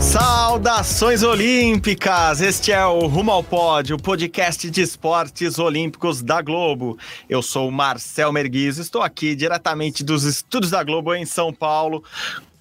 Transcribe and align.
Saudações 0.00 1.22
olímpicas! 1.22 2.40
Este 2.40 2.72
é 2.72 2.84
o 2.86 3.06
Rumo 3.06 3.30
ao 3.30 3.42
Pódio, 3.42 3.96
o 3.96 4.02
podcast 4.02 4.70
de 4.70 4.80
esportes 4.80 5.58
olímpicos 5.58 6.22
da 6.22 6.40
Globo. 6.40 6.98
Eu 7.28 7.42
sou 7.42 7.68
o 7.68 7.72
Marcel 7.72 8.32
Merguiz, 8.32 8.78
estou 8.78 9.02
aqui 9.02 9.34
diretamente 9.34 10.02
dos 10.02 10.24
estúdios 10.24 10.70
da 10.70 10.82
Globo 10.82 11.14
em 11.14 11.24
São 11.24 11.52
Paulo 11.52 12.04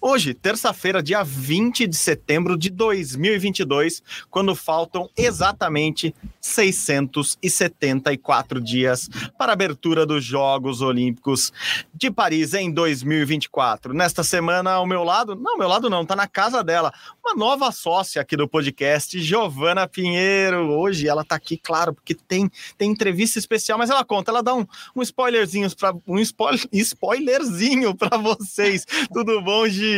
Hoje, 0.01 0.33
terça-feira, 0.33 1.03
dia 1.03 1.23
20 1.23 1.85
de 1.85 1.97
setembro 1.97 2.57
de 2.57 2.69
2022, 2.69 4.01
quando 4.29 4.55
faltam 4.55 5.09
exatamente 5.17 6.15
674 6.39 8.61
dias 8.61 9.09
para 9.37 9.51
a 9.51 9.53
abertura 9.53 10.05
dos 10.05 10.23
Jogos 10.23 10.81
Olímpicos 10.81 11.51
de 11.93 12.09
Paris 12.09 12.53
em 12.53 12.71
2024. 12.71 13.93
Nesta 13.93 14.23
semana, 14.23 14.71
ao 14.71 14.85
meu 14.85 15.03
lado, 15.03 15.35
não, 15.35 15.51
ao 15.51 15.57
meu 15.57 15.67
lado 15.67 15.89
não, 15.89 16.05
tá 16.05 16.15
na 16.15 16.27
casa 16.27 16.63
dela, 16.63 16.93
uma 17.21 17.35
nova 17.35 17.69
sócia 17.69 18.21
aqui 18.21 18.37
do 18.37 18.47
podcast, 18.47 19.19
Giovana 19.19 19.85
Pinheiro. 19.85 20.71
Hoje 20.71 21.09
ela 21.09 21.25
tá 21.25 21.35
aqui, 21.35 21.57
claro, 21.57 21.93
porque 21.93 22.15
tem, 22.15 22.49
tem 22.77 22.89
entrevista 22.89 23.37
especial, 23.37 23.77
mas 23.77 23.89
ela 23.89 24.05
conta, 24.05 24.31
ela 24.31 24.41
dá 24.41 24.55
um, 24.55 24.65
um 24.95 25.01
spoilerzinho 25.03 25.69
para 25.75 25.93
um 26.07 26.19
spoiler, 26.19 26.65
spoilerzinho 26.71 27.93
para 27.93 28.17
vocês. 28.17 28.85
Tudo 29.11 29.41
bom, 29.41 29.67
Gi? 29.67 29.88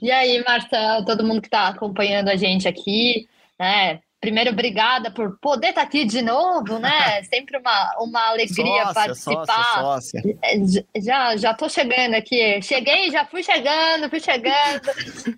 E 0.00 0.10
aí, 0.10 0.42
Marcelo, 0.44 1.04
todo 1.04 1.24
mundo 1.24 1.40
que 1.40 1.48
está 1.48 1.68
acompanhando 1.68 2.28
a 2.28 2.36
gente 2.36 2.66
aqui, 2.66 3.28
né? 3.58 4.00
Primeiro, 4.24 4.52
obrigada 4.52 5.10
por 5.10 5.38
poder 5.38 5.68
estar 5.68 5.82
tá 5.82 5.86
aqui 5.86 6.06
de 6.06 6.22
novo, 6.22 6.78
né? 6.78 7.22
Sempre 7.28 7.58
uma, 7.58 7.94
uma 8.00 8.28
alegria 8.30 8.86
sócia, 8.86 8.94
participar. 8.94 9.46
Sócia, 9.46 10.22
sócia. 10.22 10.38
É, 10.42 11.00
já 11.00 11.36
já 11.36 11.52
tô 11.52 11.68
chegando 11.68 12.14
aqui. 12.14 12.62
Cheguei, 12.62 13.10
já 13.10 13.26
fui 13.26 13.42
chegando, 13.42 14.08
fui 14.08 14.20
chegando. 14.20 14.80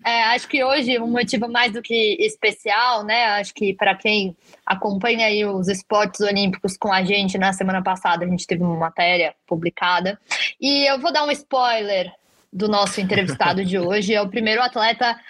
É, 0.04 0.22
acho 0.26 0.46
que 0.46 0.62
hoje 0.62 1.00
um 1.00 1.08
motivo 1.08 1.48
mais 1.48 1.72
do 1.72 1.82
que 1.82 2.16
especial, 2.20 3.02
né? 3.02 3.24
Acho 3.40 3.52
que 3.54 3.74
para 3.74 3.96
quem 3.96 4.36
acompanha 4.64 5.26
aí 5.26 5.44
os 5.44 5.66
esportes 5.66 6.20
olímpicos 6.20 6.76
com 6.76 6.92
a 6.92 7.02
gente 7.02 7.36
na 7.36 7.52
semana 7.52 7.82
passada, 7.82 8.24
a 8.24 8.28
gente 8.28 8.46
teve 8.46 8.62
uma 8.62 8.76
matéria 8.76 9.34
publicada. 9.48 10.16
E 10.60 10.88
eu 10.88 11.00
vou 11.00 11.12
dar 11.12 11.24
um 11.24 11.30
spoiler 11.32 12.12
do 12.56 12.68
nosso 12.68 13.00
entrevistado 13.00 13.62
de 13.64 13.78
hoje. 13.78 14.14
É 14.14 14.22
o 14.22 14.28
primeiro 14.28 14.62
atleta 14.62 15.20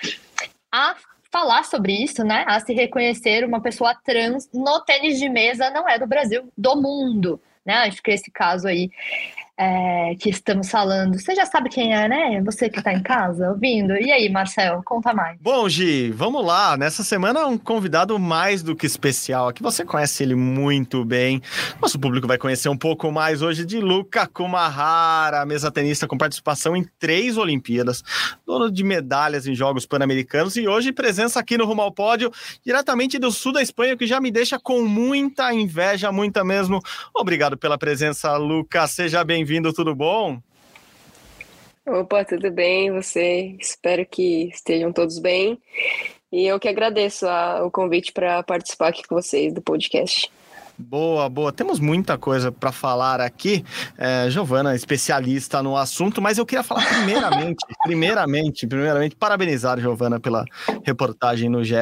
a 0.72 0.94
falar 1.30 1.64
sobre 1.64 1.92
isso, 1.92 2.22
né? 2.22 2.44
A 2.46 2.60
se 2.60 2.72
reconhecer 2.72 3.44
uma 3.44 3.60
pessoa 3.60 3.94
trans 3.94 4.48
no 4.54 4.80
tênis 4.80 5.18
de 5.18 5.28
mesa, 5.28 5.68
não 5.70 5.88
é 5.88 5.98
do 5.98 6.06
Brasil, 6.06 6.48
do 6.56 6.76
mundo, 6.76 7.40
né? 7.64 7.74
Acho 7.78 8.00
que 8.00 8.12
esse 8.12 8.30
caso 8.30 8.68
aí 8.68 8.90
é, 9.58 10.14
que 10.20 10.28
estamos 10.28 10.70
falando. 10.70 11.18
Você 11.18 11.34
já 11.34 11.46
sabe 11.46 11.70
quem 11.70 11.94
é, 11.94 12.06
né? 12.06 12.42
Você 12.42 12.68
que 12.68 12.78
está 12.78 12.92
em 12.92 13.02
casa 13.02 13.48
ouvindo. 13.50 13.96
E 13.96 14.12
aí, 14.12 14.28
Marcel, 14.28 14.82
conta 14.84 15.14
mais. 15.14 15.38
Bom, 15.40 15.66
Gi, 15.68 16.10
vamos 16.10 16.44
lá. 16.44 16.76
Nessa 16.76 17.02
semana, 17.02 17.46
um 17.46 17.56
convidado 17.56 18.18
mais 18.18 18.62
do 18.62 18.76
que 18.76 18.84
especial. 18.84 19.48
Aqui 19.48 19.62
você 19.62 19.84
conhece 19.84 20.22
ele 20.22 20.34
muito 20.34 21.04
bem. 21.04 21.40
Nosso 21.80 21.98
público 21.98 22.26
vai 22.26 22.36
conhecer 22.36 22.68
um 22.68 22.76
pouco 22.76 23.10
mais 23.10 23.40
hoje 23.40 23.64
de 23.64 23.80
Luca 23.80 24.26
Kumahara, 24.26 25.46
mesa 25.46 25.70
tenista 25.70 26.06
com 26.06 26.18
participação 26.18 26.76
em 26.76 26.86
três 26.98 27.38
Olimpíadas, 27.38 28.02
dono 28.46 28.70
de 28.70 28.84
medalhas 28.84 29.46
em 29.46 29.54
Jogos 29.54 29.86
Pan-Americanos 29.86 30.56
e 30.56 30.68
hoje 30.68 30.92
presença 30.92 31.40
aqui 31.40 31.56
no 31.56 31.64
Rumo 31.64 31.80
ao 31.80 31.92
Pódio, 31.92 32.30
diretamente 32.64 33.18
do 33.18 33.30
sul 33.30 33.52
da 33.52 33.62
Espanha, 33.62 33.96
que 33.96 34.06
já 34.06 34.20
me 34.20 34.30
deixa 34.30 34.58
com 34.58 34.82
muita 34.82 35.52
inveja, 35.52 36.12
muita 36.12 36.44
mesmo. 36.44 36.80
Obrigado 37.14 37.56
pela 37.56 37.78
presença, 37.78 38.36
Luca. 38.36 38.86
Seja 38.86 39.24
bem 39.24 39.45
bem-vindo, 39.46 39.72
tudo 39.72 39.94
bom? 39.94 40.42
Opa, 41.86 42.24
tudo 42.24 42.50
bem? 42.50 42.90
Você? 42.90 43.56
Espero 43.60 44.04
que 44.04 44.48
estejam 44.48 44.92
todos 44.92 45.20
bem. 45.20 45.56
E 46.32 46.44
eu 46.48 46.58
que 46.58 46.68
agradeço 46.68 47.28
a, 47.28 47.64
o 47.64 47.70
convite 47.70 48.12
para 48.12 48.42
participar 48.42 48.88
aqui 48.88 49.04
com 49.06 49.14
vocês 49.14 49.52
do 49.52 49.62
podcast. 49.62 50.28
Boa, 50.78 51.28
boa. 51.28 51.50
Temos 51.52 51.80
muita 51.80 52.18
coisa 52.18 52.52
para 52.52 52.70
falar 52.70 53.20
aqui. 53.20 53.64
É, 53.96 54.28
Giovana, 54.28 54.74
especialista 54.74 55.62
no 55.62 55.76
assunto, 55.76 56.20
mas 56.20 56.36
eu 56.36 56.44
queria 56.44 56.62
falar 56.62 56.86
primeiramente, 56.86 57.64
primeiramente, 57.82 58.66
primeiramente, 58.66 59.16
parabenizar 59.16 59.80
Giovana 59.80 60.20
pela 60.20 60.44
reportagem 60.84 61.48
no 61.48 61.64
GE. 61.64 61.74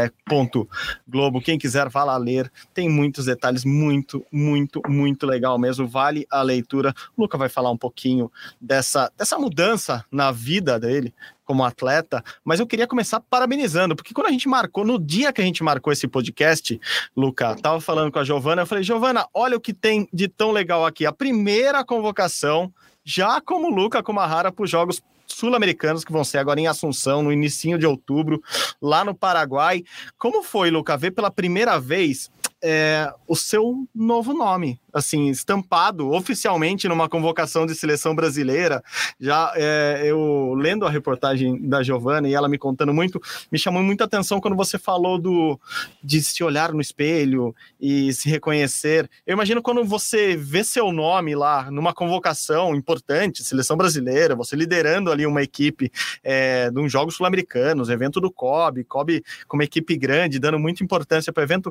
Globo. 1.09 1.41
Quem 1.41 1.59
quiser, 1.59 1.89
vá 1.89 2.05
lá 2.05 2.17
ler. 2.17 2.51
Tem 2.73 2.89
muitos 2.89 3.27
detalhes, 3.27 3.65
muito, 3.65 4.25
muito, 4.31 4.81
muito 4.89 5.27
legal 5.27 5.59
mesmo. 5.59 5.89
Vale 5.89 6.27
a 6.31 6.43
leitura. 6.43 6.95
O 7.17 7.23
Luca 7.23 7.37
vai 7.37 7.49
falar 7.49 7.71
um 7.71 7.77
pouquinho 7.77 8.31
dessa, 8.61 9.11
dessa 9.17 9.39
mudança 9.39 10.05
na 10.11 10.31
vida 10.31 10.79
dele, 10.79 11.13
como 11.45 11.65
atleta, 11.65 12.23
mas 12.45 12.61
eu 12.61 12.67
queria 12.67 12.87
começar 12.87 13.21
parabenizando, 13.21 13.95
porque 13.95 14.15
quando 14.15 14.29
a 14.29 14.31
gente 14.31 14.49
marcou, 14.49 14.85
no 14.85 14.99
dia 14.99 15.33
que 15.33 15.41
a 15.41 15.45
gente 15.45 15.63
marcou 15.63 15.93
esse 15.93 16.09
podcast, 16.09 16.81
Luca, 17.17 17.55
tava 17.57 17.81
falando 17.81 18.11
com 18.11 18.19
a 18.19 18.25
Giovana, 18.25 18.63
eu 18.63 18.67
falei, 18.67 18.83
Giovana, 18.83 19.27
olha 19.33 19.57
o 19.57 19.61
que 19.61 19.73
tem 19.73 20.09
de 20.13 20.29
tão 20.29 20.51
legal 20.51 20.85
aqui. 20.87 21.07
A 21.07 21.13
primeira 21.13 21.85
convocação, 21.85 22.73
já 23.05 23.41
como 23.41 23.69
Luca 23.69 24.03
Kumahara 24.03 24.51
para 24.51 24.65
os 24.65 24.71
Jogos 24.71 25.03
sul-americanos 25.27 26.05
que 26.05 26.13
vão 26.13 26.25
ser 26.25 26.39
agora 26.39 26.61
em 26.61 26.67
Assunção, 26.67 27.23
no 27.23 27.33
início 27.33 27.79
de 27.79 27.87
outubro, 27.87 28.43
lá 28.81 29.05
no 29.05 29.15
Paraguai. 29.15 29.83
Como 30.19 30.43
foi, 30.43 30.71
Luca, 30.71 30.97
ver 30.97 31.11
pela 31.11 31.31
primeira 31.31 31.79
vez 31.79 32.31
é, 32.67 33.13
o 33.29 33.37
seu 33.37 33.87
novo 33.95 34.33
nome, 34.33 34.81
assim, 34.91 35.29
estampado 35.29 36.11
oficialmente 36.11 36.89
numa 36.89 37.11
convocação 37.11 37.67
de 37.67 37.75
seleção 37.75 38.15
brasileira. 38.15 38.83
Já 39.21 39.53
é, 39.55 40.01
eu 40.07 40.55
lendo 40.57 40.87
a 40.87 40.91
reportagem 40.91 41.69
da 41.69 41.83
Giovana 41.83 42.27
e 42.27 42.33
ela 42.33 42.49
me 42.49 42.57
contando 42.57 42.95
muito, 42.95 43.21
me 43.53 43.59
chamou 43.59 43.83
muita 43.83 44.05
atenção 44.05 44.41
quando 44.41 44.57
você 44.57 44.79
falou 44.79 45.19
do 45.19 45.61
de 46.03 46.23
se 46.23 46.43
olhar 46.43 46.73
no 46.73 46.81
espelho 46.81 47.55
e 47.79 48.15
se 48.15 48.31
reconhecer. 48.31 49.11
Eu 49.27 49.35
imagino 49.35 49.61
quando 49.61 49.85
você 49.85 50.35
vê 50.35 50.65
seu 50.65 50.91
nome 50.91 51.35
lá 51.35 51.71
numa 51.71 51.93
convocação 51.93 52.75
importante, 52.75 53.45
seleção 53.45 53.77
brasileira, 53.77 54.35
você 54.35 54.57
liderando 54.57 55.13
ali 55.13 55.27
uma 55.27 55.43
equipe 55.43 55.93
é, 56.23 56.71
de 56.71 56.81
uns 56.81 56.91
Jogos 56.91 57.17
Sul-Americanos, 57.17 57.91
evento 57.91 58.23
do 58.23 58.31
COB, 58.31 58.85
COB 58.85 59.23
com 59.47 59.59
uma 59.59 59.65
equipe 59.65 59.95
grande, 59.99 60.39
dando 60.39 60.59
muita 60.59 60.83
importância 60.83 61.31
para 61.31 61.43
o 61.43 61.45
evento. 61.45 61.71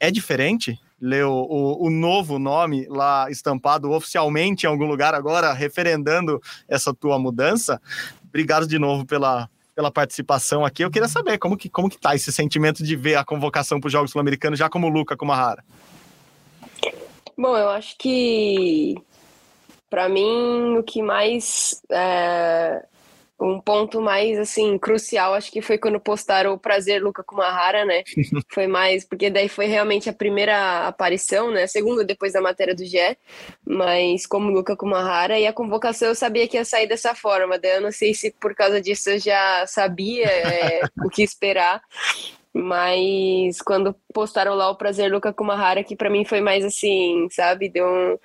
É 0.00 0.10
diferente 0.10 0.31
diferente 0.32 0.80
ler 1.00 1.24
o, 1.24 1.78
o, 1.80 1.90
novo 1.90 2.38
nome 2.38 2.86
lá 2.88 3.28
estampado 3.28 3.90
oficialmente 3.90 4.64
em 4.64 4.68
algum 4.68 4.86
lugar 4.86 5.14
agora, 5.14 5.52
referendando 5.52 6.40
essa 6.68 6.94
tua 6.94 7.18
mudança. 7.18 7.80
Obrigado 8.28 8.66
de 8.68 8.78
novo 8.78 9.04
pela, 9.04 9.50
pela 9.74 9.90
participação 9.90 10.64
aqui. 10.64 10.84
Eu 10.84 10.90
queria 10.90 11.08
saber 11.08 11.38
como 11.38 11.56
que, 11.56 11.68
como 11.68 11.90
que 11.90 11.98
tá 11.98 12.14
esse 12.14 12.32
sentimento 12.32 12.84
de 12.84 12.94
ver 12.94 13.16
a 13.16 13.24
convocação 13.24 13.80
para 13.80 13.88
os 13.88 13.92
Jogos 13.92 14.12
Sul-Americanos 14.12 14.58
já 14.58 14.70
como 14.70 14.88
Luca, 14.88 15.16
como 15.16 15.32
a 15.32 15.36
Rara. 15.36 15.64
Bom, 17.36 17.56
eu 17.56 17.68
acho 17.70 17.98
que 17.98 18.96
para 19.90 20.08
mim 20.08 20.76
o 20.78 20.84
que 20.84 21.02
mais 21.02 21.82
é, 21.90 22.86
um 23.42 23.60
ponto 23.60 24.00
mais 24.00 24.38
assim 24.38 24.78
crucial 24.78 25.34
acho 25.34 25.50
que 25.50 25.60
foi 25.60 25.76
quando 25.76 25.98
postaram 25.98 26.52
o 26.52 26.58
prazer 26.58 27.02
Luca 27.02 27.24
Kumahara, 27.24 27.84
né? 27.84 28.02
foi 28.52 28.66
mais 28.66 29.04
porque 29.04 29.28
daí 29.28 29.48
foi 29.48 29.66
realmente 29.66 30.08
a 30.08 30.12
primeira 30.12 30.86
aparição, 30.86 31.50
né? 31.50 31.64
A 31.64 31.68
segunda 31.68 32.04
depois 32.04 32.32
da 32.32 32.40
matéria 32.40 32.74
do 32.74 32.84
Gé, 32.84 33.16
mas 33.66 34.26
como 34.26 34.50
Luca 34.50 34.76
Kumahara 34.76 35.38
e 35.38 35.46
a 35.46 35.52
convocação 35.52 36.08
eu 36.08 36.14
sabia 36.14 36.46
que 36.46 36.56
ia 36.56 36.64
sair 36.64 36.86
dessa 36.86 37.14
forma. 37.14 37.58
Daí 37.58 37.76
eu 37.76 37.80
não 37.80 37.92
sei 37.92 38.14
se 38.14 38.30
por 38.30 38.54
causa 38.54 38.80
disso 38.80 39.10
eu 39.10 39.18
já 39.18 39.66
sabia 39.66 40.26
é, 40.26 40.80
o 41.04 41.08
que 41.08 41.22
esperar. 41.22 41.82
Mas 42.54 43.62
quando 43.62 43.96
postaram 44.12 44.54
lá 44.54 44.68
o 44.70 44.76
prazer 44.76 45.10
Luca 45.10 45.32
Kumahara, 45.32 45.82
que 45.82 45.96
para 45.96 46.10
mim 46.10 46.22
foi 46.24 46.42
mais 46.42 46.62
assim, 46.64 47.26
sabe? 47.30 47.70
Deu 47.70 47.86
um, 47.86 48.18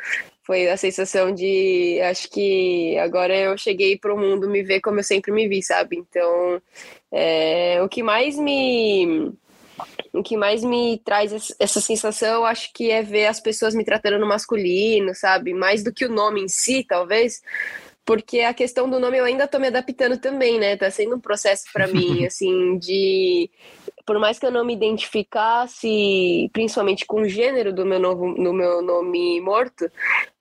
foi 0.47 0.69
a 0.69 0.77
sensação 0.77 1.33
de 1.33 1.99
acho 2.01 2.29
que 2.29 2.97
agora 2.97 3.35
eu 3.35 3.57
cheguei 3.57 3.97
para 3.97 4.13
o 4.13 4.17
mundo 4.17 4.49
me 4.49 4.63
ver 4.63 4.79
como 4.79 4.99
eu 4.99 5.03
sempre 5.03 5.29
me 5.29 5.45
vi, 5.45 5.61
sabe? 5.61 5.97
Então, 5.97 6.61
é, 7.11 7.81
o 7.83 7.89
que 7.89 8.01
mais 8.01 8.37
me 8.39 9.33
o 10.13 10.23
que 10.23 10.37
mais 10.37 10.63
me 10.63 10.99
traz 11.03 11.53
essa 11.59 11.81
sensação, 11.81 12.45
acho 12.45 12.71
que 12.73 12.89
é 12.89 13.03
ver 13.03 13.27
as 13.27 13.41
pessoas 13.41 13.75
me 13.75 13.83
tratando 13.83 14.17
no 14.17 14.25
masculino, 14.25 15.13
sabe? 15.13 15.53
Mais 15.53 15.83
do 15.83 15.93
que 15.93 16.05
o 16.05 16.11
nome 16.11 16.41
em 16.41 16.47
si, 16.47 16.83
talvez, 16.87 17.41
porque 18.05 18.39
a 18.39 18.53
questão 18.53 18.89
do 18.89 19.01
nome 19.01 19.17
eu 19.17 19.25
ainda 19.25 19.47
tô 19.47 19.59
me 19.59 19.67
adaptando 19.67 20.17
também, 20.17 20.57
né? 20.57 20.77
Tá 20.77 20.89
sendo 20.89 21.17
um 21.17 21.19
processo 21.19 21.65
para 21.73 21.87
mim, 21.87 22.23
assim, 22.25 22.77
de 22.77 23.49
por 24.07 24.17
mais 24.19 24.39
que 24.39 24.45
eu 24.45 24.51
não 24.51 24.63
me 24.63 24.73
identificasse, 24.73 26.49
principalmente 26.53 27.05
com 27.05 27.21
o 27.21 27.29
gênero 27.29 27.73
do 27.73 27.85
meu, 27.85 27.99
novo, 27.99 28.33
do 28.35 28.53
meu 28.53 28.81
nome 28.81 29.41
morto, 29.41 29.91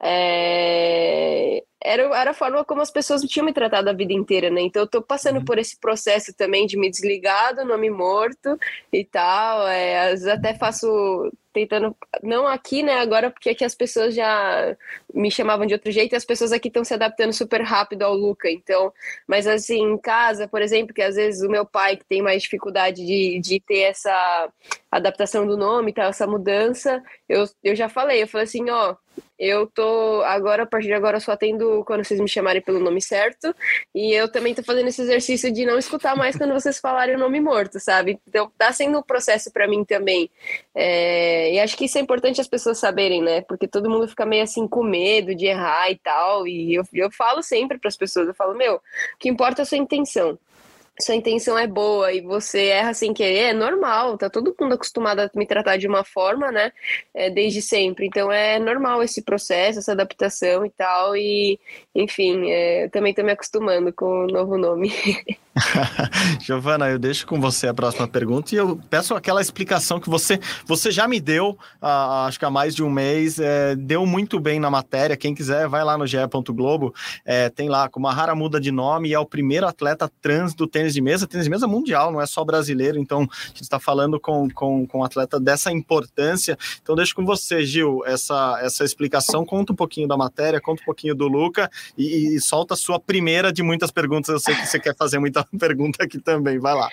é, 0.00 1.64
era, 1.82 2.02
era 2.02 2.30
a 2.30 2.34
forma 2.34 2.64
como 2.64 2.80
as 2.80 2.90
pessoas 2.90 3.22
tinham 3.22 3.44
me 3.44 3.52
tratado 3.52 3.88
a 3.88 3.92
vida 3.92 4.12
inteira, 4.12 4.50
né? 4.50 4.62
Então 4.62 4.82
eu 4.82 4.86
tô 4.86 5.02
passando 5.02 5.38
uhum. 5.38 5.44
por 5.44 5.58
esse 5.58 5.78
processo 5.78 6.34
também 6.34 6.66
de 6.66 6.76
me 6.78 6.90
desligar 6.90 7.54
do 7.54 7.64
nome 7.64 7.90
morto 7.90 8.58
e 8.92 9.04
tal. 9.04 9.66
É, 9.68 10.04
às 10.04 10.22
vezes 10.22 10.26
até 10.26 10.54
faço 10.54 11.30
tentando, 11.56 11.96
não 12.22 12.46
aqui, 12.46 12.82
né, 12.82 12.98
agora 12.98 13.30
porque 13.30 13.48
aqui 13.48 13.64
as 13.64 13.74
pessoas 13.74 14.14
já 14.14 14.76
me 15.14 15.30
chamavam 15.30 15.64
de 15.64 15.72
outro 15.72 15.90
jeito 15.90 16.12
e 16.12 16.16
as 16.16 16.24
pessoas 16.24 16.52
aqui 16.52 16.68
estão 16.68 16.84
se 16.84 16.92
adaptando 16.92 17.32
super 17.32 17.62
rápido 17.62 18.02
ao 18.02 18.14
Luca, 18.14 18.50
então, 18.50 18.92
mas 19.26 19.46
assim, 19.46 19.80
em 19.80 19.96
casa, 19.96 20.46
por 20.46 20.60
exemplo, 20.60 20.92
que 20.92 21.00
às 21.00 21.14
vezes 21.14 21.42
o 21.42 21.48
meu 21.48 21.64
pai 21.64 21.96
que 21.96 22.04
tem 22.04 22.20
mais 22.20 22.42
dificuldade 22.42 23.06
de, 23.06 23.40
de 23.40 23.58
ter 23.58 23.84
essa 23.84 24.52
adaptação 24.96 25.46
do 25.46 25.56
nome, 25.56 25.92
tá, 25.92 26.04
essa 26.04 26.26
mudança, 26.26 27.02
eu, 27.28 27.44
eu 27.62 27.74
já 27.74 27.88
falei, 27.88 28.22
eu 28.22 28.28
falei 28.28 28.44
assim, 28.44 28.68
ó, 28.70 28.96
eu 29.38 29.66
tô 29.66 30.22
agora, 30.22 30.62
a 30.62 30.66
partir 30.66 30.86
de 30.86 30.94
agora, 30.94 31.20
só 31.20 31.32
atendo 31.32 31.84
quando 31.86 32.04
vocês 32.04 32.18
me 32.18 32.28
chamarem 32.28 32.62
pelo 32.62 32.80
nome 32.80 33.02
certo. 33.02 33.54
E 33.94 34.12
eu 34.14 34.30
também 34.30 34.54
tô 34.54 34.62
fazendo 34.62 34.88
esse 34.88 35.02
exercício 35.02 35.52
de 35.52 35.66
não 35.66 35.78
escutar 35.78 36.16
mais 36.16 36.36
quando 36.36 36.54
vocês 36.54 36.78
falarem 36.78 37.16
o 37.16 37.18
nome 37.18 37.38
morto, 37.40 37.78
sabe? 37.78 38.18
Então 38.26 38.50
tá 38.56 38.72
sendo 38.72 38.98
um 38.98 39.02
processo 39.02 39.52
para 39.52 39.68
mim 39.68 39.84
também. 39.84 40.30
É, 40.74 41.52
e 41.52 41.60
acho 41.60 41.76
que 41.76 41.84
isso 41.84 41.98
é 41.98 42.00
importante 42.00 42.40
as 42.40 42.48
pessoas 42.48 42.78
saberem, 42.78 43.22
né? 43.22 43.42
Porque 43.42 43.68
todo 43.68 43.90
mundo 43.90 44.08
fica 44.08 44.24
meio 44.24 44.42
assim 44.42 44.66
com 44.66 44.82
medo 44.82 45.34
de 45.34 45.46
errar 45.46 45.90
e 45.90 45.98
tal. 45.98 46.46
E 46.46 46.74
eu, 46.74 46.84
eu 46.94 47.10
falo 47.10 47.42
sempre 47.42 47.78
para 47.78 47.88
as 47.88 47.96
pessoas, 47.96 48.28
eu 48.28 48.34
falo, 48.34 48.54
meu, 48.54 48.76
o 48.76 48.80
que 49.18 49.28
importa 49.28 49.62
é 49.62 49.64
a 49.64 49.66
sua 49.66 49.78
intenção 49.78 50.38
sua 51.00 51.14
intenção 51.14 51.58
é 51.58 51.66
boa 51.66 52.12
e 52.12 52.20
você 52.20 52.66
erra 52.66 52.94
sem 52.94 53.12
querer, 53.12 53.50
é 53.50 53.52
normal, 53.52 54.16
tá 54.16 54.30
todo 54.30 54.54
mundo 54.58 54.74
acostumado 54.74 55.20
a 55.20 55.30
me 55.34 55.46
tratar 55.46 55.76
de 55.76 55.86
uma 55.86 56.04
forma, 56.04 56.50
né, 56.50 56.72
é, 57.14 57.30
desde 57.30 57.60
sempre, 57.62 58.06
então 58.06 58.30
é 58.32 58.58
normal 58.58 59.02
esse 59.02 59.22
processo, 59.22 59.78
essa 59.78 59.92
adaptação 59.92 60.64
e 60.64 60.70
tal, 60.70 61.16
e 61.16 61.58
enfim, 61.94 62.50
é, 62.50 62.88
também 62.88 63.14
tô 63.14 63.22
me 63.22 63.32
acostumando 63.32 63.92
com 63.92 64.24
o 64.24 64.26
novo 64.26 64.56
nome. 64.56 64.90
Giovana, 66.40 66.88
eu 66.88 66.98
deixo 66.98 67.26
com 67.26 67.40
você 67.40 67.66
a 67.68 67.74
próxima 67.74 68.06
pergunta 68.06 68.54
e 68.54 68.58
eu 68.58 68.78
peço 68.90 69.14
aquela 69.14 69.40
explicação 69.40 69.98
que 69.98 70.08
você, 70.08 70.38
você 70.66 70.90
já 70.90 71.08
me 71.08 71.18
deu, 71.20 71.50
uh, 71.82 72.26
acho 72.26 72.38
que 72.38 72.44
há 72.44 72.50
mais 72.50 72.74
de 72.74 72.82
um 72.82 72.90
mês, 72.90 73.38
é, 73.38 73.74
deu 73.74 74.04
muito 74.04 74.38
bem 74.38 74.60
na 74.60 74.70
matéria. 74.70 75.16
Quem 75.16 75.34
quiser, 75.34 75.68
vai 75.68 75.84
lá 75.84 75.96
no 75.96 76.06
GE. 76.06 76.16
Globo, 76.48 76.94
é, 77.24 77.48
tem 77.48 77.68
lá 77.68 77.88
como 77.88 78.06
a 78.06 78.12
Rara 78.12 78.34
muda 78.34 78.60
de 78.60 78.70
nome 78.70 79.08
e 79.08 79.14
é 79.14 79.18
o 79.18 79.26
primeiro 79.26 79.66
atleta 79.66 80.10
trans 80.20 80.54
do 80.54 80.66
tênis 80.66 80.94
de 80.94 81.00
mesa, 81.00 81.26
tênis 81.26 81.44
de 81.44 81.50
mesa 81.50 81.66
mundial, 81.66 82.12
não 82.12 82.20
é 82.20 82.26
só 82.26 82.44
brasileiro. 82.44 82.98
Então, 82.98 83.22
a 83.22 83.48
gente 83.48 83.62
está 83.62 83.78
falando 83.78 84.18
com, 84.20 84.48
com, 84.50 84.86
com 84.86 84.98
um 84.98 85.04
atleta 85.04 85.40
dessa 85.40 85.72
importância. 85.72 86.56
Então, 86.82 86.94
deixo 86.94 87.14
com 87.14 87.24
você, 87.24 87.64
Gil, 87.64 88.02
essa, 88.06 88.58
essa 88.62 88.84
explicação. 88.84 89.44
Conta 89.44 89.72
um 89.72 89.76
pouquinho 89.76 90.08
da 90.08 90.16
matéria, 90.16 90.60
conta 90.60 90.82
um 90.82 90.84
pouquinho 90.84 91.14
do 91.14 91.28
Luca 91.28 91.70
e, 91.96 92.36
e 92.36 92.40
solta 92.40 92.74
a 92.74 92.76
sua 92.76 92.98
primeira 92.98 93.52
de 93.52 93.62
muitas 93.62 93.90
perguntas. 93.90 94.28
Eu 94.28 94.40
sei 94.40 94.54
que 94.54 94.66
você 94.66 94.78
quer 94.78 94.94
fazer 94.96 95.18
muita 95.18 95.45
pergunta 95.58 96.04
aqui 96.04 96.18
também, 96.20 96.58
vai 96.58 96.74
lá. 96.74 96.88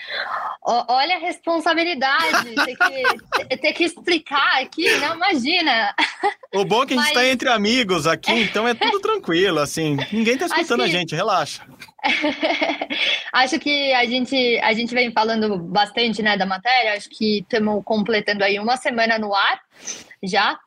Olha 0.65 1.17
a 1.17 1.19
responsabilidade, 1.19 2.55
ter 2.65 2.75
que, 2.77 3.57
ter 3.57 3.73
que 3.73 3.83
explicar 3.83 4.61
aqui, 4.61 4.89
não 4.97 5.15
imagina. 5.15 5.93
O 6.53 6.63
bom 6.63 6.83
é 6.83 6.87
que 6.87 6.93
a 6.93 6.97
gente 6.97 7.07
está 7.07 7.19
Mas... 7.19 7.29
entre 7.31 7.49
amigos 7.49 8.07
aqui, 8.07 8.31
então 8.31 8.65
é 8.65 8.73
tudo 8.73 8.99
tranquilo, 9.01 9.59
assim, 9.59 9.97
ninguém 10.11 10.35
está 10.35 10.45
escutando 10.45 10.83
que... 10.83 10.89
a 10.89 10.91
gente, 10.91 11.15
relaxa. 11.15 11.63
acho 13.33 13.59
que 13.59 13.93
a 13.93 14.05
gente, 14.05 14.59
a 14.63 14.73
gente 14.73 14.93
vem 14.93 15.11
falando 15.11 15.57
bastante 15.57 16.21
né, 16.21 16.37
da 16.37 16.45
matéria, 16.45 16.93
acho 16.93 17.09
que 17.09 17.39
estamos 17.39 17.83
completando 17.83 18.43
aí 18.43 18.57
uma 18.57 18.77
semana 18.77 19.17
no 19.19 19.33
ar 19.35 19.59
já, 20.23 20.57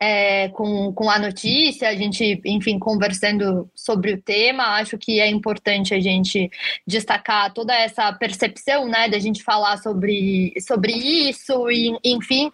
é, 0.00 0.48
com, 0.50 0.92
com 0.92 1.10
a 1.10 1.18
notícia, 1.18 1.88
a 1.88 1.94
gente, 1.94 2.40
enfim, 2.44 2.78
conversando 2.78 3.68
sobre 3.74 4.12
o 4.12 4.22
tema. 4.22 4.76
Acho 4.76 4.96
que 4.96 5.20
é 5.20 5.28
importante 5.28 5.92
a 5.92 5.98
gente 5.98 6.50
destacar 6.86 7.52
toda 7.52 7.74
essa 7.74 8.12
percepção, 8.12 8.86
né, 8.86 9.08
da 9.08 9.18
gente 9.18 9.42
falar 9.42 9.76
sobre, 9.78 10.54
sobre 10.60 10.92
isso, 10.92 11.68
e, 11.70 11.98
enfim, 12.04 12.50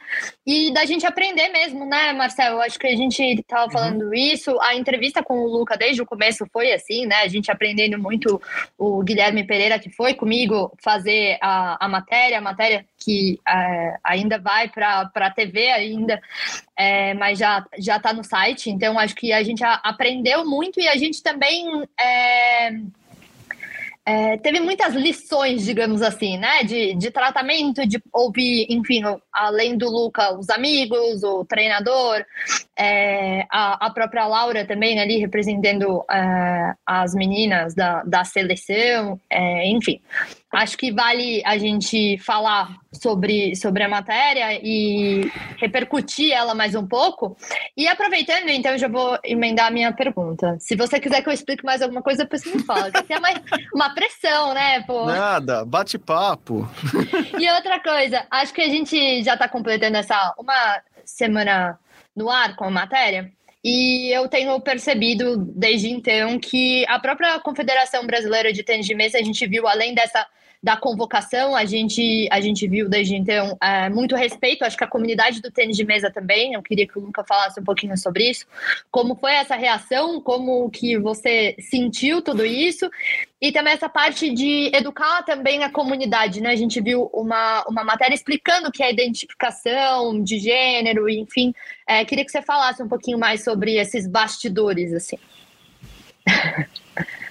e 0.46 0.73
da 0.73 0.87
gente 0.87 1.05
aprender 1.06 1.50
mesmo, 1.50 1.85
né, 1.85 2.12
Marcelo? 2.14 2.61
Acho 2.61 2.79
que 2.79 2.87
a 2.87 2.96
gente 2.96 3.23
estava 3.23 3.64
uhum. 3.64 3.70
falando 3.70 4.02
uhum. 4.06 4.14
isso. 4.14 4.58
A 4.62 4.75
entrevista 4.75 5.23
com 5.23 5.40
o 5.40 5.47
Luca 5.47 5.76
desde 5.76 6.00
o 6.00 6.06
começo 6.06 6.47
foi 6.50 6.73
assim, 6.73 7.05
né? 7.06 7.17
A 7.17 7.29
gente 7.29 7.50
aprendendo 7.50 7.99
muito 7.99 8.40
o 8.79 9.02
Guilherme 9.02 9.44
Pereira, 9.44 9.79
que 9.79 9.90
foi 9.90 10.14
comigo 10.14 10.73
fazer 10.82 11.37
a, 11.43 11.85
a 11.85 11.88
matéria, 11.88 12.38
a 12.38 12.43
matéria 12.43 12.87
que 13.05 13.38
é, 13.47 13.97
ainda 14.02 14.38
vai 14.38 14.69
para 14.69 15.11
a 15.14 15.31
TV 15.31 15.70
ainda, 15.70 16.20
é, 16.76 17.15
mas 17.15 17.38
já 17.38 17.65
já 17.79 17.97
está 17.97 18.12
no 18.12 18.25
site. 18.25 18.71
Então 18.71 18.99
acho 18.99 19.15
que 19.15 19.32
a 19.32 19.43
gente 19.43 19.62
aprendeu 19.65 20.44
muito 20.44 20.81
e 20.81 20.88
a 20.88 20.97
gente 20.97 21.23
também 21.23 21.85
é, 21.99 22.71
é, 24.06 24.37
teve 24.37 24.61
muitas 24.61 24.94
lições, 24.94 25.65
digamos 25.65 26.03
assim, 26.03 26.37
né? 26.37 26.62
De, 26.62 26.94
de 26.94 27.11
tratamento, 27.11 27.87
de 27.87 28.03
ouvir, 28.12 28.67
enfim, 28.69 29.03
além 29.32 29.79
do 29.79 29.88
Luca, 29.88 30.37
os 30.37 30.50
amigos, 30.50 31.23
o 31.23 31.44
treinador, 31.44 32.25
é, 32.76 33.47
a, 33.50 33.87
a, 33.87 33.91
própria 33.91 34.26
Laura 34.26 34.67
também 34.67 34.99
ali 35.00 35.19
representando 35.19 36.05
é, 36.11 36.75
as 36.85 37.15
meninas 37.15 37.75
da, 37.75 38.03
da 38.05 38.25
seleção, 38.25 39.21
é, 39.31 39.69
enfim 39.69 40.00
acho 40.56 40.79
que 40.79 40.93
vale 40.93 41.43
a 41.44 41.59
gente 41.59 42.19
falar 42.19 42.76
sobre, 42.93 43.56
sobre 43.56 43.82
a 43.82 43.88
matéria 43.88 44.59
e 44.62 45.31
repercutir 45.59 46.32
ela 46.32 46.55
mais 46.55 46.75
um 46.75 46.87
pouco. 46.87 47.37
E 47.76 47.88
aproveitando, 47.88 48.49
então, 48.49 48.73
eu 48.73 48.79
já 48.79 48.88
vou 48.88 49.19
emendar 49.25 49.67
a 49.67 49.71
minha 49.71 49.93
pergunta. 49.93 50.56
Se 50.61 50.76
você 50.76 51.00
quiser 51.00 51.23
que 51.23 51.29
eu 51.29 51.32
explique 51.32 51.65
mais 51.65 51.82
alguma 51.82 52.03
coisa, 52.03 52.25
depois 52.25 52.44
me 52.44 52.62
fala. 52.62 52.91
Que 52.91 53.03
tem 53.03 53.19
uma, 53.19 53.29
uma 53.75 53.94
pressão, 53.94 54.55
né? 54.55 54.82
Pô? 54.82 55.06
Nada, 55.06 55.65
bate-papo. 55.65 56.69
E 57.38 57.50
outra 57.50 57.81
coisa, 57.81 58.25
acho 58.31 58.55
que 58.55 58.61
a 58.61 58.69
gente 58.69 59.23
já 59.23 59.35
está 59.35 59.49
completando 59.49 59.97
essa 59.97 60.35
uma 60.38 60.81
semana 61.05 61.79
no 62.14 62.31
ar 62.31 62.56
com 62.56 62.64
a 62.64 62.70
matéria. 62.70 63.32
E 63.62 64.14
eu 64.14 64.28
tenho 64.28 64.61
percebido 64.61 65.37
desde 65.37 65.88
então 65.88 66.38
que 66.38 66.84
a 66.87 66.99
própria 66.99 67.40
Confederação 67.40 68.06
Brasileira 68.06 68.52
de 68.52 68.62
Tênis 68.62 68.87
de 68.87 68.94
Mesa, 68.94 69.19
a 69.19 69.22
gente 69.22 69.46
viu 69.46 69.66
além 69.66 69.94
dessa 69.94 70.26
da 70.64 70.78
convocação, 70.78 71.55
a 71.55 71.66
gente, 71.66 72.26
a 72.32 72.40
gente 72.40 72.66
viu 72.66 72.88
desde 72.88 73.14
então 73.14 73.55
é, 73.62 73.90
muito 73.90 74.16
respeito, 74.16 74.64
acho 74.64 74.78
que 74.78 74.82
a 74.82 74.88
comunidade 74.88 75.43
do 75.43 75.50
tênis 75.50 75.76
de 75.76 75.84
mesa 75.84 76.11
também, 76.11 76.55
eu 76.55 76.62
queria 76.62 76.88
que 76.88 76.99
o 76.99 77.02
Luca 77.02 77.22
falasse 77.22 77.61
um 77.61 77.64
pouquinho 77.64 77.94
sobre 77.99 78.31
isso, 78.31 78.46
como 78.90 79.14
foi 79.14 79.35
essa 79.35 79.56
reação, 79.56 80.23
como 80.23 80.71
que 80.71 80.99
você 80.99 81.54
sentiu 81.61 82.23
tudo 82.23 82.47
isso, 82.47 82.90
e 83.42 83.52
também 83.52 83.75
essa 83.75 83.90
parte 83.90 84.33
de 84.33 84.71
educar 84.75 85.23
também 85.25 85.62
a 85.62 85.71
comunidade, 85.71 86.40
né, 86.40 86.52
a 86.52 86.56
gente 86.56 86.80
viu 86.80 87.11
uma, 87.12 87.62
uma 87.68 87.85
matéria 87.85 88.14
explicando 88.14 88.68
o 88.68 88.73
que 88.73 88.83
é 88.83 88.90
identificação 88.90 90.23
de 90.23 90.38
gênero, 90.38 91.11
enfim, 91.11 91.52
é, 91.87 92.06
queria 92.06 92.25
que 92.25 92.33
você 92.33 92.40
falasse 92.40 92.83
um 92.83 92.88
pouquinho 92.88 93.18
mais 93.18 93.44
sobre 93.44 93.75
esses 93.76 94.06
bastidores, 94.09 94.94
assim. 94.94 95.18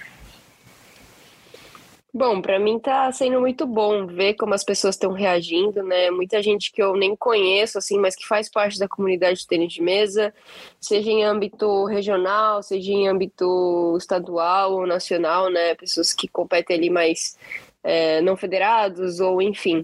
Bom, 2.15 2.43
para 2.43 2.59
mim 2.59 2.77
tá 2.77 3.11
sendo 3.11 3.39
muito 3.39 3.65
bom 3.65 4.05
ver 4.05 4.35
como 4.35 4.53
as 4.53 4.63
pessoas 4.63 4.93
estão 4.93 5.11
reagindo, 5.11 5.81
né? 5.81 6.11
Muita 6.11 6.43
gente 6.43 6.71
que 6.71 6.81
eu 6.81 6.95
nem 6.95 7.15
conheço, 7.15 7.79
assim, 7.79 7.97
mas 7.97 8.15
que 8.15 8.27
faz 8.27 8.47
parte 8.47 8.77
da 8.77 8.87
comunidade 8.87 9.39
de 9.39 9.47
tênis 9.47 9.73
de 9.73 9.81
mesa, 9.81 10.31
seja 10.79 11.09
em 11.09 11.23
âmbito 11.23 11.85
regional, 11.85 12.61
seja 12.61 12.91
em 12.91 13.07
âmbito 13.07 13.97
estadual 13.97 14.73
ou 14.73 14.85
nacional, 14.85 15.49
né? 15.49 15.73
Pessoas 15.73 16.13
que 16.13 16.27
competem 16.27 16.77
ali 16.77 16.89
mais 16.91 17.35
é, 17.83 18.21
não 18.21 18.37
federados, 18.37 19.19
ou 19.19 19.41
enfim. 19.41 19.83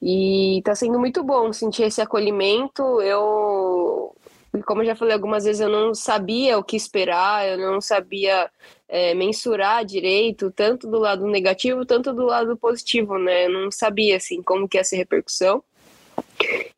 E 0.00 0.62
tá 0.64 0.76
sendo 0.76 0.98
muito 1.00 1.24
bom 1.24 1.52
sentir 1.52 1.82
esse 1.82 2.00
acolhimento. 2.00 2.82
Eu 3.02 4.14
como 4.62 4.82
eu 4.82 4.86
já 4.86 4.94
falei 4.94 5.14
algumas 5.14 5.44
vezes, 5.44 5.60
eu 5.60 5.68
não 5.68 5.94
sabia 5.94 6.58
o 6.58 6.64
que 6.64 6.76
esperar, 6.76 7.48
eu 7.48 7.58
não 7.58 7.80
sabia 7.80 8.50
é, 8.88 9.14
mensurar 9.14 9.84
direito, 9.84 10.50
tanto 10.50 10.88
do 10.88 10.98
lado 10.98 11.26
negativo, 11.26 11.84
tanto 11.84 12.12
do 12.12 12.24
lado 12.24 12.56
positivo, 12.56 13.18
né? 13.18 13.46
Eu 13.46 13.50
não 13.50 13.70
sabia, 13.70 14.16
assim, 14.16 14.42
como 14.42 14.68
que 14.68 14.76
ia 14.76 14.84
ser 14.84 14.96
repercussão. 14.96 15.62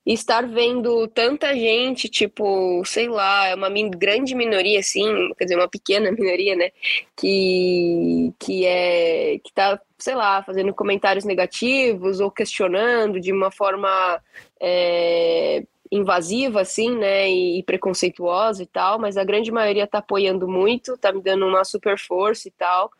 E 0.04 0.12
estar 0.12 0.46
vendo 0.46 1.08
tanta 1.08 1.52
gente, 1.54 2.08
tipo, 2.08 2.82
sei 2.84 3.08
lá, 3.08 3.48
é 3.48 3.54
uma 3.54 3.68
grande 3.90 4.34
minoria, 4.34 4.78
assim, 4.78 5.32
quer 5.36 5.44
dizer, 5.44 5.56
uma 5.56 5.68
pequena 5.68 6.10
minoria, 6.12 6.54
né? 6.54 6.70
Que, 7.16 8.32
que 8.38 8.64
é. 8.64 9.38
que 9.42 9.52
tá, 9.52 9.80
sei 9.98 10.14
lá, 10.14 10.42
fazendo 10.42 10.72
comentários 10.72 11.24
negativos 11.24 12.20
ou 12.20 12.30
questionando 12.30 13.20
de 13.20 13.32
uma 13.32 13.50
forma. 13.50 14.22
É, 14.60 15.64
invasiva, 15.90 16.60
assim, 16.60 16.96
né, 16.96 17.28
e, 17.30 17.62
preconceituosa 17.62 18.62
e 18.62 18.66
tal, 18.66 18.98
mas 18.98 19.16
a 19.16 19.24
grande 19.24 19.50
maioria 19.50 19.86
tá 19.86 19.98
apoiando 19.98 20.48
muito, 20.48 20.96
tá 20.96 21.12
me 21.12 21.20
dando 21.20 21.46
uma 21.46 21.64
super 21.64 21.98
força 21.98 22.48
e 22.48 22.50
tal. 22.50 22.90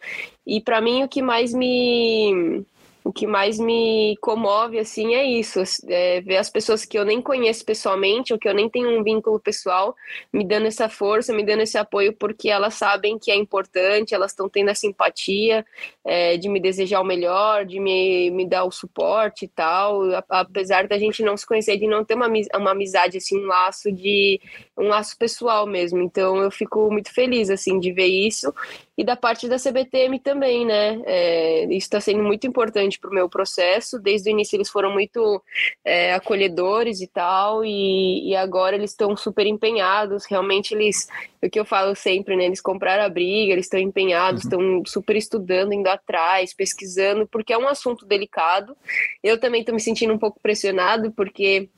E 0.46 0.60
para 0.60 0.80
mim 0.80 1.02
o 1.02 1.08
que 1.08 1.22
mais 1.22 1.52
me 1.52 2.64
o 3.06 3.12
que 3.12 3.24
mais 3.24 3.56
me 3.56 4.16
comove, 4.20 4.80
assim, 4.80 5.14
é 5.14 5.24
isso. 5.24 5.62
É 5.88 6.20
ver 6.22 6.38
as 6.38 6.50
pessoas 6.50 6.84
que 6.84 6.98
eu 6.98 7.04
nem 7.04 7.22
conheço 7.22 7.64
pessoalmente, 7.64 8.32
ou 8.32 8.38
que 8.38 8.48
eu 8.48 8.54
nem 8.54 8.68
tenho 8.68 8.98
um 8.98 9.04
vínculo 9.04 9.38
pessoal, 9.38 9.94
me 10.32 10.44
dando 10.44 10.66
essa 10.66 10.88
força, 10.88 11.32
me 11.32 11.44
dando 11.44 11.62
esse 11.62 11.78
apoio, 11.78 12.12
porque 12.12 12.48
elas 12.48 12.74
sabem 12.74 13.16
que 13.16 13.30
é 13.30 13.36
importante, 13.36 14.12
elas 14.12 14.32
estão 14.32 14.48
tendo 14.48 14.70
essa 14.70 14.88
empatia 14.88 15.64
é, 16.04 16.36
de 16.36 16.48
me 16.48 16.58
desejar 16.58 17.00
o 17.00 17.04
melhor, 17.04 17.64
de 17.64 17.78
me, 17.78 18.28
me 18.32 18.44
dar 18.44 18.64
o 18.64 18.72
suporte 18.72 19.44
e 19.44 19.48
tal. 19.48 20.02
Apesar 20.28 20.88
da 20.88 20.98
gente 20.98 21.22
não 21.22 21.36
se 21.36 21.46
conhecer, 21.46 21.76
de 21.76 21.86
não 21.86 22.04
ter 22.04 22.14
uma, 22.14 22.28
uma 22.56 22.72
amizade, 22.72 23.18
assim, 23.18 23.38
um 23.38 23.46
laço 23.46 23.92
de... 23.92 24.40
um 24.76 24.88
laço 24.88 25.16
pessoal 25.16 25.66
mesmo. 25.66 26.00
Então, 26.00 26.36
eu 26.36 26.50
fico 26.50 26.90
muito 26.90 27.12
feliz, 27.12 27.50
assim, 27.50 27.78
de 27.78 27.92
ver 27.92 28.06
isso 28.06 28.52
e 28.98 29.04
da 29.04 29.14
parte 29.14 29.46
da 29.46 29.56
CBTM 29.56 30.18
também, 30.20 30.64
né? 30.64 31.02
É, 31.04 31.64
isso 31.64 31.86
está 31.86 32.00
sendo 32.00 32.22
muito 32.22 32.46
importante 32.46 32.98
para 32.98 33.10
o 33.10 33.14
meu 33.14 33.28
processo. 33.28 33.98
Desde 33.98 34.30
o 34.30 34.32
início 34.32 34.56
eles 34.56 34.70
foram 34.70 34.90
muito 34.90 35.42
é, 35.84 36.14
acolhedores 36.14 37.02
e 37.02 37.06
tal, 37.06 37.62
e, 37.62 38.30
e 38.30 38.36
agora 38.36 38.74
eles 38.74 38.92
estão 38.92 39.14
super 39.14 39.46
empenhados. 39.46 40.24
Realmente 40.24 40.74
eles, 40.74 41.08
o 41.42 41.50
que 41.50 41.60
eu 41.60 41.64
falo 41.64 41.94
sempre, 41.94 42.36
né? 42.36 42.46
Eles 42.46 42.60
compraram 42.60 43.04
a 43.04 43.08
briga, 43.08 43.52
eles 43.52 43.66
estão 43.66 43.78
empenhados, 43.78 44.44
estão 44.44 44.60
uhum. 44.60 44.82
super 44.86 45.14
estudando, 45.16 45.74
indo 45.74 45.88
atrás, 45.88 46.54
pesquisando, 46.54 47.26
porque 47.26 47.52
é 47.52 47.58
um 47.58 47.68
assunto 47.68 48.06
delicado. 48.06 48.74
Eu 49.22 49.38
também 49.38 49.60
estou 49.60 49.74
me 49.74 49.80
sentindo 49.80 50.14
um 50.14 50.18
pouco 50.18 50.40
pressionado, 50.40 51.12
porque 51.12 51.68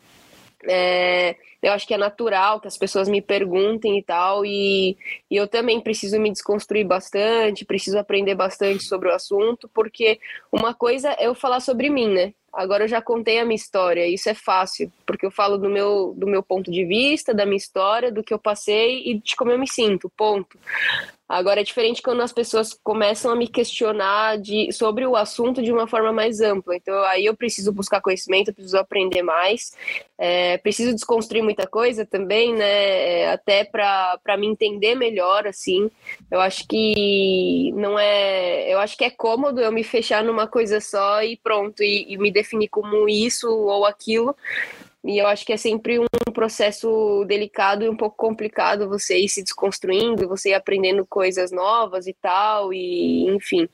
é, 0.65 1.37
eu 1.63 1.73
acho 1.73 1.87
que 1.87 1.95
é 1.95 1.99
natural 1.99 2.61
que 2.61 2.69
as 2.69 2.77
pessoas 2.77 3.09
me 3.09 3.21
perguntem 3.21 3.99
e 3.99 4.03
tal, 4.03 4.45
e, 4.45 4.97
e, 5.31 5.37
eu 5.37 5.47
também 5.47 5.81
preciso 5.81 6.19
me 6.19 6.31
desconstruir 6.31 6.85
bastante, 6.87 7.65
preciso 7.65 7.99
aprender 7.99 8.35
bastante 8.35 8.85
sobre 8.85 9.09
o 9.09 9.15
assunto, 9.15 9.69
porque 9.73 10.19
uma 10.51 10.75
coisa 10.75 11.11
é 11.19 11.27
eu 11.27 11.35
falar 11.35 11.61
sobre 11.61 11.91
mim, 11.91 12.09
né? 12.09 12.33
Agora 12.53 12.85
eu 12.85 12.89
já 12.89 13.01
contei 13.03 13.39
a 13.39 13.45
minha 13.45 13.57
história, 13.57 14.07
isso 14.07 14.29
é 14.29 14.35
fácil, 14.35 14.91
porque 15.07 15.27
eu 15.27 15.31
falo 15.31 15.59
do 15.59 15.69
meu, 15.69 16.15
do 16.17 16.27
meu 16.27 16.43
ponto 16.43 16.71
de 16.71 16.85
vista, 16.85 17.35
da 17.35 17.45
minha 17.45 17.57
história, 17.57 18.11
do 18.11 18.25
que 18.25 18.33
eu 18.33 18.39
passei 18.39 19.03
e 19.05 19.19
de 19.19 19.37
como 19.37 19.51
eu 19.51 19.59
me 19.59 19.69
sinto, 19.69 20.11
ponto. 20.17 20.59
Agora 21.29 21.61
é 21.61 21.65
diferente 21.65 22.01
quando 22.01 22.23
as 22.23 22.33
pessoas 22.33 22.73
começam 22.83 23.31
a 23.31 23.37
me 23.37 23.47
questionar 23.47 24.39
de, 24.39 24.73
sobre 24.73 25.07
o 25.07 25.15
assunto 25.15 25.63
de 25.63 25.71
uma 25.71 25.87
forma 25.87 26.11
mais 26.11 26.41
ampla. 26.41 26.75
Então 26.75 26.95
aí 27.05 27.27
eu 27.27 27.37
preciso 27.37 27.71
buscar 27.71 28.01
conhecimento, 28.01 28.53
preciso 28.55 28.79
aprender 28.79 29.23
mais, 29.23 29.73
é, 30.17 30.57
preciso 30.57 30.95
desconstruir 30.95 31.43
muita 31.43 31.67
coisa 31.67 32.07
também, 32.07 32.55
né? 32.55 33.21
É, 33.21 33.31
até 33.31 33.63
para 33.63 34.37
me 34.39 34.47
entender 34.47 34.95
melhor, 34.95 35.47
assim. 35.47 35.91
Eu 36.31 36.41
acho 36.41 36.67
que 36.67 37.73
não 37.77 37.99
é. 37.99 38.73
Eu 38.73 38.79
acho 38.81 38.97
que 38.97 39.05
é 39.05 39.11
cômodo 39.11 39.61
eu 39.61 39.71
me 39.71 39.85
fechar 39.85 40.25
numa 40.25 40.47
coisa 40.47 40.81
só 40.81 41.23
e 41.23 41.37
pronto, 41.37 41.83
e, 41.83 42.07
e 42.09 42.17
me 42.17 42.31
definir 42.31 42.69
como 42.69 43.07
isso 43.07 43.51
ou 43.51 43.85
aquilo. 43.85 44.35
E 45.05 45.17
eu 45.19 45.29
acho 45.29 45.47
que 45.47 45.53
é 45.53 45.57
sempre 45.57 45.99
um 45.99 46.33
processo 46.33 47.25
delicado 47.27 47.85
e 47.85 47.89
um 47.89 47.97
pouco 47.97 48.17
complicado 48.17 48.89
você 48.89 49.17
ir 49.17 49.29
se 49.29 49.43
desconstruindo, 49.43 50.29
você 50.29 50.51
ir 50.51 50.55
aprendendo 50.55 51.07
coisas 51.07 51.53
novas 51.53 52.07
e 52.09 52.13
tal, 52.15 52.73
e 52.73 53.29
enfim. 53.29 53.69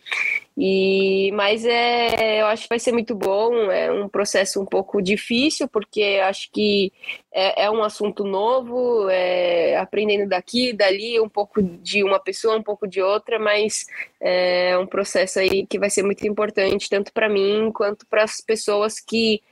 E 0.57 1.33
mas 1.33 1.65
é, 1.65 2.43
eu 2.43 2.47
acho 2.47 2.65
que 2.65 2.69
vai 2.69 2.79
ser 2.79 2.93
muito 2.93 3.15
bom, 3.15 3.55
é 3.71 3.91
um 3.91 4.09
processo 4.09 4.61
um 4.61 4.67
pouco 4.67 5.01
difícil, 5.01 5.67
porque 5.67 6.21
acho 6.23 6.51
que 6.53 6.93
é, 7.33 7.65
é 7.65 7.71
um 7.71 7.83
assunto 7.83 8.23
novo, 8.23 9.09
é, 9.09 9.77
aprendendo 9.79 10.29
daqui, 10.29 10.73
dali, 10.73 11.19
um 11.21 11.29
pouco 11.29 11.63
de 11.63 12.05
uma 12.05 12.21
pessoa, 12.21 12.57
um 12.57 12.63
pouco 12.63 12.87
de 12.87 13.01
outra, 13.01 13.39
mas 13.39 13.87
é 14.21 14.77
um 14.79 14.87
processo 14.87 15.39
aí 15.39 15.67
que 15.67 15.79
vai 15.79 15.91
ser 15.91 16.03
muito 16.03 16.27
importante, 16.27 16.89
tanto 16.89 17.13
para 17.13 17.29
mim 17.29 17.73
quanto 17.73 18.07
para 18.07 18.25
as 18.25 18.41
pessoas 18.41 19.01
que 19.01 19.43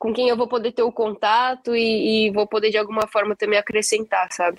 com 0.00 0.14
quem 0.14 0.30
eu 0.30 0.36
vou 0.36 0.48
poder 0.48 0.72
ter 0.72 0.82
o 0.82 0.90
contato 0.90 1.76
e, 1.76 2.28
e 2.28 2.30
vou 2.30 2.46
poder 2.46 2.70
de 2.70 2.78
alguma 2.78 3.06
forma 3.06 3.36
também 3.36 3.58
acrescentar, 3.58 4.32
sabe? 4.32 4.58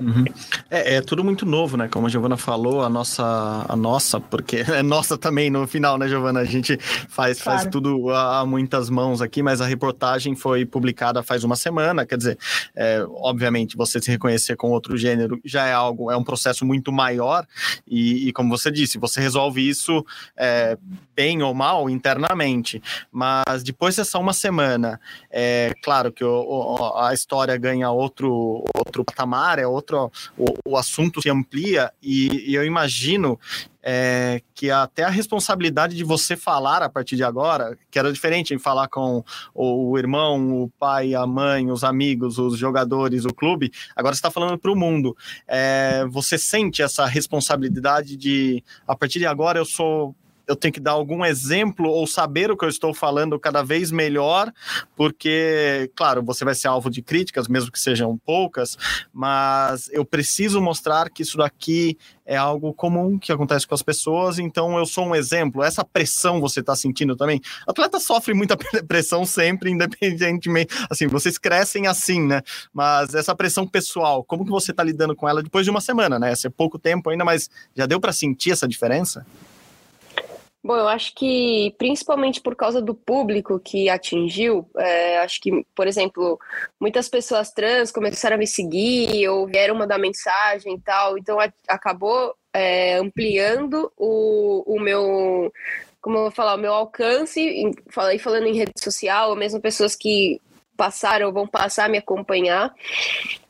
Uhum. 0.00 0.24
É, 0.70 0.94
é, 0.94 1.00
tudo 1.00 1.24
muito 1.24 1.44
novo, 1.44 1.76
né? 1.76 1.88
Como 1.88 2.06
a 2.06 2.08
Giovana 2.08 2.36
falou, 2.36 2.82
a 2.82 2.88
nossa, 2.88 3.66
a 3.68 3.74
nossa, 3.74 4.20
porque 4.20 4.58
é 4.72 4.80
nossa 4.80 5.18
também 5.18 5.50
no 5.50 5.66
final, 5.66 5.98
né, 5.98 6.06
Giovana? 6.06 6.38
A 6.38 6.44
gente 6.44 6.78
faz, 7.08 7.42
claro. 7.42 7.58
faz 7.58 7.70
tudo 7.70 8.10
a, 8.10 8.38
a, 8.38 8.46
muitas 8.46 8.88
mãos 8.88 9.20
aqui, 9.20 9.42
mas 9.42 9.60
a 9.60 9.66
reportagem 9.66 10.36
foi 10.36 10.64
publicada 10.64 11.20
faz 11.20 11.42
uma 11.42 11.56
semana. 11.56 12.06
Quer 12.06 12.16
dizer, 12.16 12.38
é, 12.76 13.04
obviamente, 13.10 13.76
você 13.76 14.00
se 14.00 14.08
reconhecer 14.08 14.54
com 14.54 14.70
outro 14.70 14.96
gênero 14.96 15.40
já 15.44 15.66
é 15.66 15.72
algo, 15.72 16.12
é 16.12 16.16
um 16.16 16.22
processo 16.22 16.64
muito 16.64 16.92
maior. 16.92 17.44
E, 17.84 18.28
e 18.28 18.32
como 18.32 18.56
você 18.56 18.70
disse, 18.70 18.98
você 18.98 19.20
resolve 19.20 19.68
isso 19.68 20.06
é, 20.36 20.78
bem 21.16 21.42
ou 21.42 21.52
mal 21.52 21.90
internamente. 21.90 22.80
Mas 23.10 23.64
depois 23.64 23.96
dessa 23.96 24.16
uma 24.16 24.32
semana, 24.32 25.00
é 25.28 25.72
claro 25.82 26.12
que 26.12 26.22
o, 26.22 26.30
o, 26.30 26.98
a 26.98 27.12
história 27.12 27.56
ganha 27.56 27.90
outro, 27.90 28.64
outro 28.76 29.04
patamar, 29.04 29.58
é 29.58 29.66
outro 29.66 29.87
o, 29.96 30.54
o 30.64 30.76
assunto 30.76 31.22
se 31.22 31.30
amplia 31.30 31.92
e, 32.02 32.50
e 32.50 32.54
eu 32.54 32.64
imagino 32.64 33.38
é, 33.82 34.42
que 34.54 34.70
até 34.70 35.04
a 35.04 35.08
responsabilidade 35.08 35.96
de 35.96 36.04
você 36.04 36.36
falar 36.36 36.82
a 36.82 36.88
partir 36.88 37.16
de 37.16 37.24
agora, 37.24 37.78
que 37.90 37.98
era 37.98 38.12
diferente 38.12 38.52
em 38.52 38.58
falar 38.58 38.88
com 38.88 39.24
o, 39.54 39.90
o 39.90 39.98
irmão, 39.98 40.62
o 40.62 40.70
pai, 40.78 41.14
a 41.14 41.26
mãe, 41.26 41.70
os 41.70 41.84
amigos, 41.84 42.38
os 42.38 42.58
jogadores, 42.58 43.24
o 43.24 43.32
clube, 43.32 43.72
agora 43.96 44.14
está 44.14 44.30
falando 44.30 44.58
para 44.58 44.70
o 44.70 44.76
mundo. 44.76 45.16
É, 45.46 46.04
você 46.06 46.36
sente 46.36 46.82
essa 46.82 47.06
responsabilidade 47.06 48.16
de, 48.16 48.62
a 48.86 48.94
partir 48.94 49.20
de 49.20 49.26
agora, 49.26 49.58
eu 49.58 49.64
sou 49.64 50.14
eu 50.48 50.56
tenho 50.56 50.72
que 50.72 50.80
dar 50.80 50.92
algum 50.92 51.24
exemplo 51.24 51.88
ou 51.88 52.06
saber 52.06 52.50
o 52.50 52.56
que 52.56 52.64
eu 52.64 52.68
estou 52.68 52.94
falando 52.94 53.38
cada 53.38 53.62
vez 53.62 53.92
melhor, 53.92 54.52
porque, 54.96 55.90
claro, 55.94 56.22
você 56.22 56.44
vai 56.44 56.54
ser 56.54 56.68
alvo 56.68 56.90
de 56.90 57.02
críticas, 57.02 57.46
mesmo 57.46 57.70
que 57.70 57.78
sejam 57.78 58.16
poucas, 58.16 58.76
mas 59.12 59.90
eu 59.92 60.04
preciso 60.04 60.60
mostrar 60.60 61.10
que 61.10 61.22
isso 61.22 61.36
daqui 61.36 61.98
é 62.24 62.36
algo 62.36 62.74
comum 62.74 63.18
que 63.18 63.32
acontece 63.32 63.66
com 63.66 63.74
as 63.74 63.82
pessoas, 63.82 64.38
então 64.38 64.78
eu 64.78 64.84
sou 64.84 65.06
um 65.06 65.14
exemplo. 65.14 65.62
Essa 65.62 65.84
pressão 65.84 66.40
você 66.40 66.60
está 66.60 66.74
sentindo 66.76 67.16
também? 67.16 67.40
Atleta 67.66 67.98
sofre 68.00 68.34
muita 68.34 68.56
pressão 68.86 69.24
sempre, 69.24 69.70
independentemente. 69.70 70.74
Assim, 70.90 71.06
vocês 71.06 71.38
crescem 71.38 71.86
assim, 71.86 72.22
né? 72.22 72.42
Mas 72.72 73.14
essa 73.14 73.34
pressão 73.34 73.66
pessoal, 73.66 74.22
como 74.24 74.44
que 74.44 74.50
você 74.50 74.70
está 74.72 74.82
lidando 74.82 75.16
com 75.16 75.28
ela 75.28 75.42
depois 75.42 75.64
de 75.64 75.70
uma 75.70 75.80
semana, 75.80 76.18
né? 76.18 76.32
Esse 76.32 76.46
é 76.46 76.50
pouco 76.50 76.78
tempo 76.78 77.08
ainda, 77.08 77.24
mas 77.24 77.48
já 77.74 77.86
deu 77.86 77.98
para 77.98 78.12
sentir 78.12 78.50
essa 78.50 78.68
diferença? 78.68 79.26
Bom, 80.68 80.76
eu 80.76 80.86
acho 80.86 81.14
que 81.14 81.74
principalmente 81.78 82.42
por 82.42 82.54
causa 82.54 82.82
do 82.82 82.94
público 82.94 83.58
que 83.58 83.88
atingiu, 83.88 84.68
é, 84.76 85.16
acho 85.20 85.40
que, 85.40 85.64
por 85.74 85.86
exemplo, 85.86 86.38
muitas 86.78 87.08
pessoas 87.08 87.50
trans 87.50 87.90
começaram 87.90 88.36
a 88.36 88.38
me 88.38 88.46
seguir 88.46 89.26
ou 89.30 89.46
vieram 89.46 89.74
mandar 89.74 89.96
mensagem 89.96 90.74
e 90.74 90.80
tal, 90.82 91.16
então 91.16 91.40
a, 91.40 91.50
acabou 91.66 92.34
é, 92.52 92.96
ampliando 92.96 93.90
o, 93.96 94.62
o 94.66 94.78
meu, 94.78 95.50
como 96.02 96.18
eu 96.18 96.22
vou 96.24 96.30
falar, 96.30 96.54
o 96.54 96.60
meu 96.60 96.74
alcance, 96.74 97.72
falei 97.88 98.18
falando 98.18 98.46
em 98.46 98.54
rede 98.54 98.72
social, 98.78 99.30
ou 99.30 99.36
mesmo 99.36 99.62
pessoas 99.62 99.96
que 99.96 100.38
passaram, 100.78 101.32
vão 101.32 101.46
passar 101.46 101.86
a 101.86 101.88
me 101.88 101.98
acompanhar. 101.98 102.72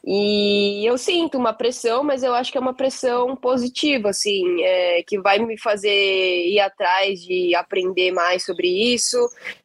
E 0.03 0.87
eu 0.87 0.97
sinto 0.97 1.37
uma 1.37 1.53
pressão, 1.53 2.03
mas 2.03 2.23
eu 2.23 2.33
acho 2.33 2.51
que 2.51 2.57
é 2.57 2.61
uma 2.61 2.73
pressão 2.73 3.37
positiva, 3.37 4.09
assim, 4.09 4.63
é, 4.63 5.03
que 5.03 5.21
vai 5.21 5.39
me 5.39 5.59
fazer 5.59 6.47
ir 6.47 6.59
atrás 6.61 7.23
de 7.23 7.55
aprender 7.55 8.11
mais 8.11 8.43
sobre 8.43 8.69
isso. 8.69 9.19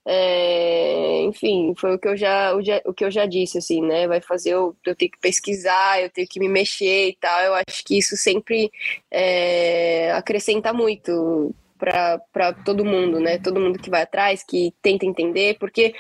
É, 0.05 1.21
enfim, 1.23 1.73
foi 1.77 1.95
o 1.95 1.99
que 1.99 2.09
eu 2.09 2.17
já, 2.17 2.53
o, 2.53 2.93
que 2.93 3.05
eu 3.05 3.09
já 3.11 3.25
disse, 3.25 3.57
assim, 3.57 3.81
né? 3.81 4.05
Vai 4.05 4.19
fazer 4.19 4.49
eu, 4.49 4.75
eu 4.85 4.93
ter 4.93 5.07
que 5.07 5.17
pesquisar, 5.19 6.01
eu 6.01 6.09
ter 6.09 6.27
que 6.27 6.41
me 6.41 6.49
mexer 6.49 7.07
e 7.09 7.15
tal. 7.15 7.39
Eu 7.39 7.53
acho 7.53 7.81
que 7.85 7.97
isso 7.97 8.17
sempre 8.17 8.69
é, 9.09 10.11
acrescenta 10.11 10.73
muito 10.73 11.55
para 11.77 12.53
todo 12.65 12.85
mundo, 12.85 13.19
né? 13.19 13.37
Todo 13.37 13.59
mundo 13.59 13.79
que 13.79 13.89
vai 13.89 14.01
atrás, 14.03 14.43
que 14.43 14.73
tenta 14.81 15.05
entender, 15.05 15.57
porque 15.57 15.93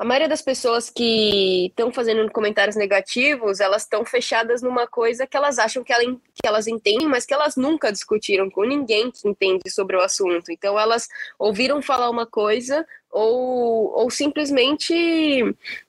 a 0.00 0.04
maioria 0.04 0.30
das 0.30 0.40
pessoas 0.40 0.88
que 0.88 1.66
estão 1.66 1.92
fazendo 1.92 2.26
comentários 2.32 2.74
negativos, 2.74 3.60
elas 3.60 3.82
estão 3.82 4.02
fechadas 4.02 4.62
numa 4.62 4.86
coisa 4.86 5.26
que 5.26 5.36
elas 5.36 5.58
acham 5.58 5.84
que, 5.84 5.92
ela, 5.92 6.02
que 6.02 6.46
elas 6.46 6.66
entendem, 6.66 7.06
mas 7.06 7.26
que 7.26 7.34
elas 7.34 7.54
nunca 7.54 7.92
discutiram 7.92 8.48
com 8.48 8.64
ninguém 8.64 9.10
que 9.10 9.28
entende 9.28 9.68
sobre 9.68 9.98
o 9.98 10.00
assunto. 10.00 10.50
Então, 10.50 10.80
elas 10.80 11.06
ouviram 11.38 11.82
falar 11.82 12.08
uma 12.08 12.24
coisa 12.24 12.86
ou, 13.10 13.92
ou 13.94 14.10
simplesmente 14.10 14.94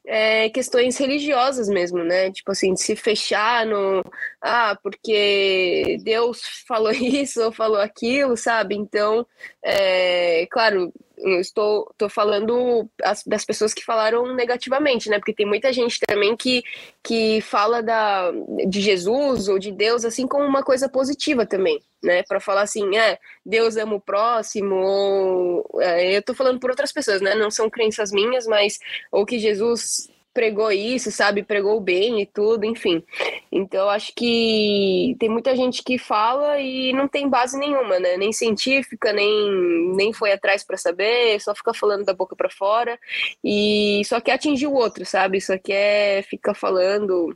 é, 0.06 0.50
questões 0.50 0.98
religiosas 0.98 1.70
mesmo, 1.70 2.04
né? 2.04 2.32
Tipo 2.32 2.52
assim, 2.52 2.74
de 2.74 2.82
se 2.82 2.98
fechar 2.98 3.66
no. 3.66 4.04
Ah, 4.42 4.78
porque 4.84 6.00
Deus 6.04 6.42
falou 6.68 6.92
isso 6.92 7.42
ou 7.42 7.52
falou 7.54 7.80
aquilo, 7.80 8.36
sabe? 8.36 8.76
Então, 8.76 9.26
é, 9.64 10.46
claro 10.48 10.92
estou, 11.40 11.88
estou 11.92 12.10
falando 12.10 12.90
as, 13.04 13.24
das 13.24 13.46
pessoas 13.46 13.74
que 13.74 13.84
falaram 13.84 14.36
negativamente, 14.36 15.10
né? 15.10 15.18
Porque 15.18 15.34
tem 15.34 15.46
muita 15.46 15.72
gente 15.72 16.00
também 16.08 16.36
que, 16.36 16.64
que 17.04 17.42
fala 17.42 17.82
da, 17.82 18.32
de 18.68 18.82
Jesus 18.82 19.48
ou 19.48 19.58
de 19.58 19.72
Deus 19.72 20.06
assim 20.06 20.28
como 20.28 20.46
uma 20.46 20.64
coisa 20.64 20.90
positiva 20.90 21.46
também, 21.46 21.82
né? 22.04 22.24
Para 22.24 22.40
falar 22.40 22.64
assim, 22.64 22.98
é, 22.98 23.18
Deus 23.46 23.78
ama 23.78 23.96
o 23.96 24.02
próximo, 24.02 24.76
ou 24.76 25.82
é, 25.82 26.16
eu 26.16 26.20
estou 26.20 26.36
falando 26.36 26.60
por 26.60 26.70
outras 26.70 26.92
pessoas, 26.92 27.22
né? 27.22 27.36
Não 27.36 27.50
são 27.50 27.70
crenças 27.70 28.12
minhas, 28.12 28.46
mas 28.46 28.80
ou 29.12 29.26
que 29.26 29.40
Jesus 29.40 30.11
pregou 30.34 30.72
isso, 30.72 31.12
sabe? 31.12 31.44
Pregou 31.44 31.80
bem 31.80 32.22
e 32.22 32.26
tudo, 32.26 32.66
enfim. 32.66 33.04
Então, 33.52 33.90
acho 33.90 34.14
que 34.16 35.16
tem 35.20 35.30
muita 35.30 35.56
gente 35.56 35.84
que 35.84 35.98
fala 35.98 36.60
e 36.60 36.94
não 36.94 37.08
tem 37.08 37.30
base 37.30 37.58
nenhuma, 37.58 38.00
né? 38.00 38.18
Nem 38.18 38.32
científica, 38.32 39.12
nem, 39.14 39.94
nem 39.96 40.14
foi 40.14 40.32
atrás 40.32 40.64
para 40.64 40.78
saber, 40.78 41.40
só 41.42 41.54
fica 41.54 41.74
falando 41.74 42.06
da 42.06 42.14
boca 42.14 42.36
para 42.36 42.50
fora 42.50 43.00
e 43.44 44.02
só 44.06 44.20
quer 44.22 44.34
atingir 44.34 44.68
o 44.68 44.74
outro, 44.74 45.06
sabe? 45.06 45.42
Só 45.42 45.58
quer 45.58 46.24
ficar 46.24 46.54
falando 46.54 47.36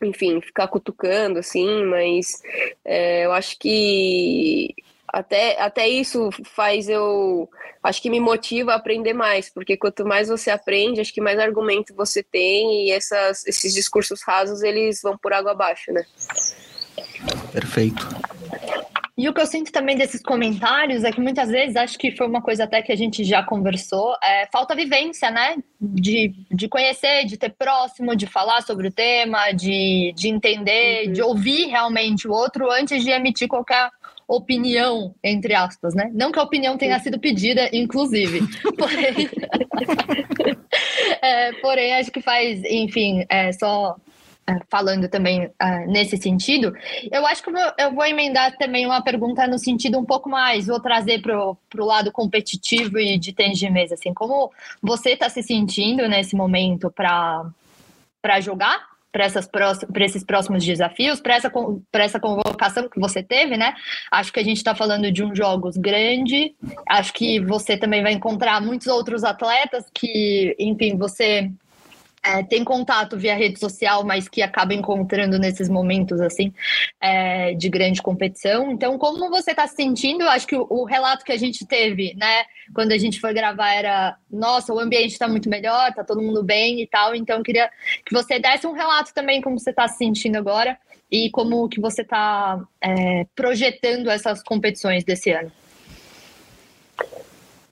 enfim, 0.00 0.40
ficar 0.40 0.68
cutucando, 0.68 1.40
assim, 1.40 1.84
mas 1.84 2.40
é, 2.84 3.26
eu 3.26 3.32
acho 3.32 3.58
que 3.58 4.72
até, 5.08 5.60
até 5.60 5.88
isso 5.88 6.30
faz 6.44 6.88
eu. 6.88 7.48
Acho 7.82 8.02
que 8.02 8.10
me 8.10 8.20
motiva 8.20 8.72
a 8.72 8.76
aprender 8.76 9.14
mais, 9.14 9.48
porque 9.48 9.76
quanto 9.76 10.04
mais 10.04 10.28
você 10.28 10.50
aprende, 10.50 11.00
acho 11.00 11.14
que 11.14 11.20
mais 11.20 11.38
argumento 11.38 11.94
você 11.94 12.22
tem 12.22 12.86
e 12.86 12.90
essas, 12.90 13.46
esses 13.46 13.72
discursos 13.72 14.20
rasos 14.22 14.62
eles 14.62 15.00
vão 15.02 15.16
por 15.16 15.32
água 15.32 15.52
abaixo, 15.52 15.92
né? 15.92 16.04
Perfeito. 17.52 18.06
E 19.18 19.28
o 19.28 19.34
que 19.34 19.40
eu 19.40 19.46
sinto 19.46 19.72
também 19.72 19.96
desses 19.96 20.22
comentários 20.22 21.02
é 21.02 21.10
que 21.10 21.20
muitas 21.20 21.48
vezes, 21.48 21.74
acho 21.74 21.98
que 21.98 22.16
foi 22.16 22.24
uma 22.24 22.40
coisa 22.40 22.62
até 22.62 22.80
que 22.80 22.92
a 22.92 22.96
gente 22.96 23.24
já 23.24 23.42
conversou, 23.42 24.14
é 24.22 24.46
falta 24.52 24.76
vivência, 24.76 25.28
né? 25.28 25.56
De, 25.80 26.32
de 26.48 26.68
conhecer, 26.68 27.24
de 27.24 27.36
ter 27.36 27.50
próximo, 27.50 28.14
de 28.14 28.28
falar 28.28 28.62
sobre 28.62 28.86
o 28.86 28.92
tema, 28.92 29.50
de, 29.50 30.14
de 30.16 30.28
entender, 30.28 31.06
uhum. 31.06 31.12
de 31.12 31.22
ouvir 31.22 31.66
realmente 31.66 32.28
o 32.28 32.32
outro 32.32 32.70
antes 32.70 33.02
de 33.02 33.10
emitir 33.10 33.48
qualquer 33.48 33.90
opinião, 34.28 35.14
entre 35.24 35.54
aspas, 35.54 35.94
né? 35.94 36.10
Não 36.12 36.30
que 36.30 36.38
a 36.38 36.42
opinião 36.42 36.76
tenha 36.76 37.00
sido 37.00 37.18
pedida, 37.18 37.70
inclusive. 37.72 38.40
Porém, 38.76 39.30
é, 41.22 41.52
porém 41.54 41.94
acho 41.94 42.12
que 42.12 42.20
faz, 42.20 42.62
enfim, 42.64 43.24
é, 43.28 43.50
só 43.52 43.96
é, 44.46 44.60
falando 44.70 45.08
também 45.08 45.50
é, 45.58 45.86
nesse 45.86 46.18
sentido, 46.18 46.74
eu 47.10 47.26
acho 47.26 47.42
que 47.42 47.50
eu 47.78 47.94
vou 47.94 48.04
emendar 48.04 48.56
também 48.58 48.84
uma 48.84 49.02
pergunta 49.02 49.46
no 49.46 49.58
sentido 49.58 49.98
um 49.98 50.04
pouco 50.04 50.28
mais, 50.28 50.66
vou 50.66 50.78
trazer 50.78 51.22
para 51.22 51.38
o 51.38 51.56
lado 51.84 52.12
competitivo 52.12 52.98
e 52.98 53.18
de 53.18 53.32
tênis 53.32 53.58
de 53.58 53.70
mesa, 53.70 53.94
assim, 53.94 54.12
como 54.12 54.52
você 54.82 55.10
está 55.10 55.30
se 55.30 55.42
sentindo 55.42 56.06
nesse 56.06 56.36
momento 56.36 56.90
para 56.90 57.50
jogar 58.40 58.97
para 59.10 60.04
esses 60.04 60.24
próximos 60.24 60.64
desafios, 60.64 61.20
para 61.20 61.34
essa, 61.34 61.50
essa 61.94 62.20
convocação 62.20 62.88
que 62.88 63.00
você 63.00 63.22
teve, 63.22 63.56
né? 63.56 63.74
Acho 64.10 64.32
que 64.32 64.40
a 64.40 64.44
gente 64.44 64.58
está 64.58 64.74
falando 64.74 65.10
de 65.10 65.24
um 65.24 65.34
jogos 65.34 65.76
grande. 65.76 66.54
Acho 66.86 67.12
que 67.12 67.40
você 67.40 67.76
também 67.76 68.02
vai 68.02 68.12
encontrar 68.12 68.60
muitos 68.60 68.86
outros 68.86 69.24
atletas 69.24 69.86
que, 69.92 70.54
enfim, 70.58 70.96
você 70.96 71.50
é, 72.24 72.42
tem 72.42 72.64
contato 72.64 73.16
via 73.16 73.34
rede 73.34 73.58
social, 73.58 74.04
mas 74.04 74.28
que 74.28 74.42
acaba 74.42 74.74
encontrando 74.74 75.38
nesses 75.38 75.68
momentos 75.68 76.20
assim 76.20 76.52
é, 77.00 77.54
de 77.54 77.68
grande 77.68 78.02
competição. 78.02 78.70
Então, 78.70 78.98
como 78.98 79.28
você 79.30 79.52
está 79.52 79.66
se 79.66 79.76
sentindo? 79.76 80.22
Eu 80.22 80.30
acho 80.30 80.46
que 80.46 80.56
o, 80.56 80.66
o, 80.68 80.84
relato 80.84 81.24
que 81.24 81.32
a 81.32 81.36
gente 81.36 81.66
teve, 81.66 82.14
né, 82.14 82.44
quando 82.74 82.92
a 82.92 82.98
gente 82.98 83.20
foi 83.20 83.32
gravar 83.32 83.72
era, 83.72 84.16
nossa, 84.30 84.72
o 84.72 84.80
ambiente 84.80 85.12
está 85.12 85.28
muito 85.28 85.48
melhor, 85.48 85.90
está 85.90 86.04
todo 86.04 86.22
mundo 86.22 86.42
bem 86.42 86.80
e 86.82 86.86
tal. 86.86 87.14
Então, 87.14 87.42
queria 87.42 87.70
que 88.04 88.12
você 88.12 88.38
desse 88.38 88.66
um 88.66 88.72
relato 88.72 89.14
também 89.14 89.40
como 89.40 89.58
você 89.58 89.70
está 89.70 89.86
se 89.88 89.98
sentindo 89.98 90.36
agora 90.36 90.76
e 91.10 91.30
como 91.30 91.68
que 91.68 91.80
você 91.80 92.02
está 92.02 92.60
é, 92.82 93.26
projetando 93.34 94.10
essas 94.10 94.42
competições 94.42 95.04
desse 95.04 95.30
ano. 95.30 95.50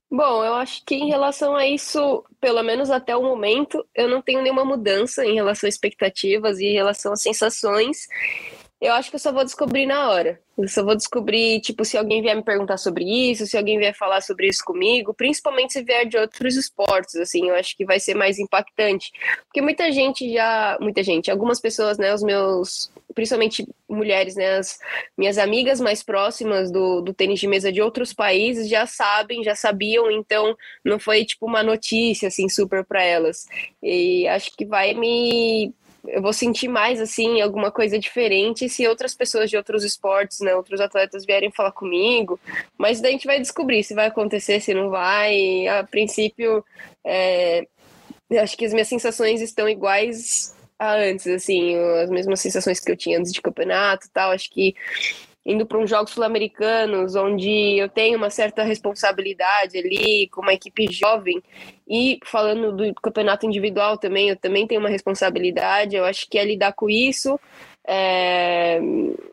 Bom, 0.08 0.44
eu 0.44 0.54
acho 0.54 0.84
que 0.84 0.94
em 0.94 1.08
relação 1.08 1.56
a 1.56 1.66
isso, 1.66 2.24
pelo 2.40 2.62
menos 2.62 2.90
até 2.90 3.16
o 3.16 3.22
momento, 3.22 3.84
eu 3.92 4.08
não 4.08 4.22
tenho 4.22 4.40
nenhuma 4.40 4.64
mudança 4.64 5.26
em 5.26 5.34
relação 5.34 5.66
a 5.66 5.68
expectativas 5.68 6.60
e 6.60 6.66
em 6.66 6.74
relação 6.74 7.12
a 7.12 7.16
sensações. 7.16 8.06
Eu 8.80 8.92
acho 8.92 9.08
que 9.08 9.16
eu 9.16 9.20
só 9.20 9.32
vou 9.32 9.44
descobrir 9.44 9.86
na 9.86 10.10
hora. 10.10 10.38
Eu 10.56 10.68
só 10.68 10.84
vou 10.84 10.94
descobrir, 10.94 11.60
tipo, 11.60 11.84
se 11.84 11.96
alguém 11.96 12.20
vier 12.20 12.36
me 12.36 12.42
perguntar 12.42 12.76
sobre 12.76 13.04
isso, 13.04 13.46
se 13.46 13.56
alguém 13.56 13.78
vier 13.78 13.94
falar 13.94 14.20
sobre 14.20 14.48
isso 14.48 14.62
comigo, 14.64 15.14
principalmente 15.14 15.72
se 15.72 15.82
vier 15.82 16.06
de 16.06 16.18
outros 16.18 16.56
esportes, 16.56 17.14
assim, 17.16 17.48
eu 17.48 17.54
acho 17.54 17.76
que 17.76 17.86
vai 17.86 17.98
ser 17.98 18.14
mais 18.14 18.38
impactante. 18.38 19.12
Porque 19.46 19.62
muita 19.62 19.90
gente 19.90 20.30
já. 20.32 20.76
Muita 20.80 21.02
gente, 21.02 21.30
algumas 21.30 21.60
pessoas, 21.60 21.96
né, 21.98 22.12
os 22.14 22.22
meus 22.22 22.90
principalmente 23.14 23.66
mulheres, 23.88 24.36
né, 24.36 24.58
as 24.58 24.78
minhas 25.16 25.38
amigas 25.38 25.80
mais 25.80 26.02
próximas 26.02 26.70
do, 26.70 27.00
do 27.00 27.14
tênis 27.14 27.40
de 27.40 27.46
mesa 27.46 27.72
de 27.72 27.80
outros 27.80 28.12
países 28.12 28.68
já 28.68 28.86
sabem, 28.86 29.42
já 29.42 29.54
sabiam, 29.54 30.10
então 30.10 30.54
não 30.84 30.98
foi 30.98 31.24
tipo 31.24 31.46
uma 31.46 31.62
notícia 31.62 32.28
assim 32.28 32.46
super 32.46 32.84
para 32.84 33.02
elas. 33.02 33.46
E 33.82 34.28
acho 34.28 34.54
que 34.54 34.66
vai 34.66 34.92
me 34.92 35.74
eu 36.08 36.22
vou 36.22 36.32
sentir 36.32 36.68
mais 36.68 37.00
assim 37.00 37.40
alguma 37.40 37.70
coisa 37.70 37.98
diferente 37.98 38.68
se 38.68 38.86
outras 38.86 39.14
pessoas 39.14 39.50
de 39.50 39.56
outros 39.56 39.84
esportes, 39.84 40.40
né, 40.40 40.54
outros 40.54 40.80
atletas 40.80 41.24
vierem 41.24 41.50
falar 41.50 41.72
comigo. 41.72 42.38
Mas 42.78 43.00
daí 43.00 43.10
a 43.10 43.12
gente 43.12 43.26
vai 43.26 43.40
descobrir 43.40 43.82
se 43.84 43.94
vai 43.94 44.06
acontecer, 44.06 44.60
se 44.60 44.74
não 44.74 44.90
vai. 44.90 45.66
A 45.68 45.84
princípio, 45.84 46.64
é, 47.04 47.66
acho 48.40 48.56
que 48.56 48.64
as 48.64 48.72
minhas 48.72 48.88
sensações 48.88 49.40
estão 49.40 49.68
iguais 49.68 50.54
a 50.78 50.94
antes, 50.94 51.26
assim, 51.26 51.76
as 52.02 52.10
mesmas 52.10 52.40
sensações 52.40 52.80
que 52.80 52.90
eu 52.90 52.96
tinha 52.96 53.18
antes 53.18 53.32
de 53.32 53.40
campeonato, 53.40 54.08
tal. 54.12 54.30
Acho 54.30 54.50
que 54.50 54.74
indo 55.46 55.64
para 55.64 55.78
uns 55.78 55.88
jogos 55.88 56.10
sul-americanos, 56.10 57.14
onde 57.14 57.78
eu 57.78 57.88
tenho 57.88 58.18
uma 58.18 58.30
certa 58.30 58.64
responsabilidade 58.64 59.78
ali 59.78 60.28
com 60.28 60.42
uma 60.42 60.52
equipe 60.52 60.92
jovem, 60.92 61.40
e 61.88 62.18
falando 62.24 62.72
do 62.72 62.94
campeonato 62.94 63.46
individual 63.46 63.96
também, 63.96 64.28
eu 64.28 64.36
também 64.36 64.66
tenho 64.66 64.80
uma 64.80 64.90
responsabilidade, 64.90 65.94
eu 65.94 66.04
acho 66.04 66.28
que 66.28 66.36
é 66.36 66.44
lidar 66.44 66.72
com 66.72 66.90
isso, 66.90 67.38
é... 67.86 68.80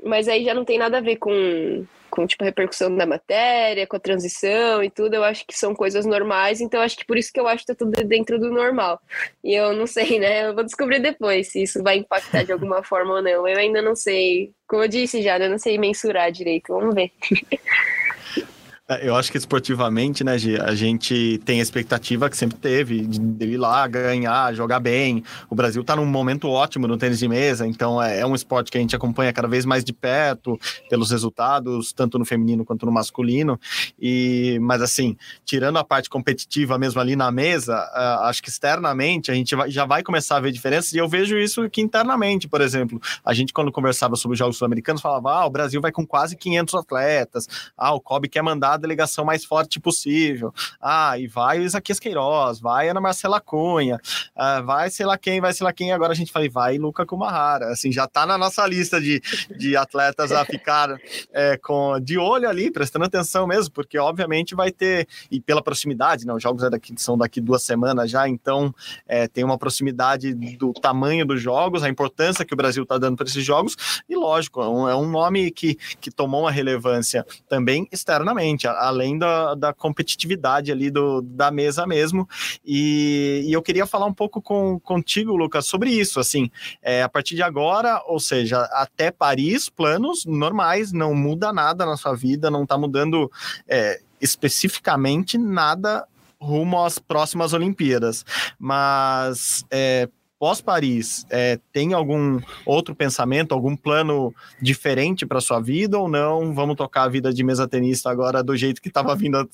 mas 0.04 0.28
aí 0.28 0.45
já 0.45 0.54
não 0.54 0.63
tem 0.63 0.78
nada 0.78 0.99
a 0.99 1.02
ver 1.02 1.15
com 1.15 1.84
com 2.13 2.28
tipo 2.28 2.43
a 2.43 2.45
repercussão 2.45 2.95
da 2.95 3.08
matéria, 3.08 3.88
com 3.88 3.95
a 3.95 3.99
transição 3.99 4.84
e 4.84 4.89
tudo, 4.91 5.15
eu 5.15 5.23
acho 5.23 5.43
que 5.47 5.58
são 5.58 5.73
coisas 5.73 6.06
normais, 6.06 6.62
então 6.62 6.80
acho 6.80 6.95
que 6.95 7.08
por 7.08 7.17
isso 7.17 7.34
que 7.34 7.39
eu 7.39 7.47
acho 7.47 7.65
que 7.65 7.73
tá 7.73 7.76
tudo 7.76 7.91
dentro 8.04 8.39
do 8.39 8.52
normal. 8.52 9.02
E 9.43 9.56
eu 9.56 9.73
não 9.73 9.88
sei, 9.88 10.19
né? 10.19 10.47
Eu 10.47 10.54
vou 10.54 10.63
descobrir 10.63 10.99
depois 10.99 11.47
se 11.47 11.63
isso 11.63 11.82
vai 11.82 11.97
impactar 11.97 12.43
de 12.43 12.52
alguma 12.52 12.84
forma 12.86 13.15
ou 13.15 13.21
não. 13.21 13.47
Eu 13.47 13.58
ainda 13.58 13.82
não 13.82 13.95
sei. 13.95 14.54
Como 14.67 14.84
eu 14.84 14.88
disse 14.88 15.23
já, 15.23 15.39
eu 15.39 15.49
não 15.49 15.58
sei 15.58 15.80
mensurar 15.80 16.32
direito. 16.32 16.71
Vamos 16.71 16.93
ver. 16.93 17.12
É, 18.86 19.08
eu 19.08 19.15
acho 19.15 19.32
que 19.32 19.38
esportivamente, 19.38 20.26
né, 20.26 20.38
Gi, 20.38 20.60
a 20.60 20.76
gente 20.76 21.39
tem 21.46 21.62
a 21.62 21.63
expectativa 21.63 22.30
que 22.30 22.36
sempre 22.36 22.58
teve 22.58 23.08
de 23.08 23.46
ir 23.46 23.58
lá 23.58 23.88
ganhar, 23.88 24.54
jogar 24.54 24.82
bem. 24.82 25.24
O 25.50 25.56
Brasil 25.56 25.82
está 25.82 25.96
num 25.96 26.06
momento 26.06 26.50
ótimo 26.50 26.86
no 26.86 26.98
tênis 26.98 27.17
de 27.17 27.28
mesa, 27.30 27.65
então 27.65 28.02
é, 28.02 28.19
é, 28.19 28.26
um 28.26 28.36
esporte 28.36 28.69
que 28.69 28.78
a 28.78 28.82
gente 28.82 28.93
acompanha 28.93 29.32
cada 29.32 29.48
vez 29.48 29.63
mais 29.63 29.86
de 29.86 29.93
perto 29.93 30.60
pelos 30.89 31.12
resultados, 31.12 31.93
tanto 31.93 32.19
no 32.19 32.26
feminino 32.26 32.65
quanto 32.65 32.86
no 32.86 32.91
masculino. 32.91 33.58
E, 33.98 34.60
mas 34.62 34.82
assim, 34.82 35.15
tirando 35.46 35.78
a 35.78 35.84
parte 35.86 36.10
competitiva 36.10 36.78
mesmo 36.78 37.00
ali 37.00 37.15
na 37.15 37.32
mesa, 37.32 37.78
acho 38.24 38.43
que 38.43 38.50
externamente 38.50 39.32
a 39.32 39.34
gente 39.34 39.56
já 39.67 39.86
vai 39.86 40.04
começar 40.04 40.36
a 40.36 40.39
ver 40.41 40.52
diferenças 40.52 40.91
e 40.91 40.98
eu 40.98 41.08
vejo 41.08 41.38
isso 41.38 41.62
aqui 41.62 41.80
internamente, 41.80 42.50
por 42.50 42.60
exemplo. 42.60 43.02
A 43.24 43.34
gente 43.34 43.54
quando 43.54 43.72
conversava 43.72 44.17
sobre 44.17 44.34
os 44.34 44.39
Jogos 44.39 44.58
Sul-Americanos 44.58 45.02
falava, 45.02 45.32
ah, 45.32 45.46
o 45.46 45.50
Brasil 45.50 45.80
vai 45.80 45.91
com 45.91 46.06
quase 46.06 46.36
500 46.36 46.76
atletas, 46.76 47.48
ah, 47.78 47.93
o 47.93 48.02
Kobe 48.02 48.28
quer 48.28 48.41
mandar 48.41 48.72
a 48.73 48.77
delegação 48.77 49.25
mais 49.25 49.45
forte 49.45 49.79
possível. 49.79 50.53
Ah, 50.81 51.17
e 51.17 51.27
vai 51.27 51.59
o 51.59 51.63
Isaquias 51.63 51.99
Queiroz, 51.99 52.59
vai 52.59 52.89
Ana 52.89 53.01
Marcela 53.01 53.39
Cunha, 53.39 53.99
ah, 54.36 54.62
vai 54.62 54.89
sei 54.89 55.05
lá 55.05 55.17
quem, 55.17 55.41
vai 55.41 55.53
sei 55.53 55.63
lá 55.63 55.73
quem. 55.73 55.91
Agora 55.91 56.12
a 56.12 56.15
gente 56.15 56.31
fala, 56.31 56.47
vai 56.49 56.77
Luca 56.77 57.05
Kumahara. 57.05 57.67
Assim, 57.67 57.91
já 57.91 58.07
tá 58.07 58.25
na 58.25 58.38
nossa 58.38 58.65
lista 58.67 58.99
de, 58.99 59.21
de 59.57 59.75
atletas 59.75 60.31
a 60.31 60.45
ficar 60.45 60.97
é, 61.31 61.57
com, 61.62 61.99
de 61.99 62.17
olho 62.17 62.47
ali, 62.47 62.71
prestando 62.71 63.05
atenção 63.05 63.47
mesmo, 63.47 63.71
porque 63.73 63.97
obviamente 63.97 64.55
vai 64.55 64.71
ter, 64.71 65.07
e 65.31 65.39
pela 65.39 65.62
proximidade, 65.62 66.25
né, 66.25 66.33
os 66.33 66.41
jogos 66.41 66.63
é 66.63 66.69
daqui, 66.69 66.93
são 66.97 67.17
daqui 67.17 67.39
duas 67.39 67.63
semanas 67.63 68.09
já, 68.09 68.27
então 68.27 68.73
é, 69.07 69.27
tem 69.27 69.43
uma 69.43 69.57
proximidade 69.57 70.33
do 70.33 70.73
tamanho 70.73 71.25
dos 71.25 71.41
jogos, 71.41 71.83
a 71.83 71.89
importância 71.89 72.45
que 72.45 72.53
o 72.53 72.57
Brasil 72.57 72.83
está 72.83 72.97
dando 72.97 73.17
para 73.17 73.27
esses 73.27 73.43
jogos, 73.43 73.75
e 74.07 74.15
lógico, 74.15 74.62
é 74.62 74.67
um, 74.67 74.89
é 74.89 74.95
um 74.95 75.09
nome 75.09 75.51
que, 75.51 75.75
que 75.99 76.12
tomou 76.12 76.41
uma 76.41 76.51
relevância 76.51 77.25
também 77.47 77.88
externamente 77.91 78.62
além 78.71 79.17
da, 79.17 79.56
da 79.56 79.73
competitividade 79.73 80.71
ali 80.71 80.89
do, 80.89 81.21
da 81.21 81.52
mesa 81.52 81.86
mesmo. 81.86 82.28
E, 82.65 83.43
e 83.45 83.54
eu 83.54 83.62
queria 83.62 83.86
falar 83.86 84.06
um 84.06 84.13
pouco 84.13 84.41
com, 84.41 84.80
contigo, 84.80 85.36
Lucas, 85.36 85.65
sobre 85.65 85.89
isso. 85.89 86.19
Assim, 86.19 86.49
é, 86.82 87.04
a 87.04 87.10
partir 87.10 87.36
de 87.36 87.43
agora, 87.43 88.02
ou 88.06 88.19
seja, 88.19 88.62
até 88.73 89.12
Paris, 89.12 89.69
planos 89.69 90.26
normais, 90.26 90.91
não 90.91 91.13
muda 91.13 91.52
nada 91.54 91.86
na 91.86 91.97
sua 91.97 92.15
vida, 92.15 92.52
não 92.52 92.63
está 92.63 92.78
mudando. 92.78 93.32
É, 93.67 94.02
especificamente 94.21 95.38
nada 95.38 96.08
rumo 96.39 96.84
às 96.84 96.97
próximas 96.97 97.54
Olimpíadas. 97.54 98.26
Mas 98.58 99.65
é, 99.69 100.10
pós-Paris, 100.43 101.25
é, 101.29 101.58
tem 101.71 101.93
algum 101.93 102.38
outro 102.65 102.93
pensamento, 102.93 103.53
algum 103.53 103.77
plano 103.77 104.36
diferente 104.62 105.25
para 105.25 105.39
sua 105.39 105.62
vida 105.62 105.97
ou 105.97 106.10
não? 106.10 106.53
Vamos 106.53 106.75
tocar 106.75 107.03
a 107.03 107.08
vida 107.08 107.34
de 107.34 107.41
mesa 107.45 107.65
tenista 107.65 108.12
agora 108.12 108.43
do 108.43 108.53
jeito 108.53 108.82
que 108.82 108.89
estava 108.89 109.15
vindo 109.15 109.49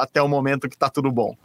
até 0.00 0.22
o 0.22 0.28
momento 0.28 0.70
que 0.70 0.74
está 0.74 0.88
tudo 0.88 1.12
bom? 1.12 1.36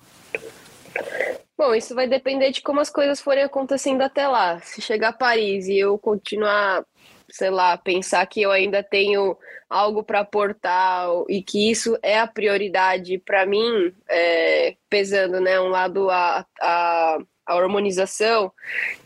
Bom, 1.57 1.75
isso 1.75 1.93
vai 1.93 2.07
depender 2.07 2.49
de 2.51 2.61
como 2.61 2.79
as 2.79 2.89
coisas 2.89 3.19
forem 3.19 3.43
acontecendo 3.43 4.03
até 4.03 4.25
lá. 4.25 4.61
Se 4.61 4.81
chegar 4.81 5.09
a 5.09 5.13
Paris 5.13 5.67
e 5.67 5.77
eu 5.77 5.97
continuar, 5.97 6.85
sei 7.29 7.49
lá, 7.49 7.77
pensar 7.77 8.25
que 8.25 8.41
eu 8.41 8.51
ainda 8.51 8.81
tenho 8.81 9.35
algo 9.69 10.01
para 10.01 10.21
aportar 10.21 11.09
e 11.27 11.43
que 11.43 11.69
isso 11.69 11.99
é 12.01 12.17
a 12.17 12.25
prioridade 12.25 13.19
para 13.19 13.45
mim, 13.45 13.93
é, 14.07 14.77
pesando, 14.89 15.41
né, 15.41 15.59
um 15.59 15.67
lado 15.67 16.09
a, 16.09 16.45
a 16.61 17.17
a 17.47 17.55
hormonização 17.55 18.51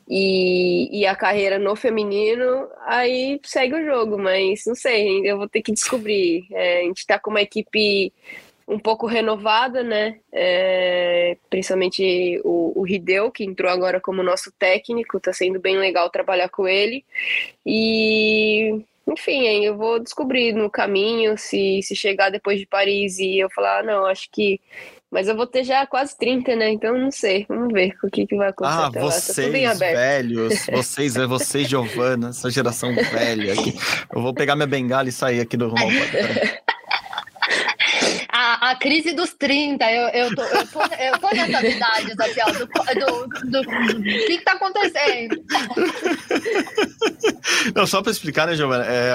e, 0.10 1.00
e 1.00 1.06
a 1.06 1.16
carreira 1.16 1.60
no 1.60 1.76
feminino, 1.76 2.68
aí 2.86 3.40
segue 3.44 3.76
o 3.76 3.86
jogo, 3.86 4.18
mas 4.18 4.64
não 4.66 4.76
sei, 4.76 5.22
eu 5.24 5.38
vou 5.38 5.48
ter 5.48 5.62
que 5.62 5.72
descobrir. 5.72 6.48
É, 6.52 6.82
a 6.82 6.84
gente 6.84 6.98
está 6.98 7.20
com 7.20 7.30
uma 7.30 7.42
equipe 7.42 8.12
um 8.68 8.80
pouco 8.80 9.06
renovada, 9.06 9.84
né? 9.84 10.20
É, 10.32 11.38
principalmente 11.50 12.42
o, 12.44 12.82
o 12.82 13.32
que 13.32 13.44
entrou 13.44 13.70
agora 13.70 14.00
como 14.00 14.24
nosso 14.24 14.52
técnico, 14.54 15.18
está 15.18 15.34
sendo 15.34 15.60
bem 15.60 15.78
legal 15.78 16.10
trabalhar 16.10 16.50
com 16.50 16.68
ele. 16.68 17.06
E 17.66 18.84
enfim, 19.08 19.66
eu 19.66 19.76
vou 19.76 20.00
descobrir 20.00 20.54
no 20.54 20.70
caminho 20.70 21.38
se, 21.38 21.82
se 21.84 21.96
chegar 21.96 22.30
depois 22.30 22.60
de 22.60 22.66
Paris 22.66 23.20
e 23.20 23.40
eu 23.40 23.50
falar, 23.50 23.80
ah, 23.80 23.84
não, 23.84 24.06
acho 24.06 24.30
que 24.32 24.60
mas 25.12 25.28
eu 25.28 25.36
vou 25.36 25.46
ter 25.46 25.66
já 25.66 25.86
quase 25.86 26.18
30, 26.18 26.56
né? 26.56 26.72
Então 26.72 26.98
não 26.98 27.12
sei. 27.12 27.46
Vamos 27.50 27.74
ver 27.74 27.94
o 28.02 28.10
que, 28.10 28.26
que 28.26 28.36
vai 28.38 28.48
acontecer. 28.48 28.78
Ah, 28.80 28.92
tá 28.92 29.00
vocês 29.02 29.80
velhos, 29.80 30.66
vocês, 30.72 31.16
é 31.18 31.28
vocês, 31.28 31.68
Giovana, 31.68 32.30
essa 32.30 32.50
geração 32.50 32.96
velha 32.96 33.54
aqui. 33.54 33.78
Eu 34.16 34.22
vou 34.22 34.34
pegar 34.34 34.56
minha 34.56 34.68
bengala 34.68 35.10
e 35.10 35.12
sair 35.12 35.42
aqui 35.42 35.58
do 35.58 35.68
rumo 35.68 35.86
a, 38.62 38.76
crise 38.76 39.14
dos 39.14 39.34
30, 39.34 39.92
eu, 39.92 40.08
eu, 40.10 40.36
tô, 40.36 40.44
eu, 40.44 40.68
tô, 40.68 40.82
eu 40.82 41.18
tô 41.20 41.36
nessas 41.36 41.76
idades 41.76 42.20
aqui, 42.20 42.40
ó, 42.42 42.52
do, 42.52 42.60
do, 42.60 42.68
do, 43.50 43.62
do 43.64 44.04
que, 44.04 44.38
que 44.38 44.44
tá 44.44 44.52
acontecendo? 44.54 45.42
Não, 47.76 47.88
só 47.88 48.02
para 48.02 48.12
explicar, 48.12 48.48
né, 48.48 48.56
Giovana, 48.56 48.86
é, 48.86 49.14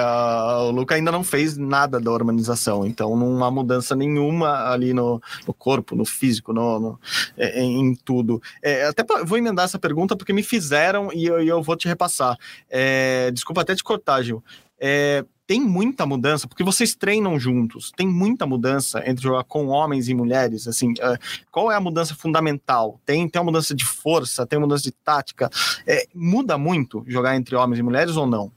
o 0.61 0.71
Luca 0.71 0.95
ainda 0.95 1.11
não 1.11 1.23
fez 1.23 1.57
nada 1.57 1.99
da 1.99 2.11
hormonização, 2.11 2.85
então 2.85 3.15
não 3.15 3.43
há 3.43 3.51
mudança 3.51 3.95
nenhuma 3.95 4.71
ali 4.71 4.93
no, 4.93 5.21
no 5.45 5.53
corpo, 5.53 5.95
no 5.95 6.05
físico, 6.05 6.53
no, 6.53 6.79
no 6.79 6.99
é, 7.37 7.61
em 7.61 7.95
tudo. 7.95 8.41
É, 8.61 8.85
até 8.85 9.03
pra, 9.03 9.23
vou 9.23 9.37
emendar 9.37 9.65
essa 9.65 9.79
pergunta 9.79 10.15
porque 10.15 10.33
me 10.33 10.43
fizeram 10.43 11.11
e 11.13 11.25
eu, 11.25 11.39
eu 11.39 11.61
vou 11.61 11.75
te 11.75 11.87
repassar. 11.87 12.37
É, 12.69 13.31
desculpa 13.31 13.61
até 13.61 13.75
te 13.75 13.83
cortar, 13.83 14.21
Gil. 14.21 14.43
É, 14.79 15.25
tem 15.47 15.61
muita 15.61 16.05
mudança, 16.05 16.45
porque 16.45 16.63
vocês 16.63 16.93
treinam 16.93 17.39
juntos, 17.39 17.91
tem 17.95 18.05
muita 18.05 18.45
mudança 18.45 19.01
entre 19.09 19.23
jogar 19.23 19.45
com 19.45 19.67
homens 19.67 20.09
e 20.09 20.13
mulheres, 20.13 20.67
assim, 20.67 20.91
uh, 20.91 21.17
qual 21.49 21.71
é 21.71 21.75
a 21.75 21.79
mudança 21.79 22.13
fundamental? 22.13 22.99
Tem, 23.05 23.27
tem 23.29 23.39
uma 23.39 23.45
mudança 23.45 23.73
de 23.73 23.85
força, 23.85 24.45
tem 24.45 24.59
uma 24.59 24.67
mudança 24.67 24.83
de 24.83 24.91
tática, 24.91 25.49
é, 25.87 26.05
muda 26.13 26.57
muito 26.57 27.01
jogar 27.07 27.37
entre 27.37 27.55
homens 27.55 27.79
e 27.79 27.83
mulheres 27.83 28.17
ou 28.17 28.27
não? 28.27 28.51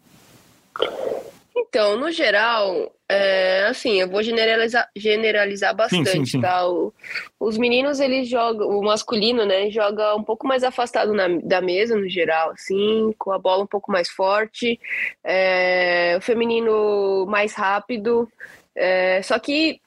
Então, 1.70 1.96
no 1.96 2.11
geral, 2.11 2.92
é, 3.09 3.64
assim, 3.66 4.00
eu 4.00 4.09
vou 4.09 4.24
generalizar, 4.24 4.90
generalizar 4.96 5.72
bastante, 5.72 6.11
sim, 6.11 6.24
sim, 6.24 6.33
sim. 6.33 6.40
tá? 6.40 6.68
O, 6.68 6.92
os 7.38 7.56
meninos, 7.56 8.00
eles 8.00 8.28
jogam, 8.28 8.68
o 8.68 8.83
masculino, 8.83 9.46
né, 9.46 9.70
joga 9.70 10.16
um 10.16 10.24
pouco 10.24 10.48
mais 10.48 10.64
afastado 10.64 11.14
na, 11.14 11.28
da 11.28 11.61
mesa, 11.61 11.94
no 11.94 12.09
geral, 12.09 12.50
assim, 12.50 13.14
com 13.16 13.30
a 13.30 13.38
bola 13.38 13.62
um 13.62 13.68
pouco 13.68 13.92
mais 13.92 14.09
forte, 14.09 14.80
é, 15.22 16.16
o 16.18 16.20
feminino 16.20 17.24
mais 17.26 17.54
rápido, 17.54 18.28
é, 18.74 19.22
só 19.22 19.38
que 19.38 19.80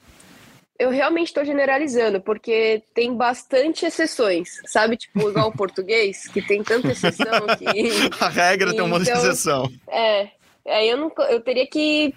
eu 0.80 0.90
realmente 0.90 1.28
estou 1.28 1.44
generalizando, 1.44 2.22
porque 2.22 2.82
tem 2.94 3.14
bastante 3.14 3.86
exceções, 3.86 4.62
sabe? 4.68 4.96
Tipo, 4.96 5.30
igual 5.30 5.50
o 5.50 5.52
português, 5.58 6.30
que 6.30 6.42
tem 6.42 6.64
tanta 6.64 6.94
exceção 6.94 7.46
que... 7.58 8.24
A 8.24 8.30
regra 8.30 8.72
tem 8.72 8.82
um 8.82 8.88
monte 8.88 9.04
de 9.04 9.10
então, 9.10 9.22
exceção. 9.22 9.70
É, 9.90 10.30
Aí 10.68 10.90
eu, 10.90 10.98
não, 10.98 11.12
eu 11.30 11.42
teria 11.42 11.68
que, 11.68 12.14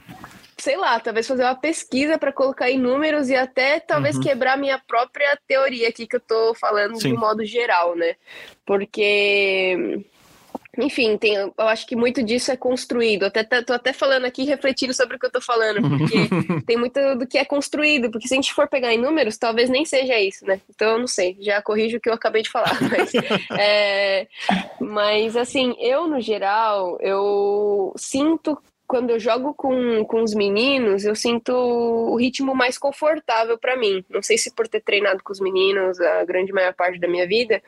sei 0.57 0.77
lá, 0.77 0.99
talvez 1.01 1.27
fazer 1.27 1.43
uma 1.43 1.55
pesquisa 1.55 2.19
para 2.19 2.33
colocar 2.33 2.71
em 2.71 2.79
números 2.79 3.29
e 3.29 3.35
até 3.35 3.81
talvez 3.81 4.17
uhum. 4.17 4.23
quebrar 4.23 4.57
minha 4.57 4.79
própria 4.79 5.39
teoria 5.47 5.89
aqui 5.89 6.07
que 6.07 6.17
eu 6.17 6.21
tô 6.21 6.55
falando 6.55 7.01
Sim. 7.01 7.13
de 7.13 7.15
modo 7.19 7.45
geral, 7.45 7.97
né? 7.97 8.17
Porque 8.65 10.05
enfim, 10.79 11.17
tem, 11.17 11.35
eu 11.35 11.53
acho 11.59 11.87
que 11.87 11.97
muito 11.97 12.23
disso 12.23 12.51
é 12.51 12.57
construído. 12.57 13.25
Até 13.25 13.45
tô 13.62 13.73
até 13.73 13.93
falando 13.93 14.25
aqui, 14.25 14.45
refletindo 14.45 14.93
sobre 14.93 15.17
o 15.17 15.19
que 15.19 15.27
eu 15.27 15.31
tô 15.31 15.41
falando, 15.41 15.81
porque 15.89 16.17
tem 16.67 16.77
muito 16.77 16.99
do 17.17 17.27
que 17.27 17.39
é 17.39 17.45
construído, 17.45 18.11
porque 18.11 18.29
se 18.29 18.35
a 18.35 18.37
gente 18.37 18.53
for 18.53 18.69
pegar 18.69 18.93
em 18.93 18.99
números, 18.99 19.39
talvez 19.39 19.71
nem 19.71 19.85
seja 19.85 20.19
isso, 20.21 20.45
né? 20.47 20.61
Então 20.69 20.93
eu 20.93 20.99
não 20.99 21.07
sei, 21.07 21.37
já 21.41 21.62
corrijo 21.62 21.97
o 21.97 22.01
que 22.01 22.09
eu 22.09 22.15
acabei 22.15 22.43
de 22.43 22.51
falar. 22.51 22.77
Mas, 22.91 23.12
é, 23.59 24.27
mas 24.81 25.37
assim, 25.37 25.75
eu 25.79 26.07
no 26.07 26.21
geral, 26.21 26.99
eu 27.01 27.93
sinto 27.97 28.57
quando 28.87 29.11
eu 29.11 29.19
jogo 29.19 29.53
com, 29.53 30.05
com 30.05 30.23
os 30.23 30.33
meninos, 30.33 31.05
eu 31.05 31.15
sinto 31.15 31.53
o 31.53 32.17
ritmo 32.17 32.55
mais 32.55 32.79
confortável 32.79 33.59
para 33.59 33.77
mim. 33.77 34.05
Não 34.09 34.23
sei 34.23 34.39
se 34.39 34.55
por 34.55 34.69
ter 34.69 34.81
treinado 34.81 35.23
com 35.25 35.33
os 35.33 35.41
meninos 35.41 36.01
a 36.01 36.25
grande 36.25 36.53
maior 36.53 36.73
parte 36.73 37.01
da 37.01 37.09
minha 37.09 37.27
vida, 37.27 37.61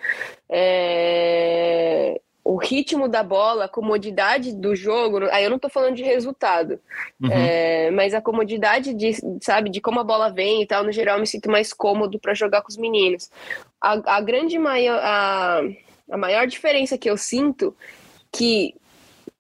é 0.49 2.21
o 2.49 2.57
ritmo 2.57 3.09
da 3.09 3.23
bola, 3.23 3.67
a 3.67 3.69
comodidade 3.69 4.55
do 4.55 4.75
jogo, 4.75 5.27
aí 5.31 5.45
eu 5.45 5.51
não 5.51 5.59
tô 5.59 5.69
falando 5.69 5.97
de 5.97 6.03
resultado, 6.03 6.81
uhum. 7.23 7.31
é, 7.31 7.91
mas 7.91 8.15
a 8.15 8.23
comodidade 8.23 8.95
de, 8.95 9.13
sabe, 9.43 9.69
de 9.69 9.83
como 9.83 10.01
a 10.01 10.05
bola 10.05 10.31
vem 10.31 10.63
e 10.63 10.67
tal, 10.67 10.83
no 10.83 10.91
geral, 10.91 11.17
eu 11.17 11.21
me 11.21 11.27
sinto 11.27 11.51
mais 11.51 11.75
cômodo 11.75 12.19
para 12.19 12.33
jogar 12.33 12.63
com 12.63 12.71
os 12.71 12.79
meninos. 12.79 13.31
A, 13.79 14.17
a 14.17 14.21
grande 14.23 14.59
maior, 14.59 14.99
a, 14.99 15.61
a 16.11 16.17
maior 16.17 16.47
diferença 16.47 16.97
que 16.97 17.11
eu 17.11 17.19
sinto 17.19 17.77
que 18.33 18.75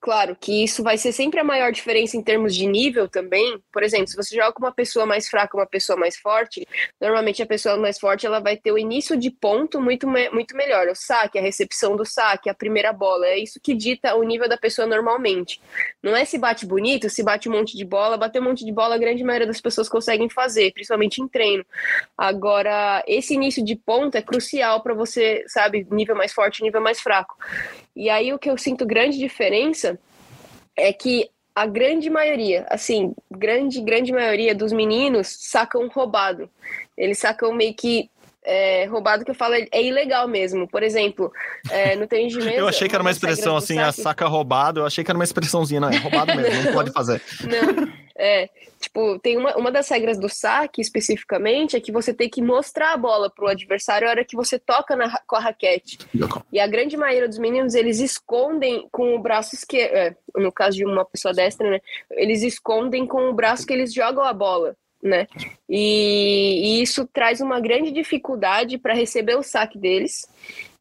Claro 0.01 0.37
que 0.41 0.63
isso 0.63 0.83
vai 0.83 0.97
ser 0.97 1.11
sempre 1.11 1.41
a 1.41 1.45
maior 1.45 1.73
diferença 1.73 2.17
em 2.17 2.23
termos 2.23 2.55
de 2.55 2.67
nível 2.67 3.09
também. 3.09 3.61
Por 3.73 3.83
exemplo, 3.83 4.07
se 4.07 4.17
você 4.17 4.35
joga 4.35 4.53
com 4.53 4.63
uma 4.63 4.73
pessoa 4.73 5.05
mais 5.05 5.29
fraca 5.29 5.57
uma 5.57 5.67
pessoa 5.67 5.99
mais 5.99 6.17
forte, 6.17 6.67
normalmente 7.01 7.43
a 7.43 7.47
pessoa 7.47 7.77
mais 7.77 7.99
forte 7.99 8.25
ela 8.25 8.39
vai 8.39 8.57
ter 8.57 8.71
o 8.71 8.79
início 8.79 9.17
de 9.17 9.29
ponto 9.29 9.81
muito, 9.81 10.07
muito 10.07 10.57
melhor. 10.57 10.87
O 10.87 10.95
saque, 10.95 11.37
a 11.37 11.43
recepção 11.43 11.97
do 11.97 12.05
saque, 12.05 12.49
a 12.49 12.55
primeira 12.55 12.93
bola. 12.93 13.27
É 13.27 13.39
isso 13.39 13.59
que 13.61 13.75
dita 13.75 14.15
o 14.15 14.23
nível 14.23 14.49
da 14.49 14.57
pessoa 14.57 14.87
normalmente. 14.87 15.61
Não 16.01 16.15
é 16.15 16.25
se 16.25 16.39
bate 16.39 16.65
bonito, 16.65 17.11
se 17.11 17.25
bate 17.25 17.49
um 17.49 17.53
monte 17.53 17.77
de 17.77 17.85
bola. 17.85 18.17
Bater 18.17 18.41
um 18.41 18.45
monte 18.45 18.65
de 18.65 18.71
bola, 18.71 18.95
a 18.95 18.99
grande 18.99 19.25
maioria 19.25 19.49
das 19.49 19.61
pessoas 19.61 19.89
conseguem 19.89 20.31
fazer, 20.31 20.73
principalmente 20.73 21.21
em 21.21 21.27
treino. 21.27 21.67
Agora, 22.17 23.03
esse 23.07 23.35
início 23.35 23.65
de 23.65 23.75
ponto 23.75 24.17
é 24.17 24.23
crucial 24.23 24.81
para 24.81 24.95
você, 24.95 25.45
sabe, 25.49 25.85
nível 25.91 26.15
mais 26.15 26.33
forte, 26.33 26.63
nível 26.63 26.81
mais 26.81 27.01
fraco. 27.01 27.37
E 27.97 28.09
aí 28.09 28.33
o 28.33 28.39
que 28.39 28.49
eu 28.49 28.57
sinto 28.57 28.87
grande 28.87 29.19
diferença 29.19 29.88
é 30.79 30.93
que 30.93 31.29
a 31.55 31.67
grande 31.67 32.09
maioria, 32.09 32.65
assim, 32.71 33.13
grande, 33.31 33.81
grande 33.81 34.13
maioria 34.13 34.55
dos 34.55 34.73
meninos 34.73 35.27
sacam 35.41 35.89
roubado. 35.89 36.49
Eles 36.97 37.19
sacam 37.19 37.53
meio 37.53 37.75
que 37.75 38.09
é, 38.45 38.87
roubado 38.87 39.25
que 39.25 39.31
eu 39.31 39.35
falo 39.35 39.55
é 39.55 39.83
ilegal 39.83 40.29
mesmo. 40.29 40.69
Por 40.69 40.83
exemplo, 40.83 41.33
é, 41.71 41.97
no 41.97 42.07
tênis 42.09 42.33
de 42.33 42.39
mesa... 42.39 42.53
Eu 42.53 42.69
achei 42.69 42.89
que 42.89 42.95
era 42.95 43.03
uma 43.03 43.11
expressão 43.11 43.57
assim, 43.57 43.79
a 43.79 43.91
saca 43.93 44.27
roubado, 44.27 44.81
eu 44.81 44.87
achei 44.87 45.03
que 45.03 45.11
era 45.11 45.19
uma 45.19 45.25
expressãozinha, 45.25 45.81
não, 45.81 45.91
é 45.91 45.97
roubado 45.97 46.35
mesmo, 46.35 46.63
não 46.63 46.73
pode 46.73 46.93
fazer. 46.93 47.21
Não, 47.43 47.93
é, 48.19 48.51
tipo, 48.81 49.19
tem 49.21 49.37
uma, 49.37 49.57
uma 49.57 49.71
das 49.71 49.89
regras 49.89 50.19
do 50.19 50.29
saque, 50.29 50.81
especificamente, 50.81 51.77
é 51.77 51.81
que 51.81 51.93
você 51.93 52.13
tem 52.13 52.29
que 52.29 52.43
mostrar 52.43 52.93
a 52.93 52.97
bola 52.97 53.31
pro 53.31 53.47
adversário 53.47 54.09
a 54.09 54.11
hora 54.11 54.25
que 54.25 54.35
você 54.35 54.59
toca 54.59 54.97
na, 54.97 55.21
com 55.27 55.37
a 55.37 55.41
raquete. 55.41 55.99
E 56.53 56.59
a 56.59 56.67
grande 56.67 56.97
maioria 56.97 57.29
dos 57.29 57.39
meninos, 57.39 57.75
eles 57.75 58.01
escondem 58.01 58.89
com 58.91 59.15
o 59.15 59.21
braço 59.21 59.55
esquerdo, 59.55 59.95
é, 59.95 60.17
no 60.37 60.51
caso 60.51 60.77
de 60.77 60.85
uma 60.85 61.05
pessoa 61.05 61.33
destra, 61.33 61.71
né, 61.71 61.81
eles 62.11 62.43
escondem 62.43 63.07
com 63.07 63.31
o 63.31 63.35
braço 63.35 63.65
que 63.65 63.73
eles 63.73 63.95
jogam 63.95 64.25
a 64.25 64.33
bola. 64.33 64.77
Né? 65.01 65.29
E, 65.69 66.81
e 66.81 66.83
isso 66.83 67.07
traz 67.07 67.41
uma 67.41 67.61
grande 67.61 67.93
dificuldade 67.93 68.77
para 68.79 68.95
receber 68.95 69.37
o 69.37 69.45
saque 69.45 69.79
deles 69.79 70.27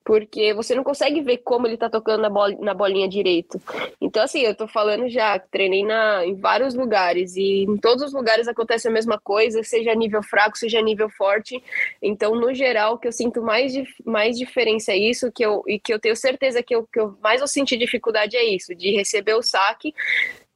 porque 0.07 0.53
você 0.53 0.73
não 0.73 0.85
consegue 0.85 1.19
ver 1.19 1.39
como 1.39 1.67
ele 1.67 1.75
tá 1.75 1.89
tocando 1.89 2.21
na, 2.21 2.29
bol 2.29 2.47
na 2.61 2.73
bolinha 2.73 3.09
direito. 3.09 3.61
Então, 3.99 4.23
assim, 4.23 4.39
eu 4.39 4.55
tô 4.55 4.65
falando 4.65 5.09
já, 5.09 5.37
treinei 5.37 5.83
na, 5.83 6.25
em 6.25 6.33
vários 6.33 6.73
lugares, 6.73 7.35
e 7.35 7.63
em 7.63 7.75
todos 7.75 8.05
os 8.05 8.13
lugares 8.13 8.47
acontece 8.47 8.87
a 8.87 8.91
mesma 8.91 9.19
coisa, 9.19 9.61
seja 9.63 9.93
nível 9.93 10.23
fraco, 10.23 10.57
seja 10.57 10.81
nível 10.81 11.09
forte. 11.09 11.61
Então, 12.01 12.33
no 12.35 12.53
geral, 12.53 12.93
o 12.93 12.97
que 12.97 13.09
eu 13.09 13.11
sinto 13.11 13.41
mais, 13.41 13.73
mais 14.05 14.37
diferença 14.37 14.93
é 14.93 14.97
isso, 14.97 15.29
que 15.29 15.45
eu, 15.45 15.61
e 15.67 15.77
que 15.77 15.93
eu 15.93 15.99
tenho 15.99 16.15
certeza 16.15 16.63
que 16.63 16.73
eu, 16.73 16.87
que 16.87 17.01
eu 17.01 17.17
mais 17.21 17.41
vou 17.41 17.47
sentir 17.47 17.75
dificuldade 17.75 18.37
é 18.37 18.45
isso, 18.45 18.73
de 18.73 18.91
receber 18.91 19.33
o 19.33 19.43
saque 19.43 19.93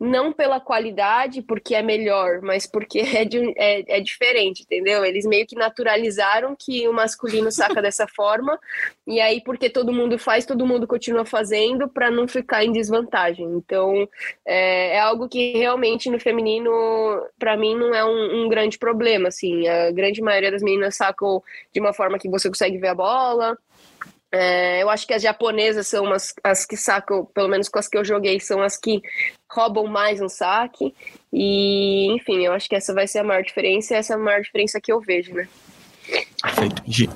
não 0.01 0.33
pela 0.33 0.59
qualidade, 0.59 1.43
porque 1.43 1.75
é 1.75 1.83
melhor, 1.83 2.41
mas 2.41 2.65
porque 2.65 2.99
é, 3.21 3.23
de, 3.23 3.53
é, 3.55 3.97
é 3.97 3.99
diferente, 4.01 4.63
entendeu? 4.63 5.05
Eles 5.05 5.27
meio 5.27 5.45
que 5.45 5.55
naturalizaram 5.55 6.55
que 6.57 6.87
o 6.87 6.93
masculino 6.93 7.51
saca 7.51 7.79
dessa 7.83 8.07
forma, 8.07 8.59
e 9.05 9.21
aí, 9.21 9.43
porque 9.43 9.69
todo 9.69 9.93
mundo 9.93 10.17
faz, 10.17 10.43
todo 10.43 10.65
mundo 10.65 10.87
continua 10.87 11.23
fazendo 11.23 11.87
para 11.87 12.09
não 12.09 12.27
ficar 12.27 12.65
em 12.65 12.71
desvantagem. 12.71 13.45
Então, 13.45 14.09
é, 14.43 14.95
é, 14.95 14.99
algo 14.99 15.29
que 15.29 15.51
realmente 15.51 16.09
no 16.09 16.19
feminino, 16.19 16.71
para 17.37 17.55
mim, 17.55 17.75
não 17.75 17.93
é 17.93 18.03
um, 18.03 18.43
um, 18.43 18.49
grande 18.49 18.79
problema. 18.79 19.27
Assim, 19.27 19.67
a 19.67 19.91
grande 19.91 20.19
maioria 20.19 20.49
das 20.49 20.63
meninas 20.63 20.95
sacam 20.95 21.43
de 21.71 21.79
uma 21.79 21.93
forma 21.93 22.17
que 22.17 22.27
você 22.27 22.47
consegue 22.47 22.79
ver 22.79 22.87
a 22.87 22.95
bola. 22.95 23.55
É, 24.31 24.81
eu 24.81 24.89
acho 24.89 25.05
que 25.05 25.13
as 25.13 25.21
japonesas 25.21 25.87
são 25.87 26.11
as, 26.13 26.33
as 26.41 26.65
que 26.65 26.77
sacam, 26.77 27.25
pelo 27.25 27.49
menos 27.49 27.67
com 27.67 27.77
as 27.77 27.87
que 27.87 27.97
eu 27.97 28.05
joguei, 28.05 28.39
são 28.39 28.61
as 28.61 28.77
que 28.77 29.01
roubam 29.49 29.87
mais 29.87 30.21
um 30.21 30.29
saque. 30.29 30.95
E, 31.33 32.07
enfim, 32.13 32.45
eu 32.45 32.53
acho 32.53 32.69
que 32.69 32.75
essa 32.75 32.93
vai 32.93 33.07
ser 33.07 33.19
a 33.19 33.23
maior 33.23 33.43
diferença 33.43 33.93
e 33.93 33.97
essa 33.97 34.13
é 34.13 34.15
a 34.15 34.19
maior 34.19 34.41
diferença 34.41 34.79
que 34.79 34.91
eu 34.91 35.01
vejo, 35.01 35.33
né? 35.33 35.47
Perfeito. 36.41 36.81
Gi. 36.87 37.09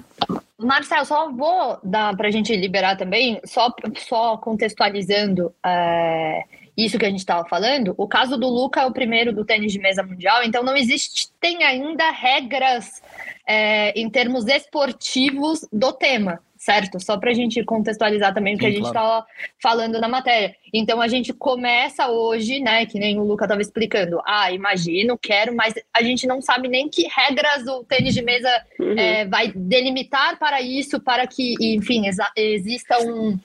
Marcelo, 0.58 1.06
só 1.06 1.32
vou 1.32 1.80
dar 1.84 2.16
para 2.16 2.28
a 2.28 2.32
gente 2.32 2.56
liberar 2.56 2.98
também, 2.98 3.40
só, 3.46 3.74
só 3.98 4.38
contextualizando 4.38 5.54
é, 5.66 6.44
isso 6.78 6.98
que 6.98 7.06
a 7.06 7.10
gente 7.10 7.20
estava 7.20 7.48
falando. 7.48 7.94
O 7.98 8.08
caso 8.08 8.38
do 8.38 8.48
Luca 8.48 8.82
é 8.82 8.86
o 8.86 8.92
primeiro 8.92 9.34
do 9.34 9.46
tênis 9.46 9.72
de 9.72 9.80
mesa 9.80 10.04
mundial, 10.04 10.44
então 10.44 10.64
não 10.64 10.76
existem 10.76 11.64
ainda 11.64 12.10
regras 12.12 13.02
é, 13.48 13.92
em 14.00 14.10
termos 14.10 14.48
esportivos 14.48 15.68
do 15.72 15.94
tema 15.94 16.42
certo? 16.66 17.00
Só 17.00 17.16
para 17.16 17.30
a 17.30 17.34
gente 17.34 17.64
contextualizar 17.64 18.34
também 18.34 18.56
o 18.56 18.58
que 18.58 18.66
a 18.66 18.72
gente 18.72 18.88
estava 18.88 19.08
claro. 19.08 19.26
falando 19.62 20.02
na 20.02 20.08
matéria. 20.08 20.56
Então 20.74 21.00
a 21.00 21.08
gente 21.08 21.32
começa 21.32 22.08
hoje, 22.08 22.60
né? 22.60 22.88
Que 22.88 22.98
nem 22.98 23.20
o 23.20 23.24
Luca 23.24 23.46
estava 23.46 23.62
explicando. 23.62 24.20
Ah, 24.26 24.52
imagino, 24.52 25.16
quero, 25.16 25.56
mas 25.56 25.76
a 25.94 26.02
gente 26.02 26.26
não 26.26 26.42
sabe 26.42 26.68
nem 26.68 26.90
que 26.90 27.08
regras 27.08 27.68
o 27.68 27.84
tênis 27.84 28.16
de 28.16 28.24
mesa 28.24 28.50
uhum. 28.80 28.98
é, 28.98 29.26
vai 29.26 29.52
delimitar 29.56 30.40
para 30.40 30.60
isso, 30.60 31.00
para 31.00 31.28
que, 31.28 31.54
enfim, 31.62 32.06
exista 32.36 32.98
um, 33.00 33.38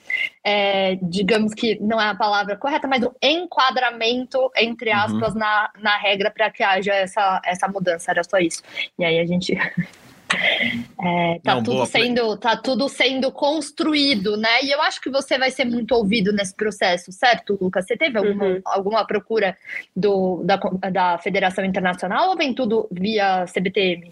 é, 0.43 0.97
digamos 1.03 1.53
que 1.53 1.77
não 1.79 2.01
é 2.01 2.07
a 2.07 2.15
palavra 2.15 2.57
correta, 2.57 2.87
mas 2.87 3.03
um 3.03 3.11
enquadramento, 3.21 4.49
entre 4.57 4.89
uhum. 4.89 4.97
aspas, 4.97 5.33
uhum. 5.33 5.39
na, 5.39 5.69
na 5.79 5.97
regra 5.97 6.31
para 6.31 6.49
que 6.49 6.63
haja 6.63 6.93
essa, 6.95 7.39
essa 7.45 7.67
mudança. 7.67 8.09
Era 8.09 8.23
só 8.23 8.39
isso. 8.39 8.63
E 8.97 9.05
aí 9.05 9.19
a 9.19 9.25
gente. 9.27 9.55
É, 11.03 11.39
tá, 11.43 11.55
Não, 11.55 11.63
tudo 11.63 11.85
sendo, 11.85 12.37
tá 12.37 12.55
tudo 12.55 12.87
sendo 12.87 13.31
construído, 13.31 14.37
né? 14.37 14.63
E 14.63 14.71
eu 14.71 14.81
acho 14.81 15.01
que 15.01 15.09
você 15.09 15.37
vai 15.37 15.49
ser 15.51 15.65
muito 15.65 15.93
ouvido 15.93 16.31
nesse 16.31 16.55
processo, 16.55 17.11
certo, 17.11 17.57
Lucas? 17.59 17.85
Você 17.85 17.97
teve 17.97 18.17
alguma, 18.17 18.45
uhum. 18.45 18.61
alguma 18.65 19.05
procura 19.05 19.57
do, 19.95 20.43
da, 20.43 20.57
da 20.91 21.17
Federação 21.17 21.65
Internacional 21.65 22.29
ou 22.29 22.37
vem 22.37 22.53
tudo 22.53 22.87
via 22.91 23.45
CBTM? 23.45 24.11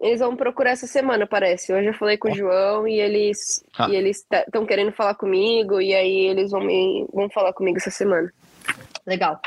Eles 0.00 0.18
vão 0.18 0.34
procurar 0.34 0.70
essa 0.70 0.86
semana, 0.86 1.26
parece. 1.26 1.72
Hoje 1.72 1.88
eu 1.88 1.94
falei 1.94 2.16
com 2.16 2.28
o 2.28 2.34
João 2.34 2.88
e 2.88 2.98
eles 2.98 3.64
ah. 3.78 3.88
e 3.88 3.94
eles 3.94 4.26
estão 4.44 4.66
querendo 4.66 4.90
falar 4.90 5.14
comigo 5.14 5.80
e 5.80 5.94
aí 5.94 6.26
eles 6.26 6.50
vão 6.50 6.60
me, 6.60 7.06
vão 7.12 7.30
falar 7.30 7.52
comigo 7.52 7.78
essa 7.78 7.90
semana. 7.90 8.32
Legal. 9.06 9.40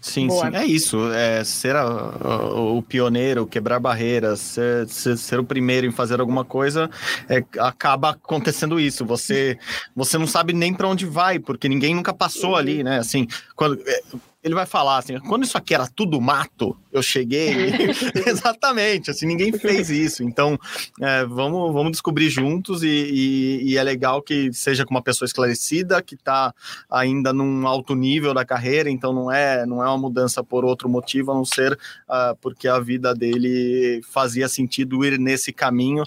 Sim, 0.00 0.28
Boa. 0.28 0.50
sim, 0.50 0.56
é 0.56 0.64
isso. 0.64 1.12
É 1.12 1.44
ser 1.44 1.76
a, 1.76 1.82
a, 1.82 2.60
o 2.60 2.82
pioneiro, 2.82 3.46
quebrar 3.46 3.78
barreiras, 3.78 4.40
ser, 4.40 4.88
ser, 4.88 5.18
ser, 5.18 5.38
o 5.38 5.44
primeiro 5.44 5.86
em 5.86 5.90
fazer 5.90 6.20
alguma 6.20 6.44
coisa, 6.44 6.90
é, 7.28 7.44
acaba 7.58 8.10
acontecendo 8.10 8.80
isso. 8.80 9.04
Você, 9.04 9.58
você 9.94 10.16
não 10.16 10.26
sabe 10.26 10.52
nem 10.52 10.72
para 10.72 10.88
onde 10.88 11.04
vai, 11.04 11.38
porque 11.38 11.68
ninguém 11.68 11.94
nunca 11.94 12.14
passou 12.14 12.56
ali, 12.56 12.82
né? 12.82 12.98
Assim, 12.98 13.26
quando, 13.60 13.78
é, 13.86 14.00
ele 14.42 14.54
vai 14.54 14.64
falar 14.64 14.96
assim, 14.96 15.18
quando 15.18 15.44
isso 15.44 15.58
aqui 15.58 15.74
era 15.74 15.86
tudo 15.86 16.18
mato, 16.18 16.74
eu 16.90 17.02
cheguei. 17.02 17.52
Exatamente, 18.26 19.10
assim, 19.10 19.26
ninguém 19.26 19.52
fez 19.52 19.90
isso. 19.90 20.22
Então, 20.22 20.58
é, 20.98 21.26
vamos, 21.26 21.70
vamos 21.70 21.92
descobrir 21.92 22.30
juntos 22.30 22.82
e, 22.82 22.88
e, 22.88 23.72
e, 23.72 23.76
é 23.76 23.82
legal 23.82 24.22
que 24.22 24.50
seja 24.50 24.86
com 24.86 24.94
uma 24.94 25.02
pessoa 25.02 25.26
esclarecida, 25.26 26.00
que 26.00 26.14
está 26.14 26.54
ainda 26.90 27.34
num 27.34 27.66
alto 27.66 27.94
nível 27.94 28.32
da 28.32 28.46
carreira, 28.46 28.88
então 28.88 29.12
não 29.12 29.30
é, 29.30 29.66
não 29.66 29.84
é 29.84 29.88
uma 29.88 29.98
mudança 29.98 30.42
por 30.42 30.64
outro 30.64 30.88
motivo, 30.88 31.32
a 31.32 31.34
não 31.34 31.44
ser 31.44 31.74
uh, 31.74 32.34
porque 32.40 32.66
a 32.66 32.80
vida 32.80 33.14
dele 33.14 34.00
fazia 34.10 34.48
sentido 34.48 35.04
ir 35.04 35.18
nesse 35.18 35.52
caminho. 35.52 36.04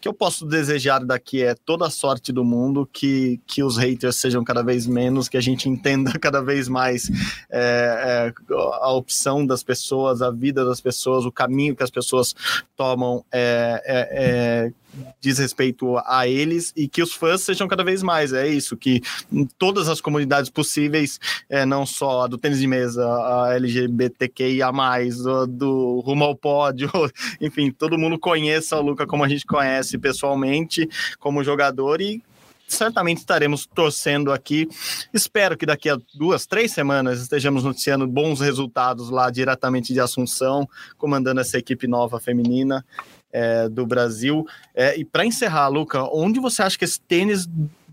Que 0.00 0.08
eu 0.08 0.14
posso 0.14 0.46
desejar 0.46 1.04
daqui 1.04 1.42
é 1.42 1.54
toda 1.54 1.86
a 1.86 1.90
sorte 1.90 2.32
do 2.32 2.44
mundo, 2.44 2.88
que, 2.92 3.40
que 3.46 3.62
os 3.62 3.76
haters 3.76 4.16
sejam 4.16 4.44
cada 4.44 4.62
vez 4.62 4.86
menos, 4.86 5.28
que 5.28 5.36
a 5.36 5.40
gente 5.40 5.68
entenda 5.68 6.12
cada 6.20 6.40
vez 6.40 6.68
mais. 6.68 7.10
É, 7.50 8.30
é, 8.30 8.54
a 8.80 8.92
opção 8.92 9.44
das 9.44 9.62
pessoas, 9.62 10.22
a 10.22 10.30
vida 10.30 10.64
das 10.64 10.80
pessoas, 10.80 11.24
o 11.24 11.32
caminho 11.32 11.74
que 11.74 11.82
as 11.82 11.90
pessoas 11.90 12.34
tomam 12.76 13.24
é, 13.32 13.82
é, 13.84 14.08
é, 14.12 14.72
diz 15.20 15.38
respeito 15.38 15.96
a 16.04 16.26
eles 16.26 16.72
e 16.76 16.88
que 16.88 17.02
os 17.02 17.12
fãs 17.12 17.42
sejam 17.42 17.68
cada 17.68 17.84
vez 17.84 18.02
mais. 18.02 18.32
É 18.32 18.46
isso, 18.46 18.76
que 18.76 19.02
todas 19.58 19.88
as 19.88 20.00
comunidades 20.00 20.50
possíveis, 20.50 21.18
é, 21.48 21.64
não 21.64 21.84
só 21.84 22.22
a 22.22 22.26
do 22.26 22.38
tênis 22.38 22.60
de 22.60 22.66
mesa, 22.66 23.04
a 23.04 23.54
LGBTQIA, 23.54 24.70
do, 25.22 25.46
do 25.46 26.00
rumo 26.00 26.24
ao 26.24 26.36
pódio, 26.36 26.90
enfim, 27.40 27.70
todo 27.70 27.98
mundo 27.98 28.18
conheça 28.18 28.76
o 28.76 28.82
Luca 28.82 29.06
como 29.06 29.24
a 29.24 29.28
gente 29.28 29.46
conhece 29.46 29.98
pessoalmente, 29.98 30.88
como 31.18 31.44
jogador 31.44 32.00
e 32.00 32.22
certamente 32.68 33.18
estaremos 33.18 33.66
torcendo 33.66 34.32
aqui. 34.32 34.68
Espero 35.12 35.56
que 35.56 35.66
daqui 35.66 35.88
a 35.88 35.98
duas, 36.14 36.46
três 36.46 36.72
semanas 36.72 37.20
estejamos 37.20 37.64
noticiando 37.64 38.06
bons 38.06 38.40
resultados 38.40 39.10
lá 39.10 39.30
diretamente 39.30 39.92
de 39.92 40.00
Assunção, 40.00 40.68
comandando 40.96 41.40
essa 41.40 41.58
equipe 41.58 41.86
nova 41.86 42.20
feminina 42.20 42.84
é, 43.32 43.68
do 43.68 43.86
Brasil. 43.86 44.46
É, 44.74 44.98
e 44.98 45.04
para 45.04 45.24
encerrar, 45.24 45.68
Luca, 45.68 46.02
onde 46.12 46.40
você 46.40 46.62
acha 46.62 46.78
que 46.78 46.84
esse 46.84 47.00
tênis 47.00 47.48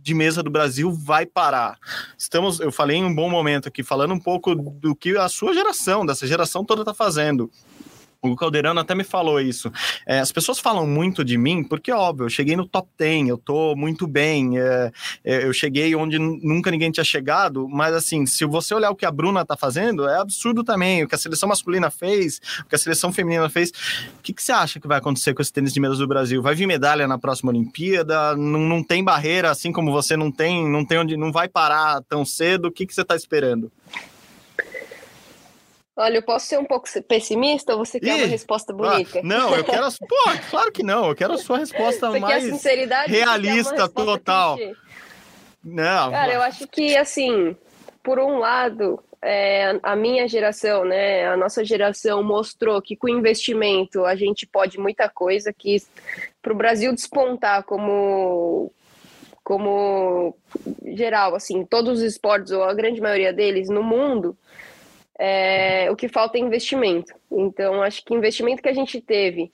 de 0.05 0.13
mesa 0.13 0.43
do 0.43 0.51
Brasil 0.51 0.91
vai 0.91 1.25
parar. 1.25 1.79
Estamos, 2.15 2.59
eu 2.59 2.71
falei 2.71 2.97
em 2.97 3.03
um 3.03 3.15
bom 3.15 3.27
momento 3.27 3.67
aqui, 3.67 3.81
falando 3.81 4.13
um 4.13 4.19
pouco 4.19 4.53
do 4.53 4.95
que 4.95 5.17
a 5.17 5.27
sua 5.27 5.51
geração, 5.51 6.05
dessa 6.05 6.27
geração 6.27 6.63
toda 6.63 6.83
está 6.83 6.93
fazendo. 6.93 7.49
O 8.21 8.35
Caldeirano 8.35 8.79
até 8.79 8.95
me 8.95 9.03
falou 9.03 9.39
isso. 9.39 9.71
É, 10.05 10.19
as 10.19 10.31
pessoas 10.31 10.59
falam 10.59 10.87
muito 10.87 11.23
de 11.23 11.37
mim 11.37 11.63
porque, 11.63 11.91
óbvio, 11.91 12.25
eu 12.25 12.29
cheguei 12.29 12.55
no 12.55 12.67
top 12.67 12.87
10, 12.97 13.29
eu 13.29 13.37
tô 13.37 13.75
muito 13.75 14.07
bem, 14.07 14.59
é, 14.59 14.91
é, 15.23 15.45
eu 15.45 15.53
cheguei 15.53 15.95
onde 15.95 16.17
nunca 16.19 16.71
ninguém 16.71 16.91
tinha 16.91 17.03
chegado, 17.03 17.67
mas 17.67 17.93
assim, 17.93 18.25
se 18.25 18.45
você 18.45 18.73
olhar 18.73 18.89
o 18.89 18.95
que 18.95 19.05
a 19.05 19.11
Bruna 19.11 19.45
tá 19.45 19.55
fazendo, 19.55 20.07
é 20.07 20.19
absurdo 20.19 20.63
também. 20.63 21.03
O 21.03 21.07
que 21.07 21.15
a 21.15 21.17
seleção 21.17 21.49
masculina 21.49 21.89
fez, 21.89 22.41
o 22.61 22.65
que 22.65 22.75
a 22.75 22.77
seleção 22.77 23.11
feminina 23.11 23.49
fez. 23.49 23.69
O 24.19 24.21
que, 24.21 24.33
que 24.33 24.43
você 24.43 24.51
acha 24.51 24.79
que 24.79 24.87
vai 24.87 24.97
acontecer 24.97 25.33
com 25.33 25.41
esse 25.41 25.51
tênis 25.51 25.73
de 25.73 25.79
medas 25.79 25.97
do 25.97 26.07
Brasil? 26.07 26.41
Vai 26.41 26.55
vir 26.55 26.67
medalha 26.67 27.07
na 27.07 27.17
próxima 27.17 27.51
Olimpíada? 27.51 28.35
Não, 28.35 28.59
não 28.59 28.83
tem 28.83 29.03
barreira, 29.03 29.51
assim 29.51 29.71
como 29.71 29.91
você 29.91 30.17
não 30.17 30.31
tem, 30.31 30.67
não 30.67 30.85
tem 30.85 30.99
onde, 30.99 31.17
não 31.17 31.31
vai 31.31 31.47
parar 31.47 32.01
tão 32.09 32.25
cedo. 32.25 32.67
O 32.67 32.71
que, 32.71 32.85
que 32.85 32.93
você 32.93 33.03
tá 33.03 33.15
esperando? 33.15 33.71
Olha, 35.97 36.17
eu 36.17 36.23
posso 36.23 36.47
ser 36.47 36.59
um 36.59 36.65
pouco 36.65 36.87
pessimista 37.07 37.73
ou 37.73 37.85
você 37.85 37.99
quer 37.99 38.17
Ih, 38.17 38.23
uma 38.23 38.27
resposta 38.27 38.73
ah, 38.73 38.75
bonita? 38.75 39.19
Ah, 39.19 39.21
não, 39.23 39.55
eu 39.55 39.63
quero. 39.63 39.87
Pô, 40.07 40.49
claro 40.49 40.71
que 40.71 40.83
não. 40.83 41.07
Eu 41.07 41.15
quero 41.15 41.33
a 41.33 41.37
sua 41.37 41.59
resposta 41.59 42.11
você 42.11 42.19
mais 42.19 42.63
realista, 43.07 43.87
total. 43.87 44.57
Não. 45.63 46.11
Cara, 46.11 46.33
eu 46.33 46.41
acho 46.41 46.67
que, 46.67 46.97
assim, 46.97 47.55
por 48.03 48.19
um 48.19 48.39
lado, 48.39 49.01
é, 49.21 49.79
a 49.81 49.95
minha 49.95 50.27
geração, 50.27 50.83
né, 50.83 51.25
a 51.27 51.37
nossa 51.37 51.63
geração 51.63 52.21
mostrou 52.21 52.81
que 52.81 52.95
com 52.95 53.07
investimento 53.07 54.05
a 54.05 54.15
gente 54.15 54.45
pode 54.45 54.77
muita 54.77 55.09
coisa, 55.09 55.51
que 55.51 55.81
para 56.41 56.53
o 56.53 56.55
Brasil 56.55 56.93
despontar 56.93 57.63
como 57.63 58.71
como 59.43 60.35
geral, 60.83 61.35
assim, 61.35 61.63
todos 61.63 61.99
os 61.99 62.01
esportes 62.01 62.51
ou 62.51 62.63
a 62.63 62.73
grande 62.73 62.99
maioria 62.99 63.31
deles 63.31 63.69
no 63.69 63.83
mundo, 63.83 64.35
é, 65.19 65.89
o 65.89 65.95
que 65.95 66.07
falta 66.07 66.37
é 66.37 66.41
investimento. 66.41 67.13
Então, 67.31 67.81
acho 67.81 68.03
que 68.03 68.13
investimento 68.13 68.61
que 68.61 68.69
a 68.69 68.73
gente 68.73 68.99
teve. 69.01 69.49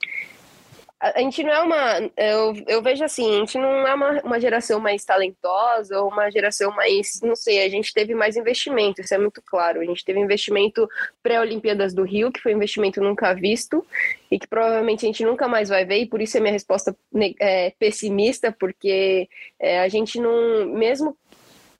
A, 1.02 1.18
a 1.18 1.20
gente 1.20 1.42
não 1.42 1.52
é 1.52 1.60
uma. 1.60 2.10
Eu, 2.16 2.54
eu 2.68 2.82
vejo 2.82 3.04
assim, 3.04 3.36
a 3.36 3.38
gente 3.40 3.58
não 3.58 3.86
é 3.86 3.94
uma, 3.94 4.20
uma 4.22 4.40
geração 4.40 4.78
mais 4.78 5.04
talentosa 5.04 6.00
ou 6.00 6.08
uma 6.08 6.30
geração 6.30 6.70
mais. 6.72 7.20
Não 7.22 7.34
sei, 7.34 7.64
a 7.64 7.68
gente 7.68 7.92
teve 7.92 8.14
mais 8.14 8.36
investimento, 8.36 9.00
isso 9.00 9.14
é 9.14 9.18
muito 9.18 9.42
claro. 9.42 9.80
A 9.80 9.84
gente 9.84 10.04
teve 10.04 10.20
investimento 10.20 10.88
pré-Olimpíadas 11.22 11.92
do 11.92 12.04
Rio, 12.04 12.30
que 12.30 12.40
foi 12.40 12.54
um 12.54 12.56
investimento 12.56 13.00
nunca 13.00 13.32
visto 13.34 13.84
e 14.30 14.38
que 14.38 14.46
provavelmente 14.46 15.04
a 15.04 15.08
gente 15.08 15.24
nunca 15.24 15.46
mais 15.46 15.68
vai 15.68 15.84
ver, 15.84 15.98
e 15.98 16.06
por 16.06 16.22
isso 16.22 16.36
é 16.36 16.40
minha 16.40 16.52
resposta 16.52 16.96
é, 17.38 17.70
pessimista, 17.78 18.50
porque 18.50 19.28
é, 19.60 19.80
a 19.80 19.88
gente 19.88 20.20
não. 20.20 20.66
Mesmo 20.66 21.16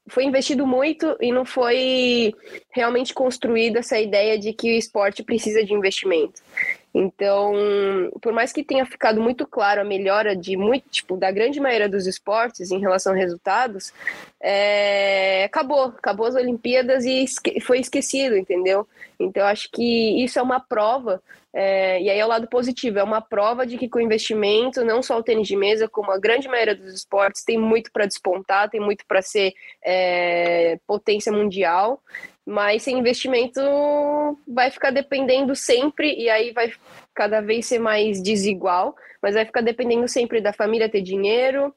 foi 0.09 0.25
investido 0.25 0.67
muito 0.67 1.17
e 1.21 1.33
não 1.33 1.45
foi 1.45 2.35
realmente 2.71 3.15
construída 3.15 3.79
essa 3.79 3.99
ideia 3.99 4.39
de 4.39 4.53
que 4.53 4.75
o 4.75 4.79
esporte 4.79 5.23
precisa 5.23 5.65
de 5.65 5.73
investimento. 5.73 6.43
Então, 6.95 7.53
por 8.21 8.33
mais 8.33 8.53
que 8.53 8.63
tenha 8.63 8.85
ficado 8.85 9.21
muito 9.21 9.47
claro 9.47 9.81
a 9.81 9.85
melhora 9.85 10.37
de 10.37 10.57
muito, 10.57 10.89
tipo, 10.91 11.17
da 11.17 11.31
grande 11.31 11.59
maioria 11.59 11.89
dos 11.89 12.07
esportes 12.07 12.71
em 12.71 12.79
relação 12.79 13.13
a 13.13 13.17
resultados, 13.17 13.93
é, 14.41 15.45
acabou, 15.45 15.85
acabou 15.85 16.27
as 16.27 16.35
Olimpíadas 16.35 17.05
e 17.05 17.25
esque 17.25 17.61
foi 17.61 17.81
esquecido, 17.81 18.37
entendeu? 18.37 18.87
Então, 19.19 19.47
acho 19.47 19.71
que 19.71 20.23
isso 20.23 20.39
é 20.39 20.43
uma 20.43 20.61
prova 20.61 21.23
é, 21.55 22.01
e 22.01 22.09
aí 22.09 22.19
é 22.19 22.25
o 22.25 22.29
lado 22.29 22.49
positivo, 22.49 22.99
é 22.99 23.03
uma 23.03 23.21
prova 23.21 23.67
de 23.67 23.77
que 23.77 23.89
com 23.89 24.01
investimento, 24.01 24.83
não 24.85 25.03
só 25.03 25.19
o 25.19 25.23
tênis 25.23 25.47
de 25.47 25.55
mesa, 25.55 25.87
como 25.87 26.11
a 26.11 26.19
grande 26.19 26.49
maioria 26.49 26.75
dos 26.75 26.95
esportes, 26.95 27.45
tem 27.45 27.59
muito 27.59 27.93
para 27.93 28.07
despontar, 28.07 28.71
tem 28.71 28.81
muito 28.81 29.05
para 29.07 29.21
ser 29.21 29.53
é, 29.85 30.79
potência 30.87 31.31
mundial, 31.31 32.01
mas 32.47 32.83
sem 32.83 32.99
investimento 32.99 33.61
vai 34.47 34.71
ficar 34.71 34.91
dependendo 34.91 35.55
sempre, 35.55 36.15
e 36.15 36.29
aí 36.29 36.53
vai 36.53 36.73
cada 37.15 37.41
vez 37.41 37.67
ser 37.67 37.79
mais 37.79 38.23
desigual, 38.23 38.97
mas 39.23 39.35
vai 39.35 39.45
ficar 39.45 39.61
dependendo 39.61 40.09
sempre 40.09 40.41
da 40.41 40.53
família 40.53 40.89
ter 40.89 41.03
dinheiro, 41.03 41.75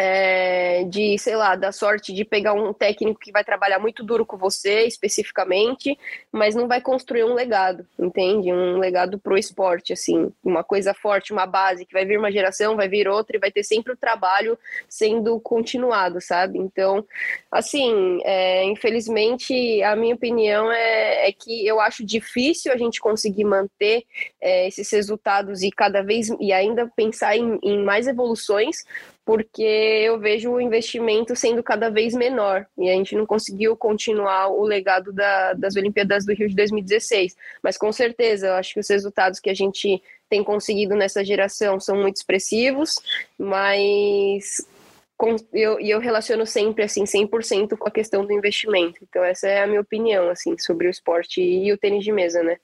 é, 0.00 0.84
de, 0.84 1.18
sei 1.18 1.34
lá, 1.34 1.56
da 1.56 1.72
sorte 1.72 2.12
de 2.12 2.24
pegar 2.24 2.52
um 2.52 2.72
técnico 2.72 3.18
que 3.18 3.32
vai 3.32 3.42
trabalhar 3.42 3.80
muito 3.80 4.04
duro 4.04 4.24
com 4.24 4.36
você, 4.36 4.84
especificamente, 4.84 5.98
mas 6.30 6.54
não 6.54 6.68
vai 6.68 6.80
construir 6.80 7.24
um 7.24 7.34
legado, 7.34 7.84
entende? 7.98 8.52
Um 8.52 8.78
legado 8.78 9.18
pro 9.18 9.36
esporte, 9.36 9.92
assim, 9.92 10.32
uma 10.44 10.62
coisa 10.62 10.94
forte, 10.94 11.32
uma 11.32 11.46
base, 11.46 11.84
que 11.84 11.92
vai 11.92 12.04
vir 12.04 12.16
uma 12.16 12.30
geração, 12.30 12.76
vai 12.76 12.88
vir 12.88 13.08
outra 13.08 13.36
e 13.36 13.40
vai 13.40 13.50
ter 13.50 13.64
sempre 13.64 13.92
o 13.92 13.96
trabalho 13.96 14.56
sendo 14.88 15.40
continuado, 15.40 16.20
sabe? 16.20 16.60
Então, 16.60 17.04
assim, 17.50 18.20
é, 18.22 18.62
infelizmente, 18.66 19.82
a 19.82 19.96
minha 19.96 20.14
opinião 20.14 20.70
é, 20.70 21.28
é, 21.28 21.32
que 21.32 21.66
eu 21.66 21.80
acho 21.80 22.06
difícil 22.06 22.72
a 22.72 22.76
gente 22.76 23.00
conseguir 23.00 23.44
manter 23.44 24.04
é, 24.40 24.68
esses 24.68 24.88
resultados 24.92 25.62
e 25.62 25.72
cada 25.72 26.02
vez, 26.02 26.28
e 26.38 26.52
ainda 26.52 26.88
pensar 26.94 27.36
em, 27.36 27.58
em 27.64 27.82
mais 27.82 28.06
evoluções, 28.06 28.84
porque 29.28 29.60
eu 29.62 30.18
vejo 30.18 30.50
o 30.50 30.58
investimento 30.58 31.36
sendo 31.36 31.62
cada 31.62 31.90
vez 31.90 32.14
menor 32.14 32.64
e 32.78 32.88
a 32.88 32.94
gente 32.94 33.14
não 33.14 33.26
conseguiu 33.26 33.76
continuar 33.76 34.48
o 34.48 34.62
legado 34.62 35.12
da, 35.12 35.52
das 35.52 35.76
Olimpíadas 35.76 36.24
do 36.24 36.32
Rio 36.32 36.48
de 36.48 36.56
2016. 36.56 37.36
Mas 37.62 37.76
com 37.76 37.92
certeza, 37.92 38.46
eu 38.46 38.54
acho 38.54 38.72
que 38.72 38.80
os 38.80 38.88
resultados 38.88 39.38
que 39.38 39.50
a 39.50 39.54
gente 39.54 40.02
tem 40.30 40.42
conseguido 40.42 40.94
nessa 40.94 41.22
geração 41.22 41.78
são 41.78 41.94
muito 41.94 42.16
expressivos, 42.16 42.98
mas 43.38 44.66
com, 45.14 45.36
eu, 45.52 45.78
eu 45.78 46.00
relaciono 46.00 46.46
sempre 46.46 46.84
assim 46.84 47.04
100% 47.04 47.76
com 47.76 47.86
a 47.86 47.92
questão 47.92 48.24
do 48.24 48.32
investimento. 48.32 48.98
Então 49.06 49.22
essa 49.22 49.46
é 49.46 49.62
a 49.62 49.66
minha 49.66 49.82
opinião 49.82 50.30
assim 50.30 50.56
sobre 50.56 50.86
o 50.86 50.90
esporte 50.90 51.42
e 51.42 51.70
o 51.70 51.76
tênis 51.76 52.02
de 52.02 52.12
mesa, 52.12 52.42
né? 52.42 52.56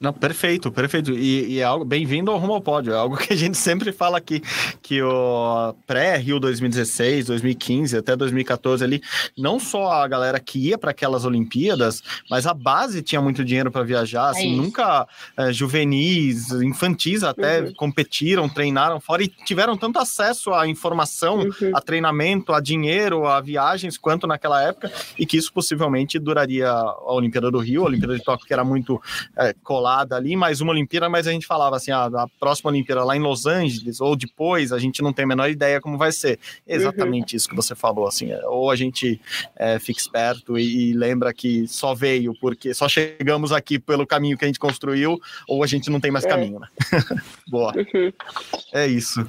Não, 0.00 0.12
perfeito, 0.12 0.72
perfeito. 0.72 1.12
E, 1.12 1.54
e 1.54 1.60
é 1.60 1.62
algo 1.62 1.84
bem-vindo 1.84 2.30
ao 2.30 2.36
Rumo 2.36 2.54
ao 2.54 2.60
Pódio. 2.60 2.92
É 2.92 2.96
algo 2.96 3.16
que 3.18 3.32
a 3.32 3.36
gente 3.36 3.56
sempre 3.56 3.92
fala 3.92 4.18
aqui, 4.18 4.42
que 4.82 5.00
o 5.00 5.74
pré-Rio 5.86 6.40
2016, 6.40 7.26
2015, 7.26 7.96
até 7.96 8.16
2014 8.16 8.82
ali, 8.82 9.00
não 9.38 9.58
só 9.60 9.92
a 9.92 10.08
galera 10.08 10.40
que 10.40 10.58
ia 10.58 10.76
para 10.76 10.90
aquelas 10.90 11.24
Olimpíadas, 11.24 12.02
mas 12.28 12.46
a 12.46 12.52
base 12.52 13.02
tinha 13.02 13.20
muito 13.20 13.44
dinheiro 13.44 13.70
para 13.70 13.84
viajar. 13.84 14.30
Assim, 14.30 14.52
é 14.52 14.56
nunca 14.56 15.06
é, 15.36 15.52
juvenis, 15.52 16.50
infantis 16.50 17.22
até 17.22 17.60
uhum. 17.60 17.74
competiram, 17.74 18.48
treinaram 18.48 19.00
fora 19.00 19.22
e 19.22 19.28
tiveram 19.28 19.76
tanto 19.76 19.98
acesso 20.00 20.52
à 20.52 20.66
informação, 20.66 21.38
uhum. 21.38 21.70
a 21.72 21.80
treinamento, 21.80 22.52
a 22.52 22.60
dinheiro, 22.60 23.26
a 23.26 23.40
viagens, 23.40 23.96
quanto 23.96 24.26
naquela 24.26 24.60
época, 24.60 24.92
e 25.16 25.24
que 25.24 25.36
isso 25.36 25.52
possivelmente 25.52 26.18
duraria 26.18 26.68
a 26.68 27.12
Olimpíada 27.12 27.50
do 27.50 27.58
Rio, 27.58 27.82
a 27.82 27.86
Olimpíada 27.86 28.16
de 28.18 28.24
Tóquio, 28.24 28.46
que 28.46 28.52
era 28.52 28.64
muito 28.64 29.00
é, 29.38 29.54
colada 29.62 29.83
ali, 29.84 30.36
mais 30.36 30.60
uma 30.60 30.72
Olimpíada, 30.72 31.08
mas 31.08 31.26
a 31.26 31.32
gente 31.32 31.46
falava 31.46 31.76
assim, 31.76 31.90
ah, 31.90 32.06
a 32.06 32.26
próxima 32.38 32.70
Olimpíada 32.70 33.04
lá 33.04 33.16
em 33.16 33.20
Los 33.20 33.46
Angeles, 33.46 34.00
ou 34.00 34.16
depois, 34.16 34.72
a 34.72 34.78
gente 34.78 35.02
não 35.02 35.12
tem 35.12 35.24
a 35.24 35.28
menor 35.28 35.50
ideia 35.50 35.80
como 35.80 35.98
vai 35.98 36.12
ser. 36.12 36.38
Exatamente 36.66 37.34
uhum. 37.34 37.36
isso 37.36 37.48
que 37.48 37.54
você 37.54 37.74
falou, 37.74 38.06
assim, 38.06 38.30
é, 38.30 38.40
ou 38.46 38.70
a 38.70 38.76
gente 38.76 39.20
é, 39.56 39.78
fica 39.78 40.00
esperto 40.00 40.58
e, 40.58 40.90
e, 40.90 40.92
lembra 40.92 41.32
que 41.32 41.66
só 41.68 41.94
veio 41.94 42.34
porque 42.40 42.72
só 42.72 42.88
chegamos 42.88 43.52
aqui 43.52 43.78
pelo 43.78 44.06
caminho 44.06 44.36
que 44.36 44.44
a 44.44 44.48
gente 44.48 44.58
construiu, 44.58 45.18
ou 45.48 45.62
a 45.62 45.66
gente 45.66 45.90
não 45.90 46.00
tem 46.00 46.10
mais 46.10 46.24
é. 46.24 46.28
caminho, 46.28 46.58
né? 46.58 46.68
Boa. 47.48 47.72
Uhum. 47.76 48.12
É 48.72 48.86
isso. 48.86 49.28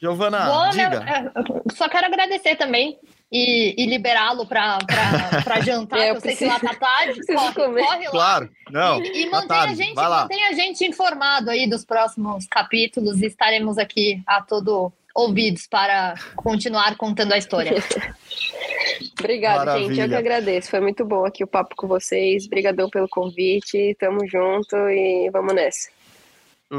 Giovana, 0.00 0.44
Boa, 0.46 0.70
diga. 0.70 1.04
É, 1.04 1.74
só 1.74 1.88
quero 1.88 2.06
agradecer 2.06 2.56
também 2.56 2.98
e, 3.30 3.74
e 3.76 3.86
liberá-lo 3.86 4.46
para 4.46 4.78
jantar, 5.64 5.98
é, 5.98 6.10
eu, 6.10 6.14
eu 6.14 6.20
sei 6.20 6.36
que 6.36 6.44
lá 6.44 6.58
tá 6.60 6.74
tarde, 6.74 7.20
corre, 7.26 7.54
corre 7.54 8.04
lá. 8.04 8.10
Claro, 8.10 8.50
não. 8.70 9.02
E, 9.02 9.22
e 9.22 9.30
tá 9.30 9.36
mantém, 9.40 9.58
a 9.58 9.74
gente, 9.74 9.94
mantém 9.94 10.44
a 10.44 10.52
gente 10.52 10.84
informado 10.84 11.50
aí 11.50 11.68
dos 11.68 11.84
próximos 11.84 12.46
capítulos 12.46 13.20
e 13.20 13.26
estaremos 13.26 13.78
aqui 13.78 14.22
a 14.26 14.40
todo 14.40 14.92
ouvidos 15.14 15.66
para 15.68 16.14
continuar 16.34 16.96
contando 16.96 17.32
a 17.32 17.38
história. 17.38 17.72
Obrigada, 19.18 19.58
Maravilha. 19.64 19.88
gente. 19.88 20.00
Eu 20.00 20.08
que 20.08 20.14
agradeço. 20.14 20.70
Foi 20.70 20.80
muito 20.80 21.04
bom 21.04 21.24
aqui 21.24 21.44
o 21.44 21.46
papo 21.46 21.74
com 21.76 21.86
vocês. 21.86 22.46
Obrigadão 22.46 22.90
pelo 22.90 23.08
convite. 23.08 23.96
Tamo 23.98 24.26
junto 24.26 24.76
e 24.76 25.30
vamos 25.30 25.54
nessa. 25.54 25.88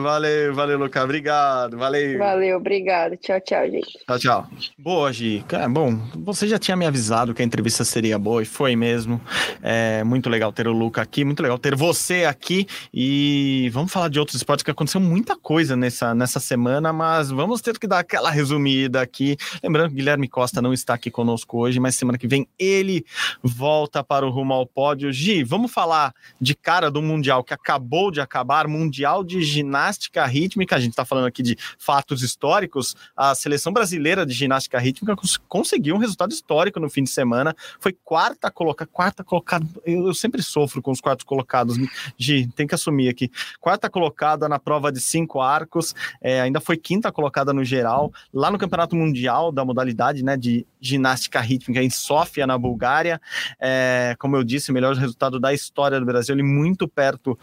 Valeu, 0.01 0.53
valeu, 0.53 0.77
Lucas. 0.77 1.03
Obrigado, 1.03 1.77
valeu. 1.77 2.19
Valeu, 2.19 2.58
obrigado. 2.58 3.15
Tchau, 3.15 3.39
tchau, 3.39 3.69
gente. 3.69 3.97
Tchau, 4.05 4.19
tchau. 4.19 4.47
Boa, 4.77 5.12
Gi. 5.13 5.43
Bom, 5.69 5.97
você 6.15 6.47
já 6.47 6.60
tinha 6.60 6.75
me 6.75 6.86
avisado 6.86 7.34
que 7.34 7.41
a 7.41 7.45
entrevista 7.45 7.86
seria 7.86 8.19
boa 8.19 8.41
e 8.41 8.45
foi 8.45 8.75
mesmo. 8.75 9.21
É 9.63 10.03
muito 10.03 10.29
legal 10.29 10.51
ter 10.51 10.67
o 10.67 10.73
Lucas 10.73 11.03
aqui, 11.03 11.23
muito 11.23 11.41
legal 11.41 11.58
ter 11.58 11.75
você 11.75 12.25
aqui. 12.25 12.67
E 12.93 13.69
vamos 13.71 13.91
falar 13.91 14.10
de 14.10 14.19
outros 14.19 14.36
esportes 14.36 14.63
que 14.63 14.71
aconteceu 14.71 14.99
muita 14.99 15.38
coisa 15.38 15.77
nessa, 15.77 16.13
nessa 16.13 16.41
semana, 16.41 16.91
mas 16.91 17.29
vamos 17.29 17.62
ter 17.62 17.79
que 17.79 17.88
dar 17.88 17.99
aquela 17.99 18.29
resumida 18.29 19.01
aqui. 19.01 19.38
Lembrando 19.63 19.89
que 19.89 19.95
Guilherme 19.95 20.27
Costa 20.27 20.62
não 20.62 20.73
está 20.73 20.93
aqui 20.93 21.10
conosco 21.10 21.58
hoje, 21.58 21.79
mas 21.79 21.95
semana 21.95 22.17
que 22.17 22.27
vem 22.27 22.47
ele 22.60 23.05
volta 23.41 24.03
para 24.03 24.25
o 24.25 24.29
Rumo 24.29 24.53
ao 24.53 24.65
Pódio. 24.65 25.12
Gi, 25.13 25.41
vamos 25.43 25.71
falar 25.71 26.13
de 26.39 26.53
cara 26.53 26.91
do 26.91 27.01
Mundial 27.01 27.45
que 27.45 27.53
acabou 27.53 28.12
de 28.12 28.19
acabar 28.19 28.67
Mundial 28.67 29.23
de 29.23 29.41
Ginástica 29.41 29.84
ginástica 29.85 30.25
rítmica, 30.25 30.75
a 30.75 30.79
gente 30.79 30.91
está 30.91 31.05
falando 31.05 31.27
aqui 31.27 31.43
de 31.43 31.57
fatos 31.77 32.23
históricos, 32.23 32.95
a 33.15 33.35
seleção 33.35 33.71
brasileira 33.71 34.25
de 34.25 34.33
ginástica 34.33 34.79
rítmica 34.79 35.15
conseguiu 35.47 35.95
um 35.95 35.99
resultado 35.99 36.31
histórico 36.31 36.79
no 36.79 36.89
fim 36.89 37.03
de 37.03 37.09
semana, 37.09 37.55
foi 37.79 37.93
quarta 38.03 38.49
colocada, 38.49 38.89
quarta 38.91 39.23
colocada, 39.23 39.65
eu, 39.85 40.07
eu, 40.07 40.13
sempre 40.13 40.41
sofro 40.41 40.81
com 40.81 40.91
os 40.91 40.99
quartos 40.99 41.23
colocados, 41.23 41.77
Gi, 42.17 42.47
tem 42.55 42.65
que 42.65 42.73
assumir 42.73 43.09
aqui, 43.09 43.29
quarta 43.59 43.89
colocada 43.89 44.49
na 44.49 44.57
prova 44.57 44.91
de 44.91 44.99
cinco 44.99 45.39
arcos, 45.39 45.93
é, 46.21 46.41
ainda 46.41 46.59
foi 46.59 46.77
quinta 46.77 47.11
colocada 47.11 47.53
no 47.53 47.63
geral, 47.63 48.11
lá 48.33 48.49
no 48.49 48.57
Campeonato 48.57 48.95
Mundial 48.95 49.51
da 49.51 49.63
modalidade, 49.63 50.23
né, 50.23 50.35
de 50.35 50.65
ginástica 50.81 51.39
rítmica 51.39 51.81
em 51.81 51.89
Sófia, 51.89 52.47
na 52.47 52.57
Bulgária, 52.57 53.21
é, 53.59 54.15
como 54.19 54.35
eu 54.35 54.43
disse, 54.43 54.71
o 54.71 54.73
melhor 54.73 54.95
resultado 54.95 55.39
da 55.39 55.53
história 55.53 55.99
do 55.99 56.05
Brasil, 56.05 56.33
ele 56.33 56.43
muito 56.43 56.87
perto 56.87 57.37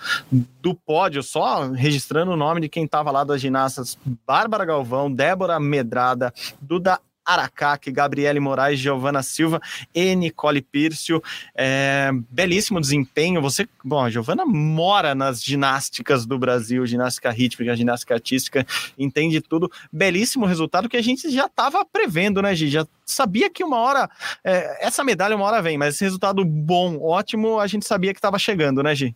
do 0.61 0.74
pódio, 0.74 1.22
só 1.22 1.68
registrando 1.70 2.32
o 2.33 2.37
nome 2.37 2.61
de 2.61 2.68
quem 2.68 2.85
estava 2.85 3.11
lá 3.11 3.25
das 3.25 3.40
ginastas 3.40 3.99
Bárbara 4.27 4.64
Galvão, 4.64 5.12
Débora 5.12 5.59
Medrada, 5.61 6.33
Duda 6.61 7.01
Aracaque, 7.25 7.92
Gabriele 7.92 8.40
Moraes, 8.40 8.79
Giovana 8.79 9.23
Silva 9.23 9.61
e 9.95 10.14
Nicole 10.14 10.61
Pírcio. 10.61 11.23
É, 11.55 12.11
belíssimo 12.31 12.81
desempenho. 12.81 13.40
Você, 13.40 13.68
bom, 13.85 14.03
a 14.03 14.11
Giovana 14.11 14.45
mora 14.45 15.14
nas 15.14 15.42
ginásticas 15.42 16.27
do 16.27 16.38
Brasil, 16.38 16.85
ginástica 16.87 17.31
rítmica, 17.31 17.77
ginástica 17.77 18.14
artística, 18.14 18.66
entende 18.99 19.40
tudo. 19.40 19.71
Belíssimo 19.92 20.47
resultado 20.47 20.88
que 20.88 20.97
a 20.97 21.03
gente 21.03 21.31
já 21.31 21.47
estava 21.47 21.85
prevendo, 21.85 22.42
né, 22.42 22.55
Gi? 22.55 22.68
Já 22.68 22.87
sabia 23.07 23.49
que 23.49 23.62
uma 23.62 23.79
hora, 23.79 24.11
é, 24.42 24.87
essa 24.87 25.05
medalha 25.05 25.37
uma 25.37 25.45
hora 25.45 25.62
vem, 25.62 25.79
mas 25.79 25.95
esse 25.95 26.05
resultado 26.05 26.45
bom, 26.45 27.01
ótimo, 27.01 27.61
a 27.61 27.66
gente 27.66 27.87
sabia 27.87 28.12
que 28.12 28.18
estava 28.18 28.38
chegando, 28.38 28.83
né, 28.83 28.95
Gi? 28.95 29.14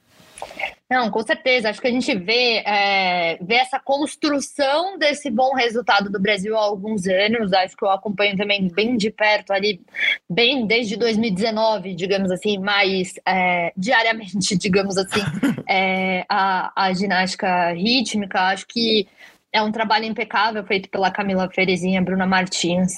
Não, 0.89 1.11
com 1.11 1.23
certeza. 1.23 1.69
Acho 1.69 1.81
que 1.81 1.89
a 1.89 1.91
gente 1.91 2.15
vê, 2.15 2.63
é, 2.65 3.39
vê 3.41 3.57
essa 3.57 3.81
construção 3.81 4.97
desse 4.97 5.31
bom 5.31 5.53
resultado 5.55 6.09
do 6.11 6.21
Brasil 6.21 6.57
há 6.57 6.61
alguns 6.61 7.07
anos. 7.07 7.53
Acho 7.53 7.77
que 7.77 7.85
eu 7.85 7.91
acompanho 7.91 8.37
também 8.37 8.69
bem 8.69 8.97
de 8.97 9.11
perto 9.11 9.53
ali, 9.53 9.81
bem 10.31 10.67
desde 10.67 10.97
2019, 10.97 11.95
digamos 11.95 12.31
assim, 12.31 12.59
mais 12.59 13.15
é, 13.27 13.73
diariamente, 13.77 14.55
digamos 14.59 14.97
assim, 14.97 15.21
é, 15.69 16.25
a, 16.29 16.85
a 16.85 16.93
ginástica 16.93 17.73
rítmica. 17.73 18.41
Acho 18.41 18.67
que 18.69 19.09
é 19.53 19.63
um 19.63 19.73
trabalho 19.73 20.05
impecável 20.05 20.63
feito 20.65 20.89
pela 20.91 21.11
Camila 21.11 21.49
Ferezinha, 21.49 22.03
Bruna 22.03 22.27
Martins. 22.27 22.93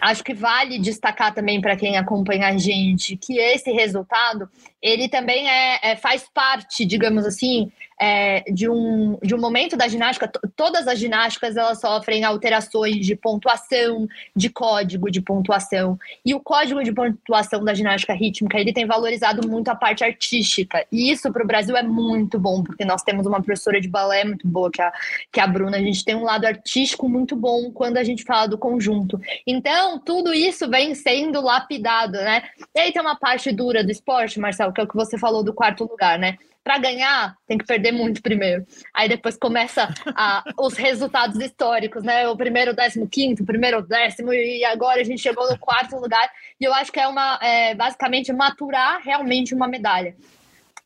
Acho 0.00 0.24
que 0.24 0.34
vale 0.34 0.78
destacar 0.78 1.32
também 1.32 1.60
para 1.60 1.76
quem 1.76 1.96
acompanha 1.96 2.48
a 2.48 2.58
gente 2.58 3.16
que 3.16 3.38
esse 3.38 3.70
resultado 3.70 4.48
ele 4.82 5.08
também 5.08 5.48
é, 5.48 5.78
é 5.82 5.96
faz 5.96 6.26
parte, 6.32 6.84
digamos 6.84 7.26
assim, 7.26 7.70
é, 8.00 8.40
de, 8.50 8.66
um, 8.68 9.18
de 9.22 9.34
um 9.34 9.38
momento 9.38 9.76
da 9.76 9.86
ginástica. 9.86 10.26
Todas 10.56 10.88
as 10.88 10.98
ginásticas 10.98 11.54
elas 11.54 11.80
sofrem 11.80 12.24
alterações 12.24 13.04
de 13.04 13.14
pontuação, 13.14 14.08
de 14.34 14.48
código 14.48 15.10
de 15.10 15.20
pontuação. 15.20 15.98
E 16.24 16.34
o 16.34 16.40
código 16.40 16.82
de 16.82 16.92
pontuação 16.92 17.62
da 17.62 17.74
ginástica 17.74 18.14
rítmica 18.14 18.58
ele 18.58 18.72
tem 18.72 18.86
valorizado 18.86 19.46
muito 19.46 19.68
a 19.68 19.74
parte 19.74 20.02
artística. 20.02 20.86
E 20.90 21.10
isso 21.10 21.30
para 21.30 21.44
o 21.44 21.46
Brasil 21.46 21.76
é 21.76 21.82
muito 21.82 22.38
bom, 22.38 22.62
porque 22.62 22.86
nós 22.86 23.02
temos 23.02 23.26
uma 23.26 23.42
professora 23.42 23.78
de 23.78 23.88
balé 23.88 24.24
muito 24.24 24.48
boa, 24.48 24.70
que 24.70 24.80
é, 24.80 24.90
que 25.30 25.38
é 25.38 25.42
a 25.42 25.46
Bruna. 25.46 25.76
A 25.76 25.82
gente 25.82 26.02
tem 26.02 26.14
um 26.14 26.24
lado 26.24 26.46
artístico 26.46 27.06
muito 27.06 27.36
bom 27.36 27.70
quando 27.70 27.98
a 27.98 28.04
gente 28.04 28.24
fala 28.24 28.48
do 28.48 28.56
conjunto. 28.56 29.20
Então, 29.46 29.98
tudo 29.98 30.32
isso 30.32 30.70
vem 30.70 30.94
sendo 30.94 31.42
lapidado, 31.42 32.12
né? 32.12 32.44
E 32.74 32.80
aí 32.80 32.92
tem 32.92 33.02
uma 33.02 33.16
parte 33.16 33.52
dura 33.52 33.84
do 33.84 33.90
esporte, 33.90 34.40
Marcelo, 34.40 34.69
que 34.72 34.80
é 34.80 34.84
o 34.84 34.88
que 34.88 34.96
você 34.96 35.18
falou 35.18 35.42
do 35.42 35.54
quarto 35.54 35.84
lugar, 35.84 36.18
né? 36.18 36.36
Para 36.62 36.78
ganhar, 36.78 37.34
tem 37.46 37.56
que 37.56 37.64
perder 37.64 37.90
muito 37.90 38.20
primeiro. 38.20 38.66
Aí 38.94 39.08
depois 39.08 39.36
começa 39.36 39.88
a, 40.14 40.44
os 40.58 40.74
resultados 40.74 41.40
históricos, 41.40 42.02
né? 42.02 42.28
O 42.28 42.36
primeiro, 42.36 42.74
décimo 42.74 43.08
quinto, 43.08 43.42
o 43.42 43.46
primeiro, 43.46 43.82
décimo, 43.82 44.32
e 44.32 44.64
agora 44.64 45.00
a 45.00 45.04
gente 45.04 45.22
chegou 45.22 45.48
no 45.50 45.58
quarto 45.58 45.96
lugar. 45.96 46.30
E 46.60 46.64
eu 46.64 46.74
acho 46.74 46.92
que 46.92 47.00
é 47.00 47.08
uma, 47.08 47.38
é, 47.42 47.74
basicamente, 47.74 48.32
maturar 48.32 49.00
realmente 49.02 49.54
uma 49.54 49.66
medalha. 49.66 50.14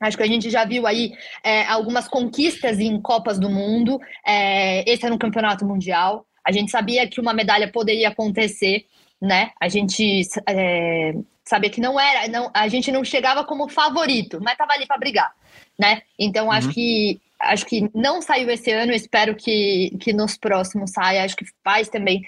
Acho 0.01 0.17
que 0.17 0.23
a 0.23 0.29
gente 0.29 0.51
já 0.51 0.65
viu 0.65 0.87
aí 0.87 1.13
é, 1.43 1.65
algumas 1.65 2.07
conquistas 2.07 2.79
em 2.79 3.01
Copas 3.01 3.39
do 3.39 3.49
Mundo. 3.49 3.99
É, 4.27 4.89
esse 4.91 5.05
era 5.05 5.15
um 5.15 5.19
campeonato 5.19 5.65
mundial. 5.65 6.27
A 6.45 6.53
gente 6.53 6.71
sabia 6.71 7.09
que 7.09 7.21
uma 7.21 7.33
medalha 7.33 7.71
poderia 7.71 8.09
acontecer, 8.09 8.85
né? 9.21 9.51
A 9.61 9.69
gente 9.69 10.23
é, 10.47 11.15
sabia 11.45 11.71
que 11.71 11.81
não 11.81 11.99
era, 11.99 12.29
não, 12.29 12.51
a 12.55 12.69
gente 12.69 12.91
não 12.91 13.05
chegava 13.05 13.45
como 13.45 13.69
favorito, 13.69 14.41
mas 14.43 14.53
estava 14.53 14.73
ali 14.73 14.87
para 14.87 14.99
brigar, 14.99 15.33
né? 15.79 16.03
Então 16.19 16.51
acho 16.51 16.69
uhum. 16.69 16.75
que 16.75 17.21
acho 17.45 17.67
que 17.67 17.91
não 17.95 18.23
saiu 18.23 18.49
esse 18.51 18.71
ano, 18.71 18.93
espero 18.93 19.35
que, 19.35 19.97
que 20.01 20.13
nos 20.13 20.37
próximos 20.37 20.93
saia. 20.93 21.25
Acho 21.25 21.37
que 21.37 21.45
faz 21.63 21.89
também, 21.89 22.23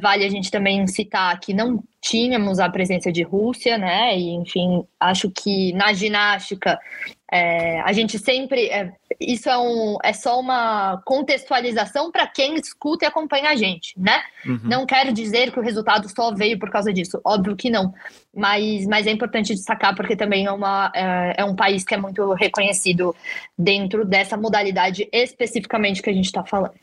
vale 0.00 0.24
a 0.24 0.28
gente 0.28 0.50
também 0.50 0.86
citar 0.86 1.38
que 1.40 1.54
não 1.54 1.82
tínhamos 2.00 2.58
a 2.58 2.68
presença 2.68 3.10
de 3.10 3.22
Rússia, 3.22 3.78
né? 3.78 4.16
E, 4.16 4.30
enfim, 4.34 4.84
acho 5.00 5.30
que 5.30 5.72
na 5.72 5.92
ginástica 5.92 6.78
é, 7.30 7.80
a 7.82 7.92
gente 7.92 8.18
sempre. 8.18 8.68
É, 8.68 8.92
isso 9.20 9.48
é, 9.48 9.58
um, 9.58 9.96
é 10.02 10.12
só 10.12 10.38
uma 10.38 11.02
contextualização 11.04 12.10
para 12.10 12.26
quem 12.26 12.54
escuta 12.54 13.04
e 13.04 13.08
acompanha 13.08 13.50
a 13.50 13.56
gente, 13.56 13.92
né? 13.98 14.22
Uhum. 14.46 14.60
Não 14.62 14.86
quero 14.86 15.12
dizer 15.12 15.50
que 15.50 15.58
o 15.58 15.62
resultado 15.62 16.08
só 16.08 16.32
veio 16.32 16.58
por 16.58 16.70
causa 16.70 16.92
disso, 16.92 17.20
óbvio 17.24 17.56
que 17.56 17.68
não. 17.68 17.92
Mas, 18.34 18.86
mas 18.86 19.06
é 19.06 19.10
importante 19.10 19.54
destacar 19.54 19.94
porque 19.94 20.14
também 20.14 20.46
é, 20.46 20.52
uma, 20.52 20.90
é, 20.94 21.34
é 21.38 21.44
um 21.44 21.56
país 21.56 21.84
que 21.84 21.94
é 21.94 21.96
muito 21.98 22.32
reconhecido 22.32 23.14
dentro 23.58 24.04
dessa 24.04 24.36
modalidade 24.36 25.08
especificamente 25.12 26.00
que 26.00 26.10
a 26.10 26.14
gente 26.14 26.26
está 26.26 26.44
falando. 26.44 26.74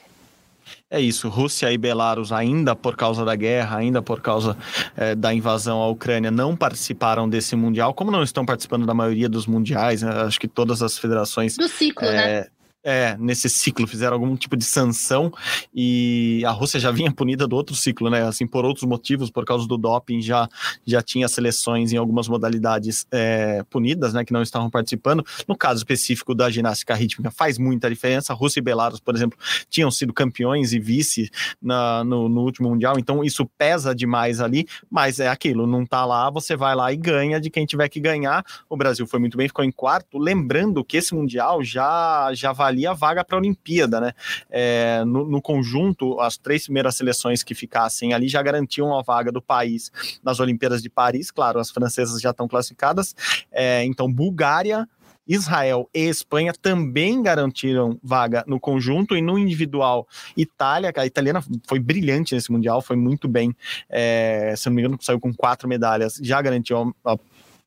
É 0.89 0.99
isso, 0.99 1.29
Rússia 1.29 1.71
e 1.71 1.77
Belarus, 1.77 2.31
ainda 2.31 2.75
por 2.75 2.95
causa 2.95 3.23
da 3.23 3.35
guerra, 3.35 3.77
ainda 3.77 4.01
por 4.01 4.21
causa 4.21 4.57
é, 4.95 5.15
da 5.15 5.33
invasão 5.33 5.81
à 5.81 5.87
Ucrânia, 5.87 6.31
não 6.31 6.55
participaram 6.55 7.27
desse 7.29 7.55
Mundial, 7.55 7.93
como 7.93 8.11
não 8.11 8.23
estão 8.23 8.45
participando 8.45 8.85
da 8.85 8.93
maioria 8.93 9.29
dos 9.29 9.45
mundiais, 9.45 10.01
né? 10.01 10.11
acho 10.23 10.39
que 10.39 10.47
todas 10.47 10.81
as 10.81 10.97
federações. 10.97 11.55
Do 11.57 11.67
ciclo, 11.67 12.07
é, 12.07 12.41
né? 12.41 12.47
É, 12.87 13.17
nesse 13.17 13.49
ciclo 13.49 13.87
fizeram 13.87 14.13
algum 14.13 14.35
tipo 14.35 14.55
de 14.55 14.63
sanção 14.63 15.33
e 15.73 16.43
a 16.45 16.51
Rússia 16.51 16.79
já 16.79 16.91
vinha 16.91 17.11
punida 17.11 17.47
do 17.47 17.55
outro 17.55 17.75
ciclo, 17.75 18.11
né? 18.11 18.21
Assim, 18.27 18.45
por 18.45 18.63
outros 18.63 18.85
motivos, 18.85 19.31
por 19.31 19.43
causa 19.43 19.67
do 19.67 19.75
doping, 19.75 20.21
já, 20.21 20.47
já 20.85 21.01
tinha 21.01 21.27
seleções 21.27 21.91
em 21.91 21.97
algumas 21.97 22.27
modalidades 22.27 23.07
é, 23.11 23.63
punidas, 23.71 24.13
né? 24.13 24.23
Que 24.23 24.31
não 24.31 24.43
estavam 24.43 24.69
participando. 24.69 25.25
No 25.47 25.57
caso 25.57 25.79
específico 25.79 26.35
da 26.35 26.49
ginástica 26.49 26.93
rítmica, 26.93 27.31
faz 27.31 27.57
muita 27.57 27.89
diferença. 27.89 28.33
A 28.33 28.35
Rússia 28.35 28.59
e 28.59 28.63
Belarus, 28.63 28.99
por 28.99 29.15
exemplo, 29.15 29.37
tinham 29.69 29.89
sido 29.89 30.13
campeões 30.13 30.71
e 30.71 30.79
vice 30.79 31.31
na, 31.61 32.03
no, 32.03 32.29
no 32.29 32.41
último 32.41 32.69
Mundial, 32.69 32.99
então 32.99 33.23
isso 33.23 33.45
pesa 33.57 33.95
demais 33.95 34.41
ali, 34.41 34.67
mas 34.89 35.19
é 35.19 35.27
aquilo, 35.27 35.65
não 35.65 35.85
tá 35.85 36.05
lá, 36.05 36.29
você 36.29 36.55
vai 36.55 36.75
lá 36.75 36.91
e 36.91 36.97
ganha 36.97 37.39
de 37.39 37.49
quem 37.49 37.65
tiver 37.65 37.87
que 37.89 37.99
ganhar. 37.99 38.43
O 38.69 38.75
Brasil 38.75 39.07
foi 39.07 39.19
muito 39.19 39.37
bem, 39.37 39.47
ficou 39.47 39.63
em 39.63 39.71
quarto. 39.71 40.17
Lembrando 40.17 40.83
que 40.83 40.97
esse 40.97 41.15
Mundial 41.15 41.63
já, 41.63 42.29
já 42.33 42.51
valia 42.51 42.74
ali 42.75 42.85
a 42.85 42.93
vaga 42.93 43.23
para 43.23 43.37
a 43.37 43.39
Olimpíada, 43.39 43.99
né? 43.99 44.13
É, 44.49 45.03
no, 45.05 45.25
no, 45.25 45.41
conjunto, 45.41 46.19
as 46.19 46.37
três 46.37 46.65
primeiras 46.65 46.95
seleções 46.95 47.41
que 47.41 47.55
ficassem 47.55 48.13
ali 48.13 48.27
já 48.27 48.41
garantiam 48.41 48.97
a 48.97 49.01
vaga 49.01 49.31
do 49.31 49.41
país 49.41 49.91
nas 50.23 50.39
Olimpíadas 50.39 50.81
de 50.81 50.89
Paris. 50.89 51.31
Claro, 51.31 51.59
as 51.59 51.71
francesas 51.71 52.21
já 52.21 52.31
estão 52.31 52.47
classificadas. 52.47 53.15
É, 53.51 53.83
então, 53.85 54.11
Bulgária, 54.11 54.87
Israel 55.27 55.89
e 55.93 56.01
Espanha 56.01 56.53
também 56.53 57.21
garantiram 57.21 57.97
vaga 58.03 58.43
no 58.47 58.59
conjunto 58.59 59.15
e 59.15 59.21
no 59.21 59.37
individual. 59.39 60.07
Itália, 60.37 60.93
a 60.95 61.05
italiana 61.05 61.43
foi 61.67 61.79
brilhante 61.79 62.35
nesse 62.35 62.51
mundial, 62.51 62.81
foi 62.81 62.95
muito 62.95 63.27
bem. 63.27 63.55
É, 63.89 64.53
se 64.55 64.67
não 64.67 64.75
me 64.75 64.81
engano, 64.81 64.97
saiu 65.01 65.19
com 65.19 65.33
quatro 65.33 65.67
medalhas, 65.67 66.19
já 66.21 66.41
garantiu 66.41 66.95
a 67.03 67.17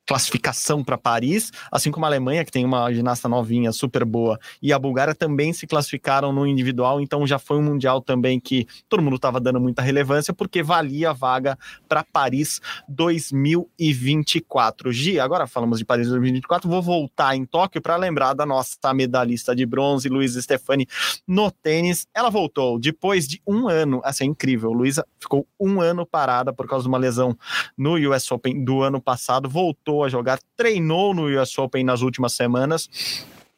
classificação 0.08 0.82
para 0.82 0.96
Paris, 0.96 1.52
assim 1.70 1.90
como 1.90 2.06
a 2.06 2.08
Alemanha, 2.08 2.42
que 2.42 2.50
tem 2.50 2.64
uma 2.64 2.90
ginasta 2.90 3.28
novinha 3.28 3.70
super 3.72 4.06
boa, 4.06 4.40
e 4.62 4.72
a 4.72 4.78
Bulgária 4.78 5.14
também 5.14 5.52
se 5.52 5.66
classificaram 5.66 6.32
no 6.32 6.46
individual, 6.46 6.98
então 6.98 7.26
já 7.26 7.38
foi 7.38 7.58
um 7.58 7.62
mundial 7.62 8.00
também 8.00 8.40
que 8.40 8.66
todo 8.88 9.02
mundo 9.02 9.16
estava 9.16 9.38
dando 9.38 9.60
muita 9.60 9.82
relevância, 9.82 10.32
porque 10.32 10.62
valia 10.62 11.10
a 11.10 11.12
vaga 11.12 11.58
para 11.86 12.02
Paris 12.02 12.58
2024. 12.88 14.90
Gi, 14.90 15.20
agora 15.20 15.46
falamos 15.46 15.78
de 15.78 15.84
Paris 15.84 16.08
2024, 16.08 16.70
vou 16.70 16.80
voltar 16.80 17.36
em 17.36 17.44
Tóquio 17.44 17.82
para 17.82 17.94
lembrar 17.96 18.32
da 18.32 18.46
nossa 18.46 18.94
medalhista 18.94 19.54
de 19.54 19.66
bronze, 19.66 20.08
Luísa 20.08 20.40
Stefani, 20.40 20.86
no 21.26 21.50
tênis. 21.50 22.06
Ela 22.14 22.30
voltou 22.30 22.78
depois 22.78 23.28
de 23.28 23.42
um 23.46 23.68
ano, 23.68 24.00
assim, 24.02 24.24
é 24.24 24.26
incrível. 24.26 24.72
Luísa 24.72 25.06
ficou 25.20 25.46
um 25.60 25.82
ano 25.82 26.06
parada 26.06 26.50
por 26.50 26.66
causa 26.66 26.84
de 26.84 26.88
uma 26.88 26.98
lesão 26.98 27.36
no 27.76 27.96
US 28.10 28.30
Open 28.32 28.64
do 28.64 28.82
ano 28.82 29.00
passado, 29.00 29.48
voltou 29.48 29.97
voltou 29.98 30.04
a 30.04 30.08
jogar, 30.08 30.38
treinou 30.56 31.12
no 31.14 31.26
US 31.40 31.58
Open 31.58 31.84
nas 31.84 32.02
últimas 32.02 32.32
semanas 32.32 32.88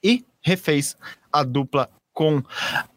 e 0.02 0.24
refez 0.40 0.96
a 1.32 1.42
dupla 1.42 1.90
com 2.12 2.42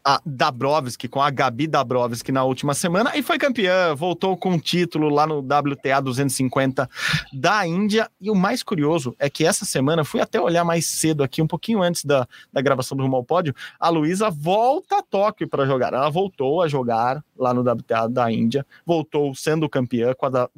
a 0.06 0.22
Dabrowski, 0.26 1.08
com 1.08 1.22
a 1.22 1.30
Gabi 1.30 1.66
Dabrowski 1.66 2.32
na 2.32 2.44
última 2.44 2.74
semana 2.74 3.16
e 3.16 3.24
foi 3.24 3.38
campeã, 3.38 3.96
voltou 3.96 4.36
com 4.36 4.56
o 4.56 4.60
título 4.60 5.08
lá 5.10 5.26
no 5.26 5.40
WTA 5.40 6.02
250 6.02 6.90
da 7.32 7.66
Índia. 7.66 8.10
E 8.20 8.30
o 8.30 8.36
mais 8.36 8.62
curioso 8.62 9.16
é 9.18 9.30
que 9.30 9.46
essa 9.46 9.64
semana, 9.64 10.04
fui 10.04 10.20
até 10.20 10.42
olhar 10.42 10.66
mais 10.66 10.88
cedo 10.88 11.24
aqui, 11.24 11.42
um 11.42 11.48
pouquinho 11.48 11.82
antes 11.82 12.04
da, 12.04 12.28
da 12.52 12.62
gravação 12.62 12.98
do 12.98 13.04
Rumo 13.04 13.16
ao 13.16 13.24
Pódio, 13.24 13.56
a 13.80 13.90
Luísa 13.90 14.30
volta 14.30 14.98
a 14.98 15.04
Tóquio 15.04 15.48
para 15.48 15.66
jogar. 15.66 15.94
Ela 15.94 16.10
voltou 16.10 16.62
a 16.62 16.68
jogar 16.68 17.24
lá 17.38 17.54
no 17.54 17.62
WTA 17.62 18.08
da 18.10 18.32
Índia, 18.32 18.66
voltou 18.86 19.34
sendo 19.36 19.70
campeã 19.70 20.14
com 20.14 20.26
a 20.26 20.50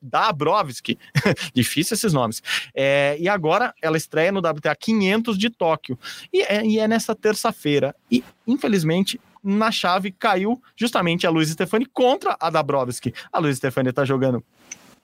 Dabrowski, 0.00 0.98
difícil 1.54 1.94
esses 1.94 2.12
nomes. 2.12 2.42
É, 2.74 3.16
e 3.20 3.28
agora 3.28 3.74
ela 3.82 3.96
estreia 3.96 4.32
no 4.32 4.40
WTA 4.40 4.74
500 4.74 5.36
de 5.36 5.50
Tóquio. 5.50 5.98
E 6.32 6.42
é, 6.42 6.64
e 6.64 6.78
é 6.78 6.88
nessa 6.88 7.14
terça-feira. 7.14 7.94
E 8.10 8.24
infelizmente, 8.46 9.20
na 9.42 9.70
chave 9.70 10.10
caiu 10.10 10.60
justamente 10.76 11.26
a 11.26 11.30
Luiz 11.30 11.50
Stefani 11.50 11.86
contra 11.86 12.36
a 12.40 12.50
Dabrowski. 12.50 13.12
A 13.32 13.38
Luiz 13.38 13.58
Stefani 13.58 13.90
está 13.90 14.04
jogando 14.04 14.42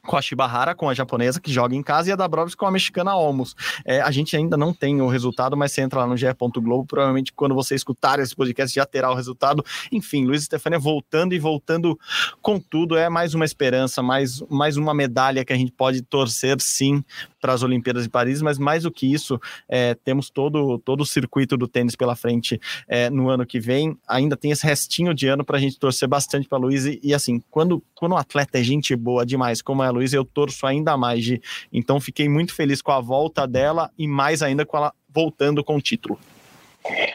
com 0.03 0.17
a 0.17 0.23
Shibahara, 0.23 0.75
com 0.75 0.89
a 0.89 0.95
japonesa, 0.95 1.41
que 1.41 1.53
joga 1.53 1.75
em 1.75 1.83
casa, 1.83 2.09
e 2.09 2.13
a 2.13 2.17
Dabrowski 2.17 2.57
com 2.57 2.67
a 2.67 2.71
mexicana 2.71 3.15
Olmos. 3.15 3.55
É, 3.85 4.01
a 4.01 4.11
gente 4.11 4.37
ainda 4.37 4.57
não 4.57 4.73
tem 4.73 5.01
o 5.01 5.09
resultado, 5.09 5.57
mas 5.57 5.73
você 5.73 5.83
entra 5.83 6.01
lá 6.01 6.07
no 6.07 6.17
ge.globo, 6.17 6.87
provavelmente 6.87 7.33
quando 7.33 7.55
você 7.55 7.75
escutar 7.75 8.19
esse 8.19 8.35
podcast 8.35 8.75
já 8.75 8.87
terá 8.87 9.11
o 9.11 9.15
resultado. 9.15 9.65
Enfim, 9.93 10.25
Luiz 10.25 10.45
Stefania 10.45 10.79
voltando 10.79 11.35
e 11.35 11.39
voltando 11.39 11.99
com 12.41 12.59
tudo, 12.59 12.97
é 12.97 13.09
mais 13.09 13.35
uma 13.35 13.45
esperança, 13.45 14.03
mais, 14.03 14.43
mais 14.49 14.77
uma 14.77 14.95
medalha 14.95 15.45
que 15.45 15.53
a 15.53 15.57
gente 15.57 15.73
pode 15.73 16.03
torcer, 16.03 16.57
sim, 16.61 17.05
para 17.41 17.53
as 17.53 17.63
Olimpíadas 17.63 18.05
de 18.05 18.11
Paris, 18.11 18.43
mas 18.43 18.59
mais 18.59 18.83
do 18.83 18.91
que 18.91 19.11
isso, 19.11 19.41
é, 19.69 19.95
temos 19.95 20.31
todo, 20.31 20.79
todo 20.79 21.01
o 21.01 21.07
circuito 21.07 21.57
do 21.57 21.67
tênis 21.67 21.97
pela 21.97 22.15
frente 22.15 22.61
é, 22.87 23.09
no 23.11 23.29
ano 23.29 23.47
que 23.47 23.59
vem. 23.59 23.97
Ainda 24.07 24.37
tem 24.37 24.51
esse 24.51 24.67
restinho 24.67 25.15
de 25.15 25.27
ano 25.27 25.45
para 25.45 25.57
a 25.57 25.61
gente 25.61 25.79
torcer 25.79 26.09
bastante 26.09 26.49
para 26.49 26.59
a 26.59 26.61
Luiz. 26.61 26.85
E, 26.87 27.01
e, 27.03 27.15
assim, 27.15 27.43
quando, 27.51 27.83
quando 27.95 28.13
um 28.13 28.17
atleta 28.19 28.59
é 28.59 28.63
gente 28.63 28.95
boa 28.95 29.25
demais, 29.25 29.63
como 29.63 29.83
é 29.83 29.87
a 29.87 29.91
Luiz, 29.91 30.13
eu 30.13 30.25
torço 30.25 30.67
ainda 30.67 30.97
mais. 30.97 31.25
De, 31.25 31.41
então, 31.73 32.01
fiquei 32.01 32.29
muito 32.29 32.55
feliz 32.55 32.83
com 32.83 32.93
a 32.93 33.01
volta 33.01 33.47
dela 33.47 33.91
e 33.99 34.07
mais 34.07 34.43
ainda 34.43 34.67
com 34.67 34.77
ela 34.77 34.93
voltando 35.13 35.65
com 35.65 35.77
o 35.77 35.81
título. 35.81 36.19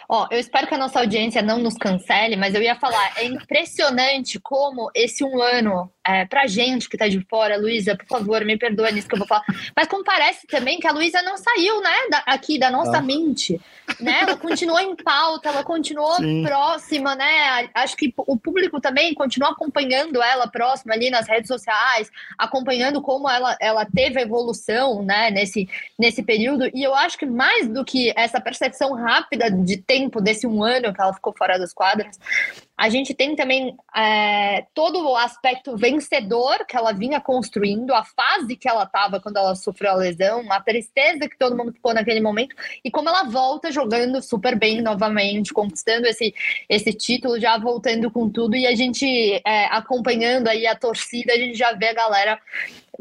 Ó, 0.07 0.27
eu 0.29 0.39
espero 0.39 0.67
que 0.67 0.75
a 0.75 0.77
nossa 0.77 0.99
audiência 0.99 1.41
não 1.41 1.57
nos 1.57 1.75
cancele, 1.75 2.35
mas 2.35 2.53
eu 2.53 2.61
ia 2.61 2.75
falar, 2.75 3.13
é 3.17 3.25
impressionante 3.25 4.39
como 4.39 4.91
esse 4.93 5.23
um 5.23 5.41
ano 5.41 5.89
é, 6.05 6.23
pra 6.23 6.45
gente 6.45 6.87
que 6.87 6.97
tá 6.97 7.07
de 7.07 7.19
fora, 7.21 7.57
Luísa, 7.57 7.97
por 7.97 8.05
favor, 8.05 8.45
me 8.45 8.57
perdoa 8.57 8.91
nisso 8.91 9.07
que 9.07 9.15
eu 9.15 9.19
vou 9.19 9.27
falar. 9.27 9.43
Mas 9.75 9.87
como 9.87 10.03
parece 10.03 10.45
também 10.45 10.79
que 10.79 10.87
a 10.87 10.91
Luísa 10.91 11.21
não 11.23 11.35
saiu, 11.35 11.81
né, 11.81 11.95
da, 12.11 12.23
aqui 12.27 12.59
da 12.59 12.69
nossa 12.69 12.97
ah. 12.97 13.01
mente, 13.01 13.59
né? 13.99 14.19
Ela 14.21 14.37
continuou 14.37 14.79
em 14.79 14.95
pauta, 14.95 15.49
ela 15.49 15.63
continuou 15.63 16.15
Sim. 16.17 16.43
próxima, 16.43 17.15
né? 17.15 17.69
Acho 17.73 17.97
que 17.97 18.13
o 18.15 18.37
público 18.37 18.79
também 18.79 19.13
continua 19.15 19.51
acompanhando 19.51 20.21
ela 20.21 20.47
próxima 20.47 20.93
ali 20.93 21.09
nas 21.09 21.27
redes 21.27 21.47
sociais, 21.47 22.11
acompanhando 22.37 23.01
como 23.01 23.27
ela, 23.27 23.57
ela 23.59 23.85
teve 23.85 24.21
evolução, 24.21 25.01
né, 25.01 25.31
nesse, 25.31 25.67
nesse 25.97 26.21
período. 26.21 26.69
E 26.73 26.83
eu 26.83 26.93
acho 26.93 27.17
que 27.17 27.25
mais 27.25 27.67
do 27.67 27.83
que 27.83 28.13
essa 28.15 28.39
percepção 28.39 28.93
rápida 28.93 29.49
de 29.63 29.77
tempo 29.77 30.21
desse 30.21 30.45
um 30.45 30.63
ano 30.63 30.93
que 30.93 31.01
ela 31.01 31.13
ficou 31.13 31.33
fora 31.37 31.57
das 31.57 31.73
quadras. 31.73 32.19
A 32.77 32.89
gente 32.89 33.13
tem 33.13 33.35
também 33.35 33.75
é, 33.95 34.65
todo 34.73 35.07
o 35.07 35.15
aspecto 35.15 35.77
vencedor 35.77 36.65
que 36.67 36.75
ela 36.75 36.91
vinha 36.91 37.21
construindo, 37.21 37.93
a 37.93 38.03
fase 38.03 38.57
que 38.57 38.67
ela 38.67 38.83
estava 38.83 39.19
quando 39.19 39.37
ela 39.37 39.55
sofreu 39.55 39.91
a 39.91 39.95
lesão, 39.95 40.51
a 40.51 40.59
tristeza 40.59 41.29
que 41.29 41.37
todo 41.37 41.55
mundo 41.55 41.71
ficou 41.71 41.93
naquele 41.93 42.19
momento, 42.19 42.53
e 42.83 42.91
como 42.91 43.07
ela 43.07 43.23
volta 43.23 43.71
jogando 43.71 44.21
super 44.21 44.59
bem 44.59 44.81
novamente, 44.81 45.53
conquistando 45.53 46.05
esse, 46.05 46.35
esse 46.67 46.91
título, 46.91 47.39
já 47.39 47.57
voltando 47.57 48.11
com 48.11 48.29
tudo, 48.29 48.57
e 48.57 48.67
a 48.67 48.75
gente 48.75 49.41
é, 49.45 49.65
acompanhando 49.67 50.49
aí 50.49 50.67
a 50.67 50.75
torcida, 50.75 51.31
a 51.31 51.37
gente 51.37 51.57
já 51.57 51.71
vê 51.71 51.87
a 51.87 51.93
galera 51.93 52.39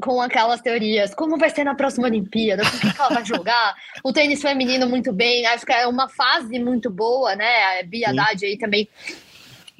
com 0.00 0.20
aquelas 0.20 0.60
teorias, 0.60 1.14
como 1.14 1.36
vai 1.36 1.50
ser 1.50 1.64
na 1.64 1.74
próxima 1.74 2.06
Olimpíada, 2.06 2.62
com 2.62 2.78
que 2.78 3.00
ela 3.00 3.08
vai 3.08 3.24
jogar, 3.24 3.74
o 4.04 4.12
tênis 4.12 4.40
feminino 4.40 4.88
muito 4.88 5.12
bem, 5.12 5.46
acho 5.46 5.66
que 5.66 5.72
é 5.72 5.86
uma 5.86 6.08
fase 6.08 6.60
muito 6.60 6.90
boa, 6.90 7.34
né? 7.34 7.80
A 7.80 7.82
Bia 7.82 8.10
Haddad 8.10 8.44
aí 8.44 8.56
também 8.56 8.88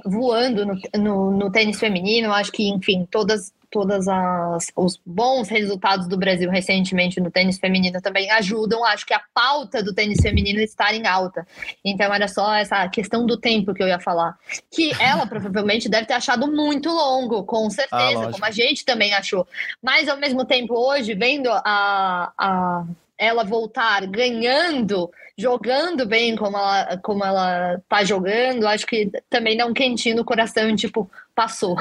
voando 0.05 0.67
no, 0.67 0.79
no, 0.97 1.31
no, 1.31 1.51
tênis 1.51 1.79
feminino. 1.79 2.33
Acho 2.33 2.53
que, 2.53 2.69
enfim, 2.69 3.07
todas 3.11 3.53
todas 3.71 4.07
as 4.07 4.71
os 4.77 5.01
bons 5.05 5.49
resultados 5.49 6.07
do 6.07 6.17
Brasil 6.17 6.49
recentemente 6.49 7.21
no 7.21 7.29
tênis 7.29 7.59
feminino 7.59 8.01
também 8.01 8.31
ajudam. 8.31 8.85
Acho 8.85 9.05
que 9.05 9.13
a 9.13 9.21
pauta 9.35 9.83
do 9.83 9.93
tênis 9.93 10.21
feminino 10.21 10.61
está 10.61 10.95
em 10.95 11.09
alta. 11.09 11.45
Então 11.85 12.15
era 12.15 12.29
só 12.29 12.55
essa 12.55 12.89
questão 12.89 13.27
do 13.27 13.37
tempo 13.37 13.75
que 13.75 13.83
eu 13.83 13.89
ia 13.89 13.99
falar, 13.99 14.39
que 14.71 14.93
ela 15.03 15.27
provavelmente 15.27 15.89
deve 15.89 16.07
ter 16.07 16.15
achado 16.15 16.47
muito 16.47 16.89
longo, 16.89 17.43
com 17.43 17.69
certeza, 17.69 18.29
ah, 18.29 18.31
como 18.31 18.45
a 18.45 18.53
gente 18.53 18.85
também 18.85 19.13
achou. 19.13 19.45
Mas 19.83 20.09
ao 20.09 20.19
mesmo 20.19 20.45
tempo 20.45 20.75
hoje 20.75 21.15
vendo 21.15 21.51
a, 21.51 22.33
a 22.39 22.85
ela 23.25 23.45
voltar 23.45 24.07
ganhando 24.07 25.11
jogando 25.37 26.07
bem 26.07 26.37
como 26.37 26.57
ela, 26.57 26.97
como 27.03 27.25
ela 27.25 27.81
tá 27.89 28.05
jogando, 28.05 28.67
acho 28.67 28.87
que 28.87 29.11
também 29.29 29.57
dá 29.57 29.67
um 29.67 29.75
quentinho 29.75 30.17
no 30.17 30.25
coração, 30.25 30.75
tipo, 30.77 31.11
passou. 31.35 31.77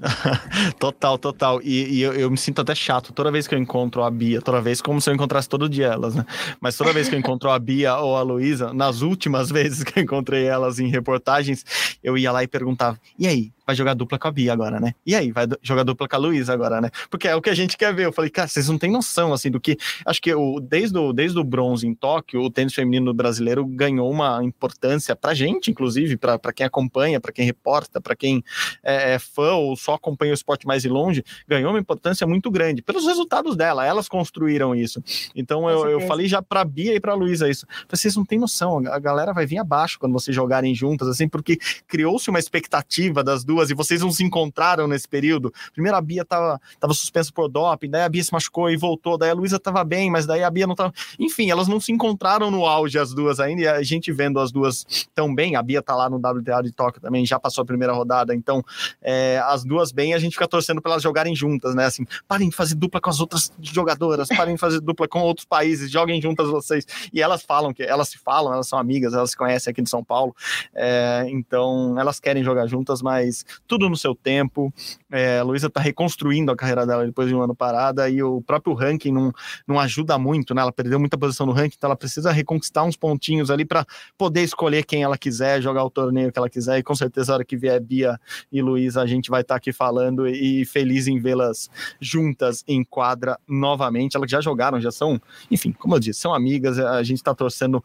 total, 0.78 1.18
total. 1.18 1.60
E, 1.62 1.98
e 1.98 2.02
eu, 2.02 2.14
eu, 2.14 2.30
me 2.30 2.38
sinto 2.38 2.60
até 2.60 2.74
chato 2.74 3.12
toda 3.12 3.30
vez 3.30 3.46
que 3.46 3.54
eu 3.54 3.58
encontro 3.58 4.02
a 4.02 4.10
Bia, 4.10 4.40
toda 4.40 4.60
vez, 4.60 4.80
como 4.80 5.00
se 5.00 5.10
eu 5.10 5.14
encontrasse 5.14 5.48
todo 5.48 5.68
dia 5.68 5.88
elas, 5.88 6.14
né? 6.14 6.24
Mas 6.60 6.76
toda 6.76 6.92
vez 6.92 7.08
que 7.08 7.14
eu 7.14 7.18
encontro 7.20 7.50
a 7.50 7.58
Bia 7.58 7.96
ou 7.96 8.16
a 8.16 8.22
Luísa, 8.22 8.72
nas 8.72 9.02
últimas 9.02 9.50
vezes 9.52 9.84
que 9.84 9.98
eu 9.98 10.02
encontrei 10.02 10.46
elas 10.46 10.78
em 10.78 10.88
reportagens, 10.88 11.64
eu 12.02 12.16
ia 12.16 12.32
lá 12.32 12.42
e 12.42 12.48
perguntava: 12.48 12.98
e 13.18 13.26
aí, 13.26 13.52
vai 13.70 13.74
jogar 13.76 13.94
dupla 13.94 14.18
com 14.18 14.28
a 14.28 14.32
Bia 14.32 14.52
agora, 14.52 14.80
né? 14.80 14.94
E 15.06 15.14
aí, 15.14 15.30
vai 15.30 15.46
jogar 15.62 15.84
dupla 15.84 16.08
com 16.08 16.16
a 16.16 16.18
Luísa 16.18 16.52
agora, 16.52 16.80
né? 16.80 16.90
Porque 17.08 17.28
é 17.28 17.34
o 17.34 17.40
que 17.40 17.50
a 17.50 17.54
gente 17.54 17.76
quer 17.76 17.94
ver. 17.94 18.06
Eu 18.06 18.12
falei, 18.12 18.30
cara, 18.30 18.48
vocês 18.48 18.68
não 18.68 18.78
têm 18.78 18.90
noção, 18.90 19.32
assim, 19.32 19.50
do 19.50 19.60
que. 19.60 19.76
Acho 20.04 20.20
que 20.20 20.34
o, 20.34 20.60
desde, 20.60 20.98
o, 20.98 21.12
desde 21.12 21.38
o 21.38 21.44
bronze 21.44 21.86
em 21.86 21.94
Tóquio, 21.94 22.42
o 22.42 22.50
tênis 22.50 22.74
feminino 22.74 23.14
brasileiro 23.14 23.64
ganhou 23.64 24.10
uma 24.10 24.42
importância 24.42 25.14
pra 25.14 25.34
gente, 25.34 25.70
inclusive, 25.70 26.16
pra, 26.16 26.38
pra 26.38 26.52
quem 26.52 26.66
acompanha, 26.66 27.20
pra 27.20 27.32
quem 27.32 27.44
reporta, 27.44 28.00
pra 28.00 28.16
quem 28.16 28.42
é, 28.82 29.14
é 29.14 29.18
fã 29.18 29.52
ou 29.52 29.76
só 29.76 29.94
acompanha 29.94 30.32
o 30.32 30.34
esporte 30.34 30.66
mais 30.66 30.82
de 30.82 30.88
longe, 30.88 31.22
ganhou 31.46 31.70
uma 31.70 31.78
importância 31.78 32.26
muito 32.26 32.50
grande 32.50 32.82
pelos 32.82 33.06
resultados 33.06 33.56
dela. 33.56 33.86
Elas 33.86 34.08
construíram 34.08 34.74
isso. 34.74 35.02
Então 35.34 35.68
eu, 35.68 35.88
eu 35.88 36.00
falei 36.02 36.26
já 36.26 36.42
pra 36.42 36.64
Bia 36.64 36.94
e 36.94 37.00
pra 37.00 37.14
Luísa 37.14 37.48
isso. 37.48 37.66
Vocês 37.88 38.16
não 38.16 38.24
têm 38.24 38.38
noção, 38.38 38.78
a 38.88 38.98
galera 38.98 39.32
vai 39.32 39.46
vir 39.46 39.58
abaixo 39.58 39.98
quando 39.98 40.12
vocês 40.12 40.34
jogarem 40.34 40.74
juntas, 40.74 41.08
assim, 41.08 41.28
porque 41.28 41.58
criou-se 41.86 42.28
uma 42.30 42.38
expectativa 42.38 43.22
das 43.22 43.44
duas 43.44 43.59
e 43.68 43.74
vocês 43.74 44.00
não 44.00 44.12
se 44.12 44.22
encontraram 44.24 44.86
nesse 44.86 45.08
período. 45.08 45.52
Primeiro 45.72 45.96
a 45.96 46.00
Bia 46.00 46.24
tava, 46.24 46.60
tava 46.78 46.94
suspensa 46.94 47.30
por 47.34 47.48
doping, 47.48 47.90
daí 47.90 48.02
a 48.02 48.08
Bia 48.08 48.22
se 48.22 48.32
machucou 48.32 48.70
e 48.70 48.76
voltou, 48.76 49.18
daí 49.18 49.30
a 49.30 49.34
Luísa 49.34 49.58
tava 49.58 49.82
bem, 49.84 50.10
mas 50.10 50.24
daí 50.24 50.42
a 50.42 50.50
Bia 50.50 50.66
não 50.66 50.74
tava. 50.74 50.92
Enfim, 51.18 51.50
elas 51.50 51.68
não 51.68 51.80
se 51.80 51.92
encontraram 51.92 52.50
no 52.50 52.64
auge 52.64 52.98
as 52.98 53.12
duas 53.12 53.40
ainda, 53.40 53.62
e 53.62 53.68
a 53.68 53.82
gente 53.82 54.12
vendo 54.12 54.38
as 54.38 54.52
duas 54.52 54.86
tão 55.14 55.34
bem, 55.34 55.56
a 55.56 55.62
Bia 55.62 55.82
tá 55.82 55.94
lá 55.94 56.08
no 56.08 56.16
WTA 56.16 56.62
de 56.62 56.72
Tóquio 56.72 57.02
também, 57.02 57.26
já 57.26 57.38
passou 57.38 57.62
a 57.62 57.64
primeira 57.64 57.92
rodada, 57.92 58.34
então 58.34 58.64
é, 59.02 59.42
as 59.44 59.64
duas 59.64 59.90
bem, 59.92 60.14
a 60.14 60.18
gente 60.18 60.32
fica 60.32 60.46
torcendo 60.46 60.80
para 60.80 60.92
elas 60.92 61.02
jogarem 61.02 61.34
juntas, 61.34 61.74
né? 61.74 61.86
Assim, 61.86 62.06
parem 62.28 62.48
de 62.48 62.54
fazer 62.54 62.74
dupla 62.74 63.00
com 63.00 63.10
as 63.10 63.20
outras 63.20 63.52
jogadoras, 63.60 64.28
parem 64.28 64.54
de 64.54 64.60
fazer 64.60 64.80
dupla 64.80 65.08
com 65.08 65.20
outros 65.20 65.46
países, 65.46 65.90
joguem 65.90 66.20
juntas 66.20 66.48
vocês. 66.48 66.86
E 67.12 67.20
elas 67.20 67.42
falam 67.42 67.72
que 67.72 67.82
elas 67.82 68.08
se 68.08 68.18
falam, 68.18 68.52
elas 68.52 68.68
são 68.68 68.78
amigas, 68.78 69.14
elas 69.14 69.30
se 69.30 69.36
conhecem 69.36 69.70
aqui 69.70 69.82
de 69.82 69.90
São 69.90 70.04
Paulo, 70.04 70.34
é, 70.74 71.26
então 71.28 71.98
elas 71.98 72.20
querem 72.20 72.44
jogar 72.44 72.66
juntas, 72.66 73.02
mas 73.02 73.39
tudo 73.66 73.88
no 73.88 73.96
seu 73.96 74.14
tempo. 74.14 74.72
É, 75.10 75.38
a 75.38 75.42
Luísa 75.42 75.66
está 75.66 75.80
reconstruindo 75.80 76.52
a 76.52 76.56
carreira 76.56 76.86
dela 76.86 77.06
depois 77.06 77.28
de 77.28 77.34
um 77.34 77.42
ano 77.42 77.54
parada 77.54 78.08
e 78.08 78.22
o 78.22 78.40
próprio 78.42 78.74
ranking 78.74 79.12
não, 79.12 79.32
não 79.66 79.78
ajuda 79.78 80.18
muito, 80.18 80.54
né? 80.54 80.62
Ela 80.62 80.72
perdeu 80.72 80.98
muita 80.98 81.18
posição 81.18 81.46
no 81.46 81.52
ranking, 81.52 81.74
então 81.76 81.88
ela 81.88 81.96
precisa 81.96 82.30
reconquistar 82.30 82.84
uns 82.84 82.96
pontinhos 82.96 83.50
ali 83.50 83.64
para 83.64 83.84
poder 84.16 84.42
escolher 84.42 84.84
quem 84.84 85.02
ela 85.02 85.18
quiser, 85.18 85.60
jogar 85.60 85.84
o 85.84 85.90
torneio 85.90 86.32
que 86.32 86.38
ela 86.38 86.48
quiser. 86.48 86.78
E 86.78 86.82
com 86.82 86.94
certeza, 86.94 87.32
a 87.32 87.34
hora 87.36 87.44
que 87.44 87.56
vier 87.56 87.80
Bia 87.80 88.18
e 88.52 88.62
Luísa, 88.62 89.02
a 89.02 89.06
gente 89.06 89.30
vai 89.30 89.42
estar 89.42 89.54
tá 89.54 89.58
aqui 89.58 89.72
falando 89.72 90.26
e 90.26 90.64
feliz 90.64 91.06
em 91.06 91.18
vê-las 91.18 91.70
juntas 92.00 92.64
em 92.66 92.84
quadra 92.84 93.38
novamente. 93.48 94.16
Elas 94.16 94.30
já 94.30 94.40
jogaram, 94.40 94.80
já 94.80 94.90
são, 94.90 95.20
enfim, 95.50 95.72
como 95.72 95.94
eu 95.94 96.00
disse, 96.00 96.20
são 96.20 96.34
amigas, 96.34 96.78
a 96.78 97.02
gente 97.02 97.18
está 97.18 97.34
torcendo 97.34 97.82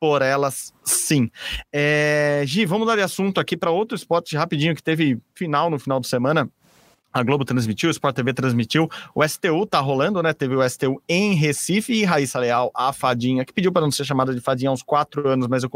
por 0.00 0.22
elas, 0.22 0.72
sim. 0.84 1.30
É, 1.72 2.42
Gi, 2.46 2.64
vamos 2.64 2.86
dar 2.86 2.96
de 2.96 3.02
assunto 3.02 3.40
aqui 3.40 3.56
para 3.56 3.70
outro 3.70 3.96
esporte 3.96 4.36
rapidinho 4.36 4.74
que 4.74 4.82
teve 4.82 5.18
final 5.34 5.70
no 5.70 5.78
final 5.78 6.00
de 6.00 6.08
semana. 6.08 6.48
A 7.12 7.22
Globo 7.22 7.44
transmitiu, 7.44 7.88
o 7.88 7.90
Sport 7.90 8.14
TV 8.14 8.34
transmitiu, 8.34 8.88
o 9.14 9.26
STU 9.26 9.66
tá 9.66 9.80
rolando, 9.80 10.22
né? 10.22 10.32
Teve 10.32 10.54
o 10.54 10.68
STU 10.68 11.02
em 11.08 11.34
Recife 11.34 11.92
e 11.92 12.04
Raíssa 12.04 12.38
Leal, 12.38 12.70
a 12.74 12.92
fadinha, 12.92 13.44
que 13.44 13.52
pediu 13.52 13.72
para 13.72 13.82
não 13.82 13.90
ser 13.90 14.04
chamada 14.04 14.34
de 14.34 14.40
fadinha 14.40 14.70
há 14.70 14.72
uns 14.72 14.82
quatro 14.82 15.26
anos, 15.28 15.48
mas 15.48 15.62
eu 15.62 15.70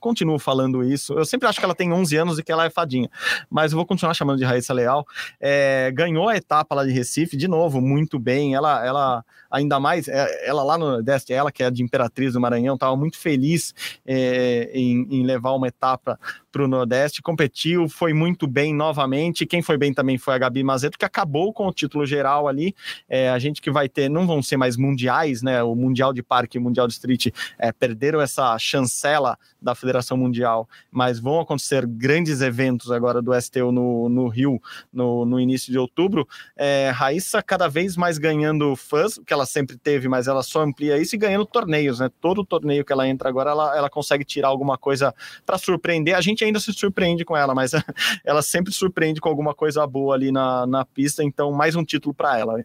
continuo 0.00 0.38
falando 0.38 0.82
isso. 0.82 1.12
Eu 1.12 1.26
sempre 1.26 1.46
acho 1.46 1.58
que 1.58 1.64
ela 1.64 1.74
tem 1.74 1.92
11 1.92 2.16
anos 2.16 2.38
e 2.38 2.42
que 2.42 2.50
ela 2.50 2.64
é 2.64 2.70
fadinha, 2.70 3.10
mas 3.50 3.72
eu 3.72 3.76
vou 3.76 3.86
continuar 3.86 4.14
chamando 4.14 4.38
de 4.38 4.44
Raíssa 4.44 4.72
Leal. 4.72 5.06
É, 5.40 5.90
ganhou 5.94 6.28
a 6.28 6.36
etapa 6.36 6.74
lá 6.74 6.84
de 6.84 6.90
Recife, 6.90 7.36
de 7.36 7.48
novo, 7.48 7.80
muito 7.80 8.18
bem. 8.18 8.54
Ela, 8.54 8.84
ela 8.84 9.24
ainda 9.50 9.78
mais, 9.78 10.08
é, 10.08 10.48
ela 10.48 10.62
lá 10.62 10.78
no 10.78 10.90
Nordeste, 10.90 11.32
ela 11.32 11.50
que 11.50 11.62
é 11.62 11.70
de 11.70 11.82
Imperatriz 11.82 12.32
do 12.32 12.40
Maranhão, 12.40 12.74
estava 12.74 12.96
muito 12.96 13.18
feliz 13.18 13.74
é, 14.06 14.70
em, 14.72 15.06
em 15.10 15.24
levar 15.24 15.52
uma 15.52 15.68
etapa 15.68 16.18
para 16.50 16.64
o 16.64 16.68
Nordeste, 16.68 17.22
competiu, 17.22 17.88
foi 17.88 18.12
muito 18.12 18.46
bem 18.46 18.74
novamente. 18.74 19.46
Quem 19.46 19.62
foi 19.62 19.76
bem 19.76 19.92
também 19.92 20.18
foi 20.18 20.34
a 20.34 20.38
Gabi 20.38 20.62
Que 20.98 21.04
acabou 21.04 21.52
com 21.52 21.66
o 21.66 21.72
título 21.72 22.06
geral 22.06 22.48
ali. 22.48 22.74
É, 23.08 23.30
a 23.30 23.38
gente 23.38 23.60
que 23.60 23.70
vai 23.70 23.88
ter, 23.88 24.08
não 24.08 24.26
vão 24.26 24.42
ser 24.42 24.56
mais 24.56 24.76
mundiais, 24.76 25.42
né? 25.42 25.62
O 25.62 25.74
Mundial 25.74 26.12
de 26.12 26.22
Parque 26.22 26.56
e 26.56 26.60
o 26.60 26.62
Mundial 26.62 26.86
de 26.86 26.92
Street 26.92 27.28
é, 27.58 27.72
perderam 27.72 28.20
essa 28.20 28.56
chancela 28.58 29.38
da 29.60 29.74
Federação 29.74 30.16
Mundial, 30.16 30.68
mas 30.90 31.18
vão 31.18 31.40
acontecer 31.40 31.86
grandes 31.86 32.40
eventos 32.40 32.90
agora 32.92 33.20
do 33.20 33.38
STU 33.40 33.72
no, 33.72 34.08
no 34.08 34.28
Rio 34.28 34.60
no, 34.92 35.24
no 35.24 35.40
início 35.40 35.72
de 35.72 35.78
outubro. 35.78 36.26
É, 36.56 36.90
Raíssa 36.90 37.42
cada 37.42 37.68
vez 37.68 37.96
mais 37.96 38.18
ganhando 38.18 38.74
fãs, 38.76 39.18
que 39.26 39.32
ela 39.32 39.46
sempre 39.46 39.76
teve, 39.76 40.08
mas 40.08 40.28
ela 40.28 40.42
só 40.42 40.62
amplia 40.62 40.98
isso 40.98 41.14
e 41.14 41.18
ganhando 41.18 41.44
torneios, 41.44 41.98
né? 41.98 42.10
Todo 42.20 42.44
torneio 42.44 42.84
que 42.84 42.92
ela 42.92 43.08
entra 43.08 43.28
agora, 43.28 43.50
ela, 43.50 43.76
ela 43.76 43.90
consegue 43.90 44.24
tirar 44.24 44.48
alguma 44.48 44.78
coisa 44.78 45.14
para 45.44 45.58
surpreender. 45.58 46.14
A 46.14 46.20
gente 46.20 46.44
ainda 46.44 46.60
se 46.60 46.72
surpreende 46.72 47.24
com 47.24 47.36
ela, 47.36 47.54
mas 47.54 47.72
ela 48.24 48.42
sempre 48.42 48.72
surpreende 48.72 49.20
com 49.20 49.28
alguma 49.28 49.54
coisa 49.54 49.86
boa 49.86 50.14
ali 50.14 50.30
na, 50.30 50.66
na 50.68 50.84
pista, 50.84 51.24
então 51.24 51.50
mais 51.52 51.74
um 51.74 51.84
título 51.84 52.14
para 52.14 52.38
ela. 52.38 52.64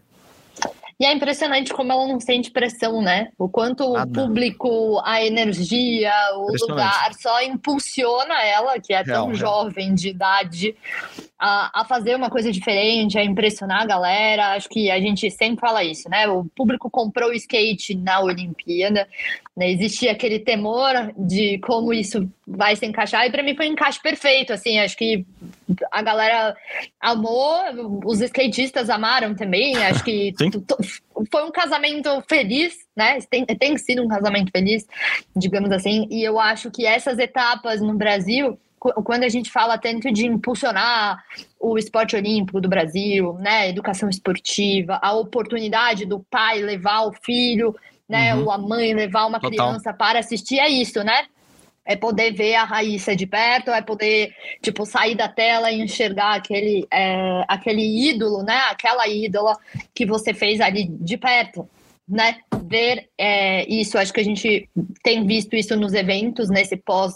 E 0.98 1.04
é 1.04 1.12
impressionante 1.12 1.72
como 1.72 1.92
ela 1.92 2.06
não 2.06 2.20
sente 2.20 2.52
pressão, 2.52 3.02
né? 3.02 3.28
O 3.36 3.48
quanto 3.48 3.84
o 3.84 4.06
público, 4.06 5.00
a 5.04 5.24
energia, 5.24 6.12
o 6.36 6.52
lugar 6.68 7.12
só 7.14 7.42
impulsiona 7.42 8.42
ela, 8.44 8.78
que 8.78 8.94
é 8.94 9.02
tão 9.02 9.26
real, 9.26 9.34
jovem 9.34 9.86
real. 9.86 9.96
de 9.96 10.08
idade, 10.08 10.76
a, 11.38 11.80
a, 11.80 11.84
fazer 11.84 12.14
uma 12.14 12.30
coisa 12.30 12.52
diferente, 12.52 13.18
a 13.18 13.24
impressionar 13.24 13.82
a 13.82 13.86
galera. 13.86 14.54
Acho 14.54 14.68
que 14.68 14.88
a 14.88 15.00
gente 15.00 15.28
sempre 15.32 15.60
fala 15.60 15.82
isso, 15.82 16.08
né? 16.08 16.28
O 16.28 16.44
público 16.44 16.88
comprou 16.88 17.30
o 17.30 17.34
skate 17.34 17.96
na 17.96 18.20
Olimpíada, 18.20 19.08
né? 19.56 19.70
existia 19.70 20.12
aquele 20.12 20.38
temor 20.38 21.12
de 21.18 21.58
como 21.58 21.92
isso 21.92 22.30
vai 22.46 22.76
se 22.76 22.84
encaixar, 22.84 23.26
e 23.26 23.30
para 23.30 23.42
mim 23.42 23.56
foi 23.56 23.68
um 23.68 23.72
encaixe 23.72 24.00
perfeito. 24.00 24.52
Assim, 24.52 24.78
acho 24.78 24.96
que 24.96 25.26
a 25.90 26.02
galera 26.02 26.56
amou, 27.00 28.02
os 28.04 28.20
skatistas 28.20 28.90
amaram 28.90 29.34
também. 29.34 29.76
Acho 29.76 30.04
que 30.04 30.34
foi 31.30 31.44
um 31.44 31.50
casamento 31.50 32.08
feliz, 32.28 32.74
né? 32.96 33.18
Tem, 33.30 33.44
tem 33.46 33.76
sido 33.78 34.02
um 34.02 34.08
casamento 34.08 34.50
feliz, 34.50 34.86
digamos 35.34 35.70
assim. 35.72 36.06
E 36.10 36.22
eu 36.22 36.38
acho 36.38 36.70
que 36.70 36.86
essas 36.86 37.18
etapas 37.18 37.80
no 37.80 37.94
Brasil 37.94 38.58
quando 39.02 39.24
a 39.24 39.28
gente 39.28 39.50
fala 39.50 39.78
tanto 39.78 40.12
de 40.12 40.26
impulsionar 40.26 41.24
o 41.58 41.78
esporte 41.78 42.14
olímpico 42.14 42.60
do 42.60 42.68
Brasil, 42.68 43.32
né, 43.34 43.70
educação 43.70 44.10
esportiva, 44.10 44.98
a 45.02 45.14
oportunidade 45.14 46.04
do 46.04 46.20
pai 46.30 46.60
levar 46.60 47.06
o 47.06 47.12
filho, 47.12 47.74
né, 48.06 48.34
uhum. 48.34 48.44
ou 48.44 48.50
a 48.50 48.58
mãe 48.58 48.92
levar 48.92 49.24
uma 49.24 49.40
Total. 49.40 49.68
criança 49.68 49.92
para 49.94 50.18
assistir 50.18 50.58
é 50.58 50.68
isso, 50.68 51.02
né? 51.02 51.24
É 51.84 51.96
poder 51.96 52.32
ver 52.32 52.54
a 52.54 52.64
Raíssa 52.64 53.14
de 53.14 53.26
perto, 53.26 53.70
é 53.70 53.82
poder, 53.82 54.34
tipo, 54.62 54.86
sair 54.86 55.14
da 55.14 55.28
tela 55.28 55.70
e 55.70 55.80
enxergar 55.80 56.34
aquele, 56.34 56.86
é, 56.92 57.44
aquele 57.46 58.08
ídolo, 58.08 58.42
né? 58.42 58.56
Aquela 58.70 59.06
ídola 59.06 59.56
que 59.94 60.06
você 60.06 60.32
fez 60.32 60.60
ali 60.60 60.86
de 60.88 61.16
perto. 61.16 61.68
né, 62.06 62.36
ver 62.66 63.08
é, 63.18 63.66
isso. 63.66 63.98
Acho 63.98 64.12
que 64.12 64.20
a 64.20 64.24
gente 64.24 64.68
tem 65.02 65.26
visto 65.26 65.54
isso 65.56 65.76
nos 65.76 65.94
eventos, 65.94 66.50
nesse 66.50 66.76
pós 66.76 67.14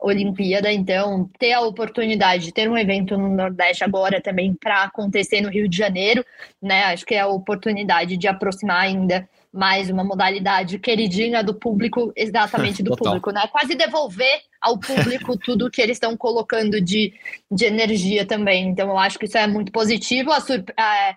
Olimpíada, 0.00 0.72
então 0.72 1.28
ter 1.38 1.52
a 1.52 1.60
oportunidade 1.60 2.46
de 2.46 2.52
ter 2.52 2.68
um 2.68 2.76
evento 2.76 3.18
no 3.18 3.28
Nordeste 3.28 3.84
agora 3.84 4.20
também 4.20 4.54
para 4.54 4.84
acontecer 4.84 5.42
no 5.42 5.50
Rio 5.50 5.68
de 5.68 5.76
Janeiro, 5.76 6.24
né? 6.60 6.84
Acho 6.84 7.04
que 7.04 7.14
é 7.14 7.20
a 7.20 7.28
oportunidade 7.28 8.16
de 8.16 8.26
aproximar 8.26 8.80
ainda 8.80 9.28
mais 9.52 9.90
uma 9.90 10.04
modalidade 10.04 10.78
queridinha 10.78 11.42
do 11.42 11.54
público, 11.54 12.12
exatamente 12.14 12.82
do 12.82 12.94
público, 12.96 13.30
né? 13.32 13.48
Quase 13.50 13.74
devolver 13.74 14.40
ao 14.60 14.78
público 14.78 15.36
tudo 15.42 15.70
que 15.70 15.80
eles 15.80 15.96
estão 15.96 16.16
colocando 16.16 16.80
de, 16.80 17.12
de 17.50 17.64
energia 17.64 18.24
também. 18.24 18.68
Então, 18.68 18.88
eu 18.88 18.98
acho 18.98 19.18
que 19.18 19.26
isso 19.26 19.36
é 19.36 19.46
muito 19.46 19.72
positivo. 19.72 20.30
A, 20.30 20.42
a, 20.76 21.14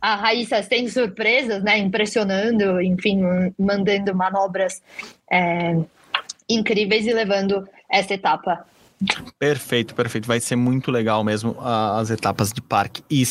a 0.00 0.16
Raíssa 0.16 0.62
tem 0.62 0.88
surpresas, 0.88 1.62
né? 1.62 1.78
Impressionando, 1.78 2.80
enfim, 2.80 3.20
mandando 3.58 4.14
manobras 4.14 4.82
é, 5.30 5.76
incríveis 6.48 7.06
e 7.06 7.12
levando 7.12 7.66
essa 7.88 8.14
etapa. 8.14 8.66
Perfeito, 9.38 9.94
perfeito. 9.94 10.26
Vai 10.26 10.40
ser 10.40 10.56
muito 10.56 10.90
legal 10.90 11.24
mesmo 11.24 11.56
as 11.60 12.10
etapas 12.10 12.52
de 12.52 12.60
parque 12.60 13.02
e 13.10 13.22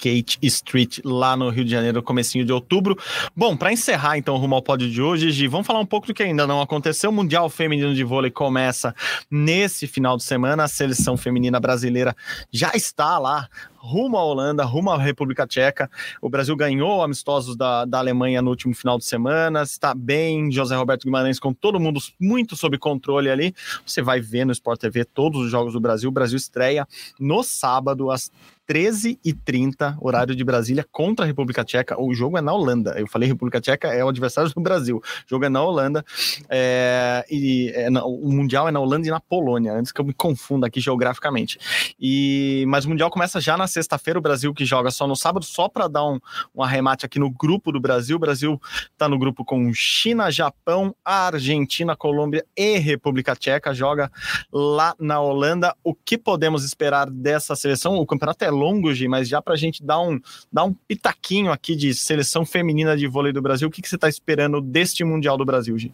Skate 0.00 0.38
Street 0.42 0.98
lá 1.04 1.36
no 1.36 1.50
Rio 1.50 1.64
de 1.64 1.70
Janeiro, 1.70 2.02
comecinho 2.02 2.44
de 2.44 2.52
outubro. 2.52 2.96
Bom, 3.36 3.54
para 3.54 3.72
encerrar 3.72 4.16
então 4.16 4.36
rumo 4.38 4.54
ao 4.54 4.62
pódio 4.62 4.90
de 4.90 5.02
hoje, 5.02 5.30
Gi, 5.30 5.46
vamos 5.46 5.66
falar 5.66 5.80
um 5.80 5.86
pouco 5.86 6.06
do 6.06 6.14
que 6.14 6.22
ainda 6.22 6.46
não 6.46 6.62
aconteceu. 6.62 7.10
O 7.10 7.12
Mundial 7.12 7.50
Feminino 7.50 7.94
de 7.94 8.02
Vôlei 8.02 8.30
começa 8.30 8.94
nesse 9.30 9.86
final 9.86 10.16
de 10.16 10.22
semana. 10.22 10.64
A 10.64 10.68
seleção 10.68 11.16
feminina 11.16 11.60
brasileira 11.60 12.16
já 12.50 12.72
está 12.74 13.18
lá 13.18 13.48
rumo 13.80 14.18
à 14.18 14.24
Holanda, 14.24 14.64
rumo 14.64 14.90
à 14.90 14.98
República 14.98 15.46
Tcheca. 15.46 15.90
O 16.20 16.28
Brasil 16.28 16.54
ganhou 16.54 17.02
amistosos 17.02 17.56
da, 17.56 17.84
da 17.84 17.98
Alemanha 17.98 18.42
no 18.42 18.50
último 18.50 18.74
final 18.74 18.98
de 18.98 19.04
semana, 19.04 19.62
está 19.62 19.94
bem. 19.94 20.52
José 20.52 20.76
Roberto 20.76 21.04
Guimarães 21.04 21.40
com 21.40 21.52
todo 21.52 21.80
mundo 21.80 21.98
muito 22.20 22.54
sob 22.56 22.76
controle 22.78 23.30
ali. 23.30 23.54
Você 23.84 24.02
vai 24.02 24.20
ver 24.20 24.44
no 24.44 24.52
Sport 24.52 24.80
TV 24.80 25.04
todos 25.04 25.40
os 25.40 25.50
jogos 25.50 25.72
do 25.72 25.80
Brasil. 25.80 26.10
O 26.10 26.12
Brasil 26.12 26.36
estreia 26.36 26.86
no 27.18 27.42
sábado, 27.42 28.10
às 28.10 28.30
13h30, 28.70 29.96
horário 30.00 30.36
de 30.36 30.44
Brasília, 30.44 30.86
contra 30.92 31.24
a 31.24 31.26
República 31.26 31.64
Tcheca. 31.64 32.00
O 32.00 32.14
jogo 32.14 32.38
é 32.38 32.40
na 32.40 32.52
Holanda. 32.52 32.94
Eu 32.96 33.08
falei 33.08 33.28
República 33.28 33.60
Tcheca 33.60 33.88
é 33.88 34.04
o 34.04 34.08
adversário 34.08 34.48
do 34.48 34.60
Brasil. 34.60 34.98
O 34.98 35.28
jogo 35.28 35.44
é 35.44 35.48
na 35.48 35.60
Holanda. 35.60 36.04
É, 36.48 37.24
e 37.28 37.72
é 37.74 37.90
na, 37.90 38.04
o 38.04 38.30
Mundial 38.30 38.68
é 38.68 38.70
na 38.70 38.78
Holanda 38.78 39.08
e 39.08 39.10
na 39.10 39.18
Polônia, 39.18 39.72
antes 39.72 39.90
que 39.90 40.00
eu 40.00 40.04
me 40.04 40.14
confunda 40.14 40.68
aqui 40.68 40.78
geograficamente. 40.80 41.58
E, 41.98 42.64
mas 42.68 42.84
o 42.84 42.90
Mundial 42.90 43.10
começa 43.10 43.40
já 43.40 43.56
na 43.56 43.66
sexta-feira, 43.70 44.18
o 44.18 44.22
Brasil 44.22 44.52
que 44.52 44.64
joga 44.64 44.90
só 44.90 45.06
no 45.06 45.16
sábado, 45.16 45.44
só 45.44 45.68
para 45.68 45.88
dar 45.88 46.06
um, 46.06 46.18
um 46.54 46.62
arremate 46.62 47.06
aqui 47.06 47.18
no 47.18 47.30
grupo 47.30 47.72
do 47.72 47.80
Brasil. 47.80 48.16
O 48.16 48.20
Brasil 48.20 48.60
está 48.92 49.08
no 49.08 49.18
grupo 49.18 49.44
com 49.44 49.72
China, 49.72 50.30
Japão, 50.30 50.94
Argentina, 51.04 51.96
Colômbia 51.96 52.44
e 52.56 52.78
República 52.78 53.34
Tcheca. 53.34 53.72
Joga 53.72 54.10
lá 54.52 54.94
na 54.98 55.20
Holanda. 55.20 55.74
O 55.82 55.94
que 55.94 56.18
podemos 56.18 56.64
esperar 56.64 57.08
dessa 57.08 57.56
seleção? 57.56 57.96
O 57.96 58.06
campeonato 58.06 58.44
é 58.44 58.50
longo, 58.50 58.92
Gi, 58.92 59.08
mas 59.08 59.28
já 59.28 59.40
para 59.40 59.54
a 59.54 59.56
gente 59.56 59.82
dar 59.82 60.00
um, 60.00 60.20
dar 60.52 60.64
um 60.64 60.74
pitaquinho 60.74 61.52
aqui 61.52 61.74
de 61.74 61.94
seleção 61.94 62.44
feminina 62.44 62.96
de 62.96 63.06
vôlei 63.06 63.32
do 63.32 63.40
Brasil, 63.40 63.68
o 63.68 63.70
que, 63.70 63.80
que 63.80 63.88
você 63.88 63.94
está 63.94 64.08
esperando 64.08 64.60
deste 64.60 65.04
Mundial 65.04 65.36
do 65.36 65.44
Brasil, 65.44 65.78
Gi? 65.78 65.92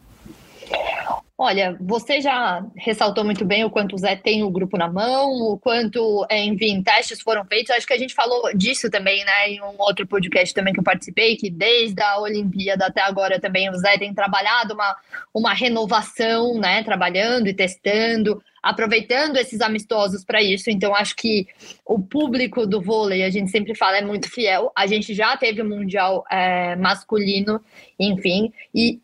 Olha, 1.39 1.77
você 1.79 2.19
já 2.19 2.65
ressaltou 2.75 3.23
muito 3.23 3.45
bem 3.45 3.63
o 3.63 3.69
quanto 3.69 3.95
o 3.95 3.99
Zé 3.99 4.17
tem 4.17 4.43
o 4.43 4.51
grupo 4.51 4.79
na 4.79 4.91
mão, 4.91 5.33
o 5.33 5.59
quanto, 5.59 6.27
enfim, 6.31 6.83
testes 6.83 7.21
foram 7.21 7.45
feitos. 7.45 7.77
Acho 7.77 7.87
que 7.87 7.93
a 7.93 7.99
gente 7.99 8.15
falou 8.15 8.55
disso 8.55 8.91
também, 8.91 9.23
né, 9.23 9.51
em 9.51 9.61
um 9.61 9.75
outro 9.79 10.07
podcast 10.07 10.55
também 10.55 10.73
que 10.73 10.81
eu 10.81 10.85
participei, 10.85 11.37
que 11.37 11.51
desde 11.51 12.01
a 12.01 12.19
Olimpíada 12.21 12.87
até 12.87 13.03
agora 13.03 13.39
também 13.39 13.69
o 13.69 13.77
Zé 13.77 13.99
tem 13.99 14.15
trabalhado 14.15 14.73
uma, 14.73 14.97
uma 15.35 15.53
renovação, 15.53 16.59
né, 16.59 16.83
trabalhando 16.83 17.49
e 17.49 17.55
testando, 17.55 18.43
aproveitando 18.63 19.37
esses 19.37 19.61
amistosos 19.61 20.25
para 20.25 20.43
isso. 20.43 20.71
Então, 20.71 20.95
acho 20.95 21.15
que 21.15 21.47
o 21.85 21.99
público 21.99 22.67
do 22.67 22.81
vôlei, 22.81 23.23
a 23.23 23.31
gente 23.31 23.51
sempre 23.51 23.75
fala, 23.75 23.99
é 23.99 24.03
muito 24.03 24.31
fiel. 24.31 24.73
A 24.75 24.87
gente 24.87 25.13
já 25.13 25.37
teve 25.37 25.61
o 25.61 25.69
Mundial 25.69 26.25
é, 26.31 26.75
masculino, 26.77 27.61
enfim, 28.01 28.51
e 28.75 29.01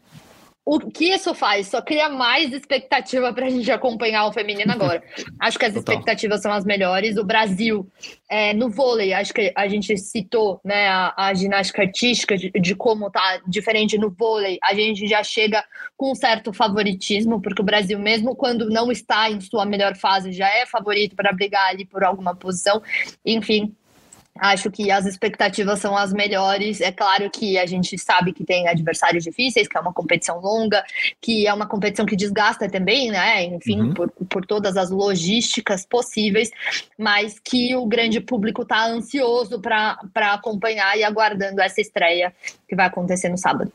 o 0.65 0.79
que 0.79 1.07
isso 1.07 1.35
faz? 1.35 1.67
Só 1.67 1.83
cria 1.83 2.09
mais 2.09 2.53
expectativa 2.53 3.33
para 3.33 3.47
a 3.47 3.51
gente 3.51 3.71
acompanhar 3.71 4.27
o 4.27 4.33
feminino 4.33 4.71
agora. 4.71 5.03
Acho 5.41 5.59
que 5.59 5.65
as 5.65 5.75
Total. 5.75 5.95
expectativas 5.95 6.41
são 6.41 6.53
as 6.53 6.65
melhores. 6.65 7.17
O 7.17 7.25
Brasil, 7.25 7.89
é, 8.31 8.55
no 8.55 8.71
vôlei, 8.71 9.13
acho 9.13 9.35
que 9.35 9.53
a 9.57 9.67
gente 9.67 9.97
citou 9.99 10.61
né, 10.65 10.87
a, 10.87 11.15
a 11.17 11.35
ginástica 11.35 11.83
artística, 11.83 12.37
de, 12.37 12.51
de, 12.51 12.75
como 12.77 13.11
tá 13.11 13.41
diferente 13.47 13.99
no 13.99 14.11
vôlei. 14.11 14.59
A 14.63 14.73
gente 14.73 15.07
já 15.09 15.23
chega 15.25 15.65
com 15.97 16.13
um 16.13 16.15
certo 16.15 16.53
favoritismo, 16.53 17.43
porque 17.43 17.61
o 17.61 17.65
Brasil, 17.65 17.99
mesmo 17.99 18.37
quando 18.37 18.71
não 18.71 18.93
está 18.93 19.29
em 19.31 19.41
sua 19.41 19.67
melhor 19.67 19.97
fase, 19.97 20.31
já 20.31 20.49
é 20.49 20.65
favorito 20.65 21.17
para 21.17 21.33
brigar 21.33 21.71
ali 21.71 21.85
por 21.85 22.05
alguma 22.05 22.37
posição. 22.37 22.81
Enfim, 23.27 23.75
Acho 24.39 24.71
que 24.71 24.91
as 24.91 25.05
expectativas 25.05 25.79
são 25.79 25.95
as 25.97 26.13
melhores. 26.13 26.81
É 26.81 26.91
claro 26.91 27.29
que 27.31 27.59
a 27.59 27.67
gente 27.67 27.99
sabe 27.99 28.33
que 28.33 28.45
tem 28.45 28.67
adversários 28.67 29.25
difíceis, 29.25 29.69
que 29.69 29.77
é 29.77 29.81
uma 29.81 29.93
competição 29.93 30.41
longa, 30.41 30.83
que 31.21 31.47
é 31.47 31.53
uma 31.53 31.67
competição 31.67 32.07
que 32.07 32.17
desgasta 32.17 32.69
também, 32.69 33.11
né? 33.11 33.45
Enfim, 33.45 33.81
uhum. 33.81 33.95
por, 33.95 34.11
por 34.11 34.47
todas 34.47 34.77
as 34.77 34.91
logísticas 34.91 35.85
possíveis, 35.85 36.51
mas 36.99 37.39
que 37.39 37.77
o 37.77 37.85
grande 37.85 38.21
público 38.21 38.63
está 38.63 38.87
ansioso 38.87 39.61
para 39.61 39.99
acompanhar 40.33 40.97
e 40.99 41.05
aguardando 41.05 41.61
essa 41.61 41.81
estreia 41.81 42.33
que 42.67 42.75
vai 42.75 42.87
acontecer 42.87 43.29
no 43.29 43.37
sábado. 43.37 43.71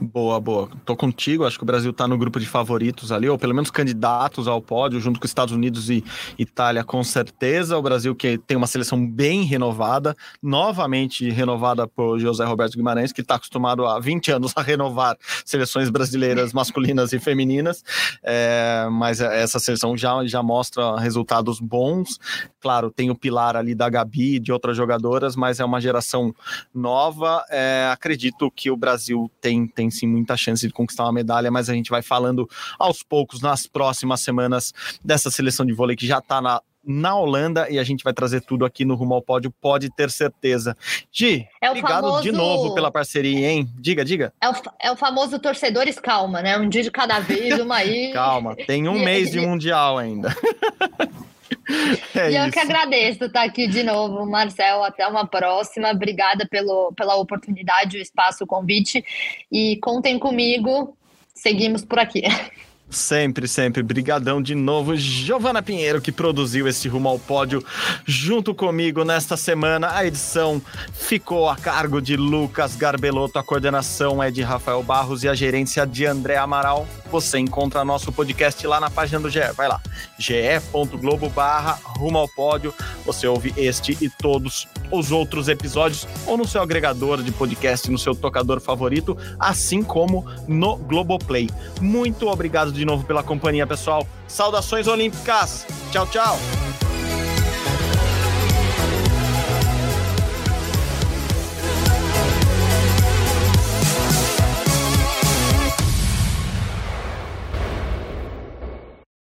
Boa, 0.00 0.40
boa. 0.40 0.68
Tô 0.84 0.96
contigo. 0.96 1.44
Acho 1.44 1.58
que 1.58 1.62
o 1.62 1.66
Brasil 1.66 1.92
tá 1.92 2.08
no 2.08 2.16
grupo 2.16 2.40
de 2.40 2.46
favoritos 2.46 3.12
ali, 3.12 3.28
ou 3.28 3.38
pelo 3.38 3.54
menos 3.54 3.70
candidatos 3.70 4.48
ao 4.48 4.60
pódio, 4.60 5.00
junto 5.00 5.20
com 5.20 5.26
Estados 5.26 5.54
Unidos 5.54 5.90
e 5.90 6.04
Itália, 6.38 6.82
com 6.82 7.02
certeza. 7.04 7.76
O 7.76 7.82
Brasil 7.82 8.14
que 8.14 8.38
tem 8.38 8.56
uma 8.56 8.66
seleção 8.66 9.06
bem 9.06 9.42
renovada, 9.42 10.16
novamente 10.42 11.28
renovada 11.30 11.86
por 11.86 12.18
José 12.18 12.44
Roberto 12.44 12.76
Guimarães, 12.76 13.12
que 13.12 13.20
está 13.20 13.34
acostumado 13.34 13.86
há 13.86 13.98
20 13.98 14.32
anos 14.32 14.52
a 14.56 14.62
renovar 14.62 15.16
seleções 15.44 15.90
brasileiras 15.90 16.52
masculinas 16.52 17.12
e 17.12 17.18
femininas. 17.18 17.84
É, 18.22 18.86
mas 18.90 19.20
essa 19.20 19.58
seleção 19.58 19.96
já, 19.96 20.24
já 20.26 20.42
mostra 20.42 20.98
resultados 20.98 21.60
bons. 21.60 22.18
Claro, 22.60 22.90
tem 22.90 23.10
o 23.10 23.14
pilar 23.14 23.56
ali 23.56 23.74
da 23.74 23.88
Gabi 23.88 24.36
e 24.36 24.40
de 24.40 24.52
outras 24.52 24.76
jogadoras, 24.76 25.36
mas 25.36 25.60
é 25.60 25.64
uma 25.64 25.80
geração 25.80 26.34
nova. 26.74 27.44
É, 27.50 27.90
acredito 27.92 28.50
que 28.50 28.70
o 28.70 28.76
Brasil 28.76 29.30
tem 29.40 29.66
tem 29.74 29.90
sim 29.90 30.06
muita 30.06 30.36
chance 30.36 30.66
de 30.66 30.72
conquistar 30.72 31.04
uma 31.04 31.12
medalha, 31.12 31.50
mas 31.50 31.68
a 31.68 31.74
gente 31.74 31.90
vai 31.90 32.02
falando 32.02 32.48
aos 32.78 33.02
poucos 33.02 33.40
nas 33.40 33.66
próximas 33.66 34.20
semanas 34.20 34.72
dessa 35.04 35.30
seleção 35.30 35.66
de 35.66 35.72
vôlei 35.72 35.96
que 35.96 36.06
já 36.06 36.18
está 36.18 36.40
na 36.40 36.60
na 36.86 37.16
Holanda 37.16 37.66
e 37.70 37.78
a 37.78 37.82
gente 37.82 38.04
vai 38.04 38.12
trazer 38.12 38.42
tudo 38.42 38.64
aqui 38.64 38.84
no 38.84 38.94
Rumo 38.94 39.14
ao 39.14 39.22
Pódio, 39.22 39.50
pode 39.50 39.88
ter 39.90 40.10
certeza. 40.10 40.76
Gi, 41.10 41.48
é 41.60 41.70
obrigado 41.70 42.02
famoso... 42.02 42.22
de 42.22 42.30
novo 42.30 42.74
pela 42.74 42.90
parceria, 42.90 43.50
hein? 43.50 43.66
Diga, 43.78 44.04
diga. 44.04 44.32
É 44.40 44.48
o, 44.48 44.54
é 44.80 44.92
o 44.92 44.96
famoso 44.96 45.38
torcedores 45.38 45.98
calma, 45.98 46.42
né? 46.42 46.58
Um 46.58 46.68
dia 46.68 46.82
de 46.82 46.90
cada 46.90 47.20
vez, 47.20 47.58
uma 47.58 47.76
aí. 47.76 48.12
calma, 48.12 48.54
tem 48.54 48.86
um 48.88 49.02
mês 49.02 49.30
de 49.30 49.40
Mundial 49.40 49.96
ainda. 49.98 50.28
É 52.14 52.30
e 52.30 52.36
eu 52.36 52.50
que 52.50 52.58
agradeço 52.58 53.24
estar 53.24 53.42
aqui 53.42 53.66
de 53.66 53.82
novo, 53.82 54.24
Marcel. 54.24 54.84
Até 54.84 55.06
uma 55.06 55.26
próxima. 55.26 55.90
Obrigada 55.90 56.46
pelo, 56.48 56.92
pela 56.92 57.16
oportunidade, 57.16 57.98
o 57.98 58.00
espaço, 58.00 58.44
o 58.44 58.46
convite. 58.46 59.04
E 59.50 59.78
contem 59.82 60.18
comigo. 60.18 60.96
Seguimos 61.34 61.84
por 61.84 61.98
aqui. 61.98 62.22
Sempre, 62.94 63.48
sempre. 63.48 63.82
Brigadão 63.82 64.40
de 64.40 64.54
novo. 64.54 64.96
Giovana 64.96 65.60
Pinheiro, 65.60 66.00
que 66.00 66.12
produziu 66.12 66.68
esse 66.68 66.88
Rumo 66.88 67.08
ao 67.08 67.18
Pódio 67.18 67.62
junto 68.06 68.54
comigo 68.54 69.04
nesta 69.04 69.36
semana. 69.36 69.94
A 69.94 70.06
edição 70.06 70.62
ficou 70.92 71.48
a 71.48 71.56
cargo 71.56 72.00
de 72.00 72.16
Lucas 72.16 72.76
Garbelotto, 72.76 73.38
a 73.38 73.42
coordenação 73.42 74.22
é 74.22 74.30
de 74.30 74.42
Rafael 74.42 74.82
Barros 74.82 75.24
e 75.24 75.28
a 75.28 75.34
gerência 75.34 75.84
de 75.86 76.06
André 76.06 76.36
Amaral. 76.36 76.86
Você 77.10 77.38
encontra 77.38 77.84
nosso 77.84 78.12
podcast 78.12 78.66
lá 78.66 78.80
na 78.80 78.90
página 78.90 79.20
do 79.20 79.30
GE. 79.30 79.40
Vai 79.56 79.68
lá, 79.68 79.80
ge.globo 80.18 81.28
barra 81.30 81.78
Rumo 81.84 82.18
ao 82.18 82.28
Pódio. 82.28 82.72
Você 83.04 83.26
ouve 83.26 83.52
este 83.56 83.96
e 84.00 84.08
todos 84.08 84.68
os 84.90 85.10
outros 85.10 85.48
episódios 85.48 86.06
ou 86.26 86.36
no 86.36 86.46
seu 86.46 86.62
agregador 86.62 87.22
de 87.22 87.32
podcast, 87.32 87.90
no 87.90 87.98
seu 87.98 88.14
tocador 88.14 88.60
favorito, 88.60 89.16
assim 89.38 89.82
como 89.82 90.24
no 90.46 90.76
Globoplay. 90.76 91.48
Muito 91.80 92.28
obrigado 92.28 92.72
de 92.84 92.86
novo 92.86 93.04
pela 93.04 93.22
companhia, 93.22 93.66
pessoal. 93.66 94.06
Saudações 94.28 94.86
olímpicas. 94.86 95.66
Tchau, 95.90 96.06
tchau. 96.06 96.38